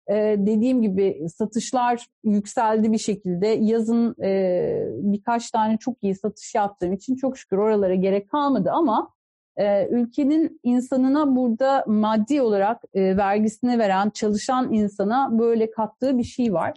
e, 0.09 0.15
dediğim 0.39 0.83
gibi 0.83 1.27
satışlar 1.37 2.07
yükseldi 2.25 2.93
bir 2.93 2.99
şekilde. 2.99 3.47
Yazın 3.47 4.23
e, 4.23 4.85
birkaç 4.89 5.51
tane 5.51 5.77
çok 5.77 6.03
iyi 6.03 6.15
satış 6.15 6.55
yaptığım 6.55 6.93
için 6.93 7.17
çok 7.17 7.39
şükür 7.39 7.57
oralara 7.57 7.95
gerek 7.95 8.31
kalmadı 8.31 8.71
ama 8.71 9.11
e, 9.57 9.89
ülkenin 9.89 10.61
insanına 10.63 11.37
burada 11.37 11.85
maddi 11.87 12.43
olarak 12.43 12.83
e, 12.95 13.17
vergisini 13.17 13.79
veren 13.79 14.11
çalışan 14.11 14.73
insana 14.73 15.39
böyle 15.39 15.71
kattığı 15.71 16.19
bir 16.19 16.25
şey 16.25 16.53
var. 16.53 16.75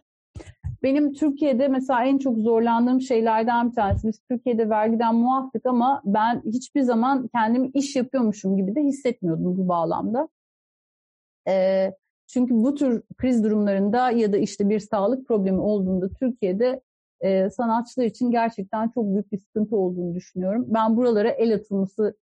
Benim 0.84 1.14
Türkiye'de 1.14 1.68
mesela 1.68 2.06
en 2.06 2.18
çok 2.18 2.38
zorlandığım 2.38 3.02
şeylerden 3.02 3.70
bir 3.70 3.76
tanesi. 3.76 4.08
Biz 4.08 4.20
Türkiye'de 4.32 4.70
vergiden 4.70 5.16
muaftık 5.16 5.66
ama 5.66 6.02
ben 6.06 6.42
hiçbir 6.46 6.82
zaman 6.82 7.28
kendimi 7.28 7.68
iş 7.74 7.96
yapıyormuşum 7.96 8.58
gibi 8.58 8.76
de 8.76 8.82
hissetmiyordum 8.82 9.58
bu 9.58 9.68
bağlamda. 9.68 10.30
E, 11.48 11.92
çünkü 12.28 12.54
bu 12.54 12.76
tür 12.76 13.04
kriz 13.18 13.44
durumlarında 13.44 14.12
ya 14.12 14.34
da 14.34 14.38
işte 14.38 14.70
bir 14.70 14.80
sağlık 14.80 15.28
problemi 15.28 15.60
olduğunda 15.60 16.10
Türkiye'de 16.10 16.82
e, 17.22 17.50
sanatçılar 17.50 18.06
için 18.06 18.32
gerçekten 18.32 18.90
çok 18.90 19.06
büyük 19.14 19.32
bir 19.32 19.38
sıkıntı 19.38 19.76
olduğunu 19.76 20.16
düşünüyorum. 20.16 20.66
Ben 20.68 20.98
buralara 20.98 21.30
el 21.30 21.56
atılması 21.56 22.18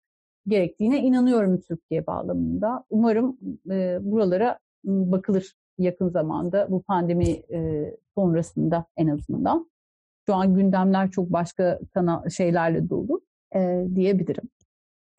gerektiğine 0.47 0.99
inanıyorum 0.99 1.62
Türkiye 1.62 2.08
bağlamında. 2.08 2.84
Umarım 2.89 3.38
e, 3.70 3.97
buralara 4.02 4.60
bakılır 4.84 5.54
yakın 5.78 6.09
zamanda 6.09 6.67
bu 6.69 6.84
pandemi 6.84 7.30
e, 7.30 7.91
sonrasında 8.15 8.86
en 8.97 9.07
azından. 9.07 9.72
Şu 10.26 10.36
an 10.36 10.55
gündemler 10.55 11.11
çok 11.11 11.34
başka 11.34 11.80
kana 11.93 12.24
şeylerle 12.30 12.89
dolu 12.89 13.22
e, 13.55 13.59
diyebilirim. 13.95 14.49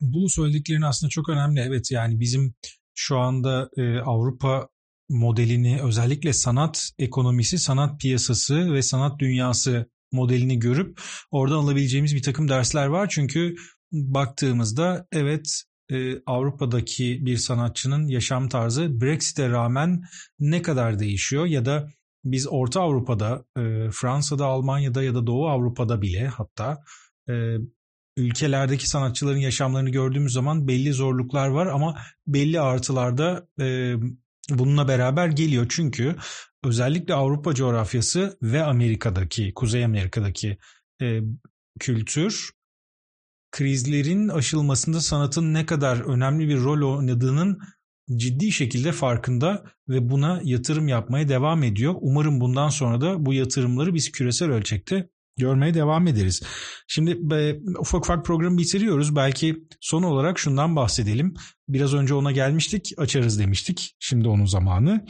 Bu 0.01 0.29
söylediklerin 0.29 0.81
aslında 0.81 1.09
çok 1.09 1.29
önemli. 1.29 1.59
Evet 1.59 1.91
yani 1.91 2.19
bizim 2.19 2.53
şu 2.95 3.17
anda 3.17 3.69
e, 3.77 3.99
Avrupa 3.99 4.67
modelini 5.09 5.81
özellikle 5.83 6.33
sanat 6.33 6.89
ekonomisi, 6.99 7.57
sanat 7.57 7.99
piyasası 7.99 8.73
ve 8.73 8.81
sanat 8.81 9.19
dünyası 9.19 9.89
modelini 10.11 10.59
görüp 10.59 11.01
oradan 11.31 11.55
alabileceğimiz 11.55 12.15
bir 12.15 12.21
takım 12.21 12.49
dersler 12.49 12.87
var. 12.87 13.09
Çünkü 13.09 13.55
baktığımızda 13.91 15.07
evet 15.11 15.63
e, 15.93 16.21
Avrupa'daki 16.25 17.25
bir 17.25 17.37
sanatçının 17.37 18.07
yaşam 18.07 18.49
tarzı 18.49 19.01
Brexit'e 19.01 19.49
rağmen 19.49 20.03
ne 20.39 20.61
kadar 20.61 20.99
değişiyor 20.99 21.45
ya 21.45 21.65
da 21.65 21.89
biz 22.25 22.47
Orta 22.49 22.81
Avrupa'da, 22.81 23.45
e, 23.57 23.61
Fransa'da, 23.91 24.45
Almanya'da 24.45 25.03
ya 25.03 25.15
da 25.15 25.27
Doğu 25.27 25.47
Avrupa'da 25.47 26.01
bile 26.01 26.27
hatta 26.27 26.83
e, 27.29 27.33
ülkelerdeki 28.17 28.89
sanatçıların 28.89 29.37
yaşamlarını 29.37 29.89
gördüğümüz 29.89 30.33
zaman 30.33 30.67
belli 30.67 30.93
zorluklar 30.93 31.47
var 31.47 31.67
ama 31.67 31.97
belli 32.27 32.59
artılarda 32.59 33.47
e, 33.59 33.95
bununla 34.49 34.87
beraber 34.87 35.27
geliyor. 35.27 35.65
Çünkü 35.69 36.15
özellikle 36.63 37.13
Avrupa 37.13 37.53
coğrafyası 37.53 38.37
ve 38.41 38.63
Amerika'daki, 38.63 39.53
Kuzey 39.53 39.85
Amerika'daki 39.85 40.57
e, 41.01 41.19
kültür 41.79 42.51
krizlerin 43.53 44.27
aşılmasında 44.27 45.01
sanatın 45.01 45.53
ne 45.53 45.65
kadar 45.65 45.99
önemli 45.99 46.49
bir 46.49 46.59
rol 46.59 46.97
oynadığının 46.97 47.59
ciddi 48.15 48.51
şekilde 48.51 48.91
farkında 48.91 49.63
ve 49.89 50.09
buna 50.09 50.41
yatırım 50.43 50.87
yapmaya 50.87 51.29
devam 51.29 51.63
ediyor. 51.63 51.95
Umarım 52.01 52.41
bundan 52.41 52.69
sonra 52.69 53.01
da 53.01 53.25
bu 53.25 53.33
yatırımları 53.33 53.93
biz 53.93 54.11
küresel 54.11 54.49
ölçekte 54.49 55.09
görmeye 55.37 55.73
devam 55.73 56.07
ederiz. 56.07 56.43
Şimdi 56.87 57.17
be, 57.21 57.59
ufak 57.79 58.03
ufak 58.03 58.25
programı 58.25 58.57
bitiriyoruz. 58.57 59.15
Belki 59.15 59.55
son 59.81 60.03
olarak 60.03 60.39
şundan 60.39 60.75
bahsedelim. 60.75 61.33
Biraz 61.67 61.93
önce 61.93 62.13
ona 62.13 62.31
gelmiştik, 62.31 62.91
açarız 62.97 63.39
demiştik. 63.39 63.95
Şimdi 63.99 64.27
onun 64.27 64.45
zamanı. 64.45 65.05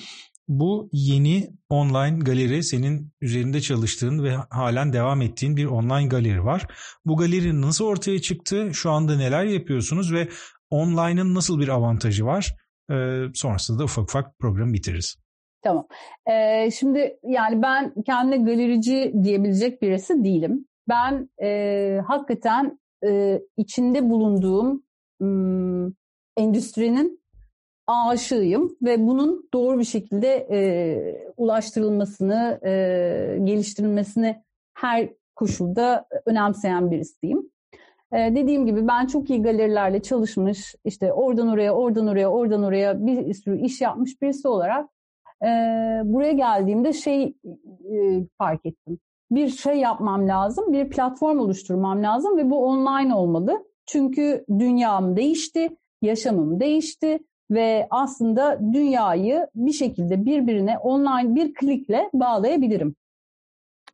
Bu 0.47 0.89
yeni 0.91 1.49
online 1.69 2.19
galeri 2.19 2.63
senin 2.63 3.11
üzerinde 3.21 3.61
çalıştığın 3.61 4.23
ve 4.23 4.35
halen 4.49 4.93
devam 4.93 5.21
ettiğin 5.21 5.57
bir 5.57 5.65
online 5.65 6.07
galeri 6.07 6.45
var. 6.45 6.67
Bu 7.05 7.17
galeri 7.17 7.61
nasıl 7.61 7.85
ortaya 7.85 8.21
çıktı? 8.21 8.69
Şu 8.73 8.91
anda 8.91 9.17
neler 9.17 9.43
yapıyorsunuz 9.43 10.13
ve 10.13 10.27
online'ın 10.69 11.35
nasıl 11.35 11.59
bir 11.59 11.67
avantajı 11.67 12.25
var? 12.25 12.55
Ee, 12.91 13.23
sonrasında 13.33 13.79
da 13.79 13.83
ufak 13.83 14.03
ufak 14.03 14.39
programı 14.39 14.73
bitiririz. 14.73 15.15
Tamam. 15.61 15.87
Ee, 16.31 16.71
şimdi 16.71 17.19
yani 17.23 17.61
ben 17.61 17.93
kendi 18.05 18.37
galerici 18.37 19.13
diyebilecek 19.23 19.81
birisi 19.81 20.23
değilim. 20.23 20.65
Ben 20.89 21.29
e, 21.43 21.99
hakikaten 22.07 22.79
e, 23.05 23.39
içinde 23.57 24.09
bulunduğum 24.09 24.83
m, 25.19 25.91
endüstrinin 26.37 27.22
aşığıyım 27.87 28.77
ve 28.81 29.07
bunun 29.07 29.49
doğru 29.53 29.79
bir 29.79 29.83
şekilde 29.83 30.47
e, 30.51 30.59
ulaştırılmasını, 31.37 32.59
e, 32.65 32.69
geliştirilmesini 33.43 34.43
her 34.73 35.09
koşulda 35.35 36.05
önemseyen 36.25 36.91
birisiyim. 36.91 37.49
E, 38.11 38.17
dediğim 38.35 38.65
gibi 38.65 38.87
ben 38.87 39.05
çok 39.05 39.29
iyi 39.29 39.41
galerilerle 39.41 40.01
çalışmış, 40.01 40.75
işte 40.85 41.13
oradan 41.13 41.47
oraya, 41.47 41.73
oradan 41.73 42.07
oraya, 42.07 42.31
oradan 42.31 42.63
oraya 42.63 43.05
bir 43.05 43.33
sürü 43.33 43.61
iş 43.61 43.81
yapmış 43.81 44.21
birisi 44.21 44.47
olarak 44.47 44.89
e, 45.41 45.47
buraya 46.03 46.31
geldiğimde 46.31 46.93
şey 46.93 47.23
e, 47.93 48.25
fark 48.37 48.65
ettim. 48.65 48.99
Bir 49.31 49.47
şey 49.49 49.75
yapmam 49.75 50.27
lazım, 50.27 50.73
bir 50.73 50.89
platform 50.89 51.39
oluşturmam 51.39 52.03
lazım 52.03 52.37
ve 52.37 52.49
bu 52.49 52.65
online 52.65 53.15
olmalı. 53.15 53.65
Çünkü 53.85 54.45
dünyam 54.59 55.15
değişti, 55.15 55.77
yaşamım 56.01 56.59
değişti 56.59 57.19
ve 57.51 57.87
aslında 57.89 58.59
dünyayı 58.73 59.47
bir 59.55 59.73
şekilde 59.73 60.25
birbirine 60.25 60.77
online 60.77 61.35
bir 61.35 61.53
klikle 61.53 62.09
bağlayabilirim. 62.13 62.95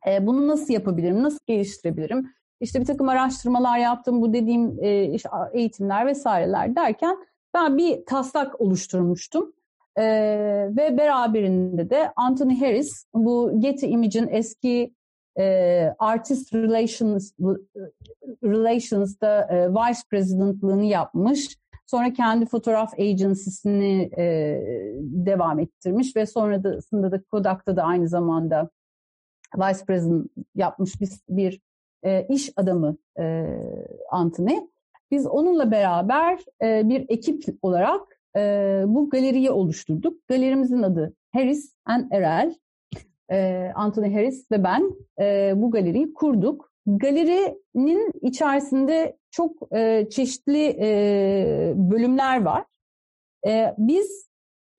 E, 0.06 0.26
bunu 0.26 0.48
nasıl 0.48 0.72
yapabilirim, 0.72 1.22
nasıl 1.22 1.38
geliştirebilirim? 1.46 2.32
İşte 2.60 2.80
bir 2.80 2.84
takım 2.84 3.08
araştırmalar 3.08 3.78
yaptım, 3.78 4.22
bu 4.22 4.32
dediğim 4.32 4.78
e, 4.84 5.16
eğitimler 5.52 6.06
vesaireler 6.06 6.76
derken 6.76 7.16
ben 7.54 7.78
bir 7.78 8.06
taslak 8.06 8.60
oluşturmuştum. 8.60 9.52
E, 9.96 10.04
ve 10.76 10.98
beraberinde 10.98 11.90
de 11.90 12.12
Anthony 12.16 12.60
Harris 12.60 13.04
bu 13.14 13.60
Getty 13.60 13.86
Image'in 13.86 14.28
eski 14.28 14.94
e, 15.38 15.94
Artist 15.98 16.54
Relations 16.54 17.32
Relations'da 18.44 19.48
e, 19.50 19.70
Vice 19.70 20.00
President'lığını 20.10 20.84
yapmış 20.84 21.59
Sonra 21.90 22.12
kendi 22.12 22.46
fotoğraf 22.46 22.98
agency'sini 22.98 24.10
e, 24.18 24.24
devam 25.00 25.58
ettirmiş 25.58 26.16
ve 26.16 26.26
sonrasında 26.26 27.12
da 27.12 27.22
Kodak'ta 27.22 27.76
da 27.76 27.82
aynı 27.82 28.08
zamanda 28.08 28.70
vice 29.56 29.84
president 29.86 30.30
yapmış 30.54 31.00
bir, 31.00 31.10
bir 31.28 31.60
e, 32.02 32.26
iş 32.28 32.52
adamı 32.56 32.96
e, 33.18 33.46
Anthony. 34.10 34.56
Biz 35.10 35.26
onunla 35.26 35.70
beraber 35.70 36.40
e, 36.62 36.88
bir 36.88 37.06
ekip 37.08 37.44
olarak 37.62 38.20
e, 38.36 38.40
bu 38.86 39.10
galeriyi 39.10 39.50
oluşturduk. 39.50 40.28
Galerimizin 40.28 40.82
adı 40.82 41.14
Harris 41.32 41.74
and 41.84 42.12
Erel. 42.12 42.54
E, 43.32 43.70
Anthony 43.74 44.14
Harris 44.14 44.50
ve 44.52 44.64
ben 44.64 44.92
e, 45.20 45.52
bu 45.56 45.70
galeriyi 45.70 46.14
kurduk. 46.14 46.72
Galerinin 46.86 48.12
içerisinde 48.22 49.19
çok 49.30 49.76
e, 49.76 50.06
çeşitli 50.10 50.76
e, 50.80 51.72
bölümler 51.76 52.42
var. 52.42 52.64
E, 53.46 53.74
biz 53.78 54.30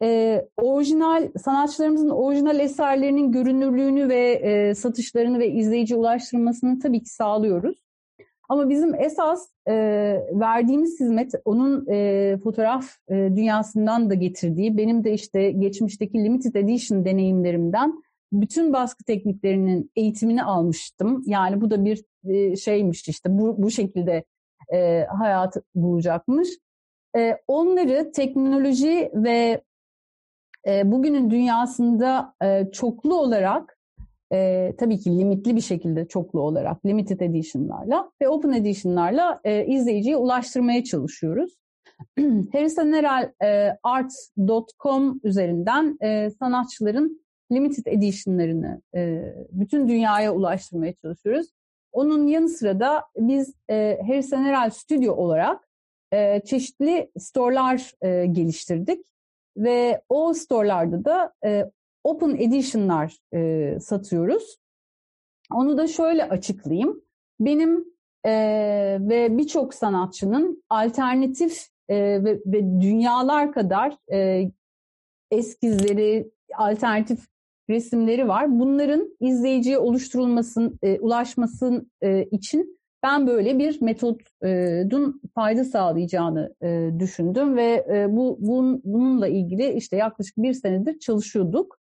e, 0.04 0.42
orijinal 0.58 1.30
sanatçılarımızın 1.44 2.10
orijinal 2.10 2.60
eserlerinin 2.60 3.32
görünürlüğünü 3.32 4.10
ve 4.10 4.32
e, 4.32 4.76
satışlarını 4.76 5.40
ve 5.40 5.52
izleyici 5.52 5.96
ulaştırmasını 5.96 6.80
tabii 6.80 7.04
ki 7.04 7.10
sağlıyoruz. 7.10 7.82
Ama 8.50 8.70
bizim 8.70 8.96
esas 8.96 9.50
e, 9.68 9.74
verdiğimiz 10.32 11.00
hizmet 11.00 11.34
onun 11.46 11.86
e, 11.90 12.38
fotoğraf 12.44 12.86
e, 13.10 13.14
dünyasından 13.14 14.10
da 14.10 14.14
getirdiği, 14.14 14.78
benim 14.78 15.04
de 15.04 15.14
işte 15.14 15.52
geçmişteki 15.52 16.24
limited 16.24 16.56
edition 16.56 17.06
deneyimlerimden 17.06 18.04
bütün 18.32 18.74
baskı 18.74 19.04
tekniklerinin 19.04 19.92
eğitimini 19.96 20.44
almıştım. 20.44 21.24
Yani 21.26 21.62
bu 21.62 21.72
da 21.72 21.86
bir 21.86 22.04
e, 22.26 22.56
şeymiş 22.56 23.08
işte 23.08 23.38
bu, 23.38 23.56
bu 23.64 23.72
şekilde 23.72 24.24
e, 24.74 25.06
hayat 25.18 25.58
bulacakmış. 25.76 26.50
E, 27.18 27.38
onları 27.48 28.12
teknoloji 28.12 29.12
ve 29.14 29.62
e, 30.68 30.92
bugünün 30.92 31.30
dünyasında 31.30 32.34
e, 32.44 32.72
çoklu 32.72 33.20
olarak 33.20 33.78
e, 34.34 34.72
tabii 34.80 35.00
ki 35.00 35.20
limitli 35.20 35.56
bir 35.56 35.62
şekilde 35.62 36.08
çoklu 36.08 36.42
olarak 36.42 36.86
limited 36.86 37.20
edition'larla 37.20 38.12
ve 38.22 38.30
open 38.30 38.52
edition'larla 38.52 39.42
e, 39.44 39.66
izleyiciye 39.66 40.18
ulaştırmaya 40.18 40.84
çalışıyoruz. 40.84 41.56
harrisoneralart.com 42.54 45.20
üzerinden 45.24 45.98
e, 46.02 46.30
sanatçıların 46.40 47.22
limited 47.52 47.86
edition'larını 47.86 48.82
e, 48.96 49.34
bütün 49.52 49.88
dünyaya 49.88 50.34
ulaştırmaya 50.34 50.94
çalışıyoruz. 50.94 51.48
Onun 51.92 52.28
yanı 52.28 52.50
sıra 52.50 52.80
da 52.80 53.04
biz 53.18 53.54
e, 53.70 54.00
Harrison 54.08 54.44
Herald 54.44 54.72
Studio 54.72 55.14
olarak 55.14 55.70
e, 56.14 56.42
çeşitli 56.46 57.12
store'lar 57.20 57.92
e, 58.02 58.26
geliştirdik 58.26 59.06
ve 59.58 60.02
o 60.10 60.34
store'larda 60.34 61.06
da 61.06 61.34
e, 61.46 61.72
open 62.04 62.36
edition'lar 62.36 63.18
e, 63.34 63.80
satıyoruz. 63.80 64.58
Onu 65.52 65.78
da 65.78 65.88
şöyle 65.88 66.30
açıklayayım. 66.30 67.02
Benim 67.40 67.86
e, 68.26 68.32
ve 69.02 69.38
birçok 69.38 69.74
sanatçının 69.74 70.64
alternatif 70.70 71.68
e, 71.90 71.96
ve, 71.98 72.40
ve 72.46 72.82
dünyalar 72.82 73.52
kadar 73.52 73.98
e, 74.14 74.52
eskizleri, 75.32 76.32
alternatif 76.58 77.31
resimleri 77.72 78.28
var. 78.28 78.60
Bunların 78.60 79.10
izleyiciye 79.20 79.78
oluşturulmasın, 79.78 80.80
e, 80.84 81.00
ulaşmasın 81.00 81.92
e, 82.02 82.24
için 82.24 82.80
ben 83.04 83.28
böyle 83.28 83.60
bir 83.60 83.82
metodun 83.82 85.22
fayda 85.36 85.66
sağlayacağını 85.66 86.56
e, 86.64 86.90
düşündüm 87.00 87.58
ve 87.58 87.86
e, 87.94 88.08
bu 88.10 88.38
bun, 88.40 88.82
bununla 88.84 89.28
ilgili 89.28 89.74
işte 89.74 89.98
yaklaşık 89.98 90.38
bir 90.38 90.54
senedir 90.54 91.00
çalışıyorduk. 91.00 91.78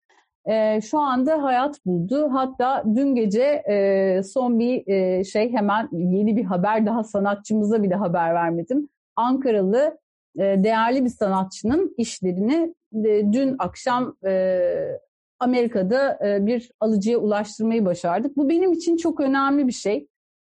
E, 0.45 0.81
şu 0.81 0.99
anda 0.99 1.43
hayat 1.43 1.87
buldu. 1.87 2.29
Hatta 2.33 2.85
dün 2.95 3.15
gece 3.15 3.43
e, 3.43 4.23
son 4.23 4.59
bir 4.59 4.89
e, 4.89 5.25
şey 5.25 5.53
hemen 5.53 5.89
yeni 5.93 6.37
bir 6.37 6.45
haber 6.45 6.87
daha 6.87 7.05
sanatçımıza 7.05 7.83
bile 7.83 7.95
haber 7.95 8.35
vermedim. 8.35 8.89
Ankaralı 9.17 9.99
e, 10.39 10.43
değerli 10.43 11.05
bir 11.05 11.11
sanatçının 11.11 11.95
işlerini 11.97 12.75
e, 12.95 13.33
dün 13.33 13.57
akşam 13.59 14.17
e, 14.27 14.99
Amerika'da 15.41 16.19
e, 16.27 16.47
bir 16.47 16.71
alıcıya 16.81 17.19
ulaştırmayı 17.19 17.85
başardık. 17.85 18.37
Bu 18.37 18.49
benim 18.49 18.73
için 18.73 18.97
çok 18.97 19.21
önemli 19.21 19.67
bir 19.67 19.73
şey. 19.73 20.09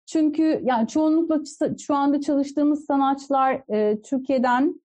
Çünkü 0.05 0.61
yani 0.63 0.87
çoğunlukla 0.87 1.41
şu 1.79 1.95
anda 1.95 2.21
çalıştığımız 2.21 2.85
sanatçılar 2.85 3.63
e, 3.73 4.01
Türkiye'den 4.01 4.81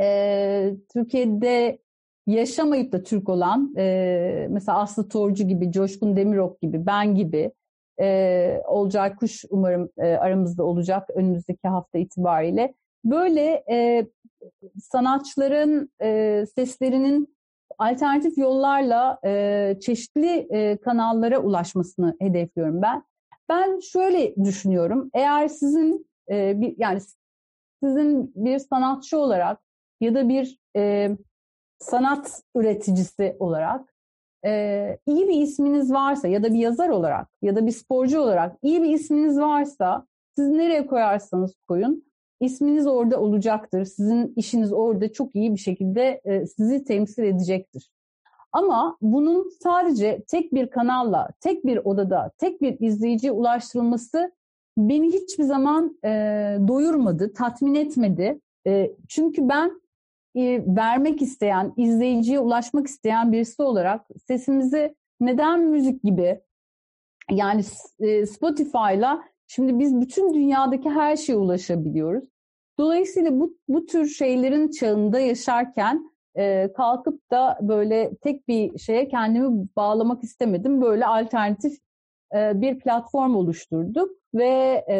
e, 0.00 0.74
Türkiye'de 0.92 1.78
yaşamayıp 2.26 2.92
da 2.92 3.02
Türk 3.02 3.28
olan 3.28 3.74
e, 3.76 4.46
mesela 4.50 4.78
Aslı 4.78 5.08
Torcu 5.08 5.48
gibi, 5.48 5.72
Coşkun 5.72 6.16
Demirok 6.16 6.60
gibi, 6.60 6.86
ben 6.86 7.14
gibi 7.14 7.52
e, 8.00 8.62
Olcay 8.66 9.16
Kuş 9.16 9.44
umarım 9.50 9.90
e, 9.98 10.06
aramızda 10.06 10.64
olacak 10.64 11.10
önümüzdeki 11.14 11.68
hafta 11.68 11.98
itibariyle. 11.98 12.74
Böyle 13.04 13.64
e, 13.70 14.06
sanatçıların 14.80 15.90
e, 16.02 16.44
seslerinin 16.54 17.36
alternatif 17.80 18.38
yollarla 18.38 19.18
e, 19.24 19.76
çeşitli 19.80 20.46
e, 20.50 20.76
kanallara 20.76 21.38
ulaşmasını 21.38 22.16
hedefliyorum 22.20 22.82
ben. 22.82 23.02
Ben 23.48 23.80
şöyle 23.80 24.36
düşünüyorum. 24.36 25.10
Eğer 25.14 25.48
sizin 25.48 26.06
e, 26.30 26.60
bir 26.60 26.74
yani 26.78 27.00
sizin 27.84 28.32
bir 28.36 28.58
sanatçı 28.58 29.18
olarak 29.18 29.60
ya 30.00 30.14
da 30.14 30.28
bir 30.28 30.58
e, 30.76 31.10
sanat 31.78 32.42
üreticisi 32.56 33.36
olarak 33.38 33.94
e, 34.44 34.98
iyi 35.06 35.28
bir 35.28 35.40
isminiz 35.40 35.92
varsa 35.92 36.28
ya 36.28 36.42
da 36.42 36.52
bir 36.52 36.58
yazar 36.58 36.88
olarak 36.88 37.28
ya 37.42 37.56
da 37.56 37.66
bir 37.66 37.72
sporcu 37.72 38.20
olarak 38.20 38.56
iyi 38.62 38.82
bir 38.82 38.90
isminiz 38.90 39.38
varsa 39.38 40.06
siz 40.36 40.48
nereye 40.48 40.86
koyarsanız 40.86 41.54
koyun 41.68 42.09
isminiz 42.40 42.86
orada 42.86 43.20
olacaktır. 43.20 43.84
Sizin 43.84 44.32
işiniz 44.36 44.72
orada 44.72 45.12
çok 45.12 45.36
iyi 45.36 45.54
bir 45.54 45.60
şekilde 45.60 46.20
e, 46.24 46.46
sizi 46.46 46.84
temsil 46.84 47.22
edecektir. 47.22 47.90
Ama 48.52 48.96
bunun 49.02 49.50
sadece 49.62 50.24
tek 50.28 50.54
bir 50.54 50.70
kanalla, 50.70 51.28
tek 51.40 51.66
bir 51.66 51.76
odada, 51.76 52.30
tek 52.38 52.62
bir 52.62 52.80
izleyiciye 52.80 53.32
ulaştırılması 53.32 54.32
beni 54.78 55.06
hiçbir 55.06 55.44
zaman 55.44 55.98
e, 56.04 56.08
doyurmadı, 56.68 57.32
tatmin 57.32 57.74
etmedi. 57.74 58.40
E, 58.66 58.92
çünkü 59.08 59.48
ben 59.48 59.80
e, 60.34 60.62
vermek 60.66 61.22
isteyen, 61.22 61.72
izleyiciye 61.76 62.40
ulaşmak 62.40 62.86
isteyen 62.86 63.32
birisi 63.32 63.62
olarak 63.62 64.06
sesimizi 64.26 64.94
neden 65.20 65.60
müzik 65.60 66.02
gibi 66.02 66.40
yani 67.30 67.62
e, 68.00 68.26
Spotify'la 68.26 69.24
şimdi 69.46 69.78
biz 69.78 70.00
bütün 70.00 70.34
dünyadaki 70.34 70.90
her 70.90 71.16
şeye 71.16 71.36
ulaşabiliyoruz. 71.36 72.24
Dolayısıyla 72.80 73.40
bu, 73.40 73.56
bu 73.68 73.86
tür 73.86 74.06
şeylerin 74.06 74.70
çağında 74.70 75.20
yaşarken 75.20 76.10
e, 76.36 76.72
kalkıp 76.76 77.30
da 77.30 77.58
böyle 77.62 78.16
tek 78.16 78.48
bir 78.48 78.78
şeye 78.78 79.08
kendimi 79.08 79.68
bağlamak 79.76 80.24
istemedim. 80.24 80.82
Böyle 80.82 81.06
alternatif 81.06 81.72
e, 82.34 82.60
bir 82.60 82.78
platform 82.78 83.36
oluşturduk 83.36 84.10
ve 84.34 84.84
e, 84.90 84.98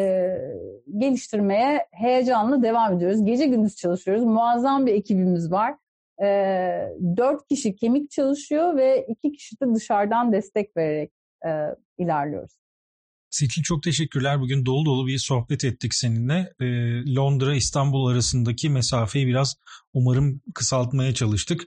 geliştirmeye 0.97 1.87
heyecanla 1.91 2.63
devam 2.63 2.93
ediyoruz. 2.93 3.25
Gece 3.25 3.45
gündüz 3.45 3.75
çalışıyoruz. 3.75 4.23
Muazzam 4.23 4.85
bir 4.85 4.93
ekibimiz 4.93 5.51
var. 5.51 5.75
E, 6.21 6.27
dört 7.17 7.47
kişi 7.47 7.75
kemik 7.75 8.11
çalışıyor 8.11 8.77
ve 8.77 9.05
iki 9.07 9.31
kişi 9.31 9.59
de 9.61 9.75
dışarıdan 9.75 10.31
destek 10.31 10.77
vererek 10.77 11.11
e, 11.45 11.49
ilerliyoruz. 11.97 12.61
Seçil 13.31 13.63
çok 13.63 13.83
teşekkürler. 13.83 14.41
Bugün 14.41 14.65
dolu 14.65 14.85
dolu 14.85 15.07
bir 15.07 15.17
sohbet 15.17 15.65
ettik 15.65 15.93
seninle. 15.93 16.53
Ee, 16.59 16.65
Londra 17.15 17.55
İstanbul 17.55 18.07
arasındaki 18.07 18.69
mesafeyi 18.69 19.27
biraz 19.27 19.55
umarım 19.93 20.41
kısaltmaya 20.53 21.13
çalıştık. 21.13 21.61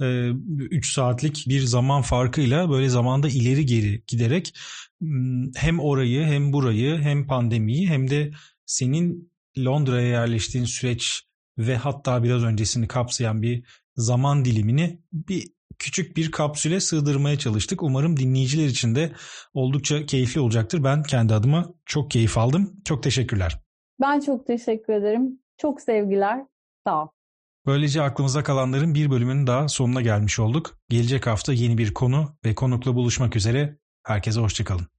3 0.00 0.88
ee, 0.88 0.92
saatlik 0.92 1.44
bir 1.48 1.60
zaman 1.60 2.02
farkıyla 2.02 2.70
böyle 2.70 2.88
zamanda 2.88 3.28
ileri 3.28 3.66
geri 3.66 4.02
giderek 4.06 4.54
hmm, 5.00 5.54
hem 5.54 5.80
orayı 5.80 6.24
hem 6.24 6.52
burayı 6.52 6.98
hem 6.98 7.26
pandemiyi 7.26 7.88
hem 7.88 8.10
de 8.10 8.30
senin 8.66 9.32
Londra'ya 9.58 10.08
yerleştiğin 10.08 10.64
süreç 10.64 11.22
ve 11.58 11.76
hatta 11.76 12.22
biraz 12.22 12.42
öncesini 12.42 12.88
kapsayan 12.88 13.42
bir 13.42 13.64
zaman 13.96 14.44
dilimini 14.44 15.00
bir 15.12 15.52
küçük 15.82 16.16
bir 16.16 16.30
kapsüle 16.30 16.80
sığdırmaya 16.80 17.38
çalıştık. 17.38 17.82
Umarım 17.82 18.16
dinleyiciler 18.16 18.66
için 18.66 18.94
de 18.94 19.12
oldukça 19.54 20.06
keyifli 20.06 20.40
olacaktır. 20.40 20.84
Ben 20.84 21.02
kendi 21.02 21.34
adıma 21.34 21.74
çok 21.86 22.10
keyif 22.10 22.38
aldım. 22.38 22.72
Çok 22.84 23.02
teşekkürler. 23.02 23.60
Ben 24.00 24.20
çok 24.20 24.46
teşekkür 24.46 24.92
ederim. 24.92 25.38
Çok 25.58 25.80
sevgiler. 25.80 26.44
Sağ 26.86 27.02
ol. 27.02 27.08
Böylece 27.66 28.02
aklımıza 28.02 28.42
kalanların 28.42 28.94
bir 28.94 29.10
bölümünün 29.10 29.46
daha 29.46 29.68
sonuna 29.68 30.00
gelmiş 30.00 30.38
olduk. 30.38 30.78
Gelecek 30.88 31.26
hafta 31.26 31.52
yeni 31.52 31.78
bir 31.78 31.94
konu 31.94 32.36
ve 32.44 32.54
konukla 32.54 32.94
buluşmak 32.94 33.36
üzere. 33.36 33.78
Herkese 34.02 34.40
hoşçakalın. 34.40 34.91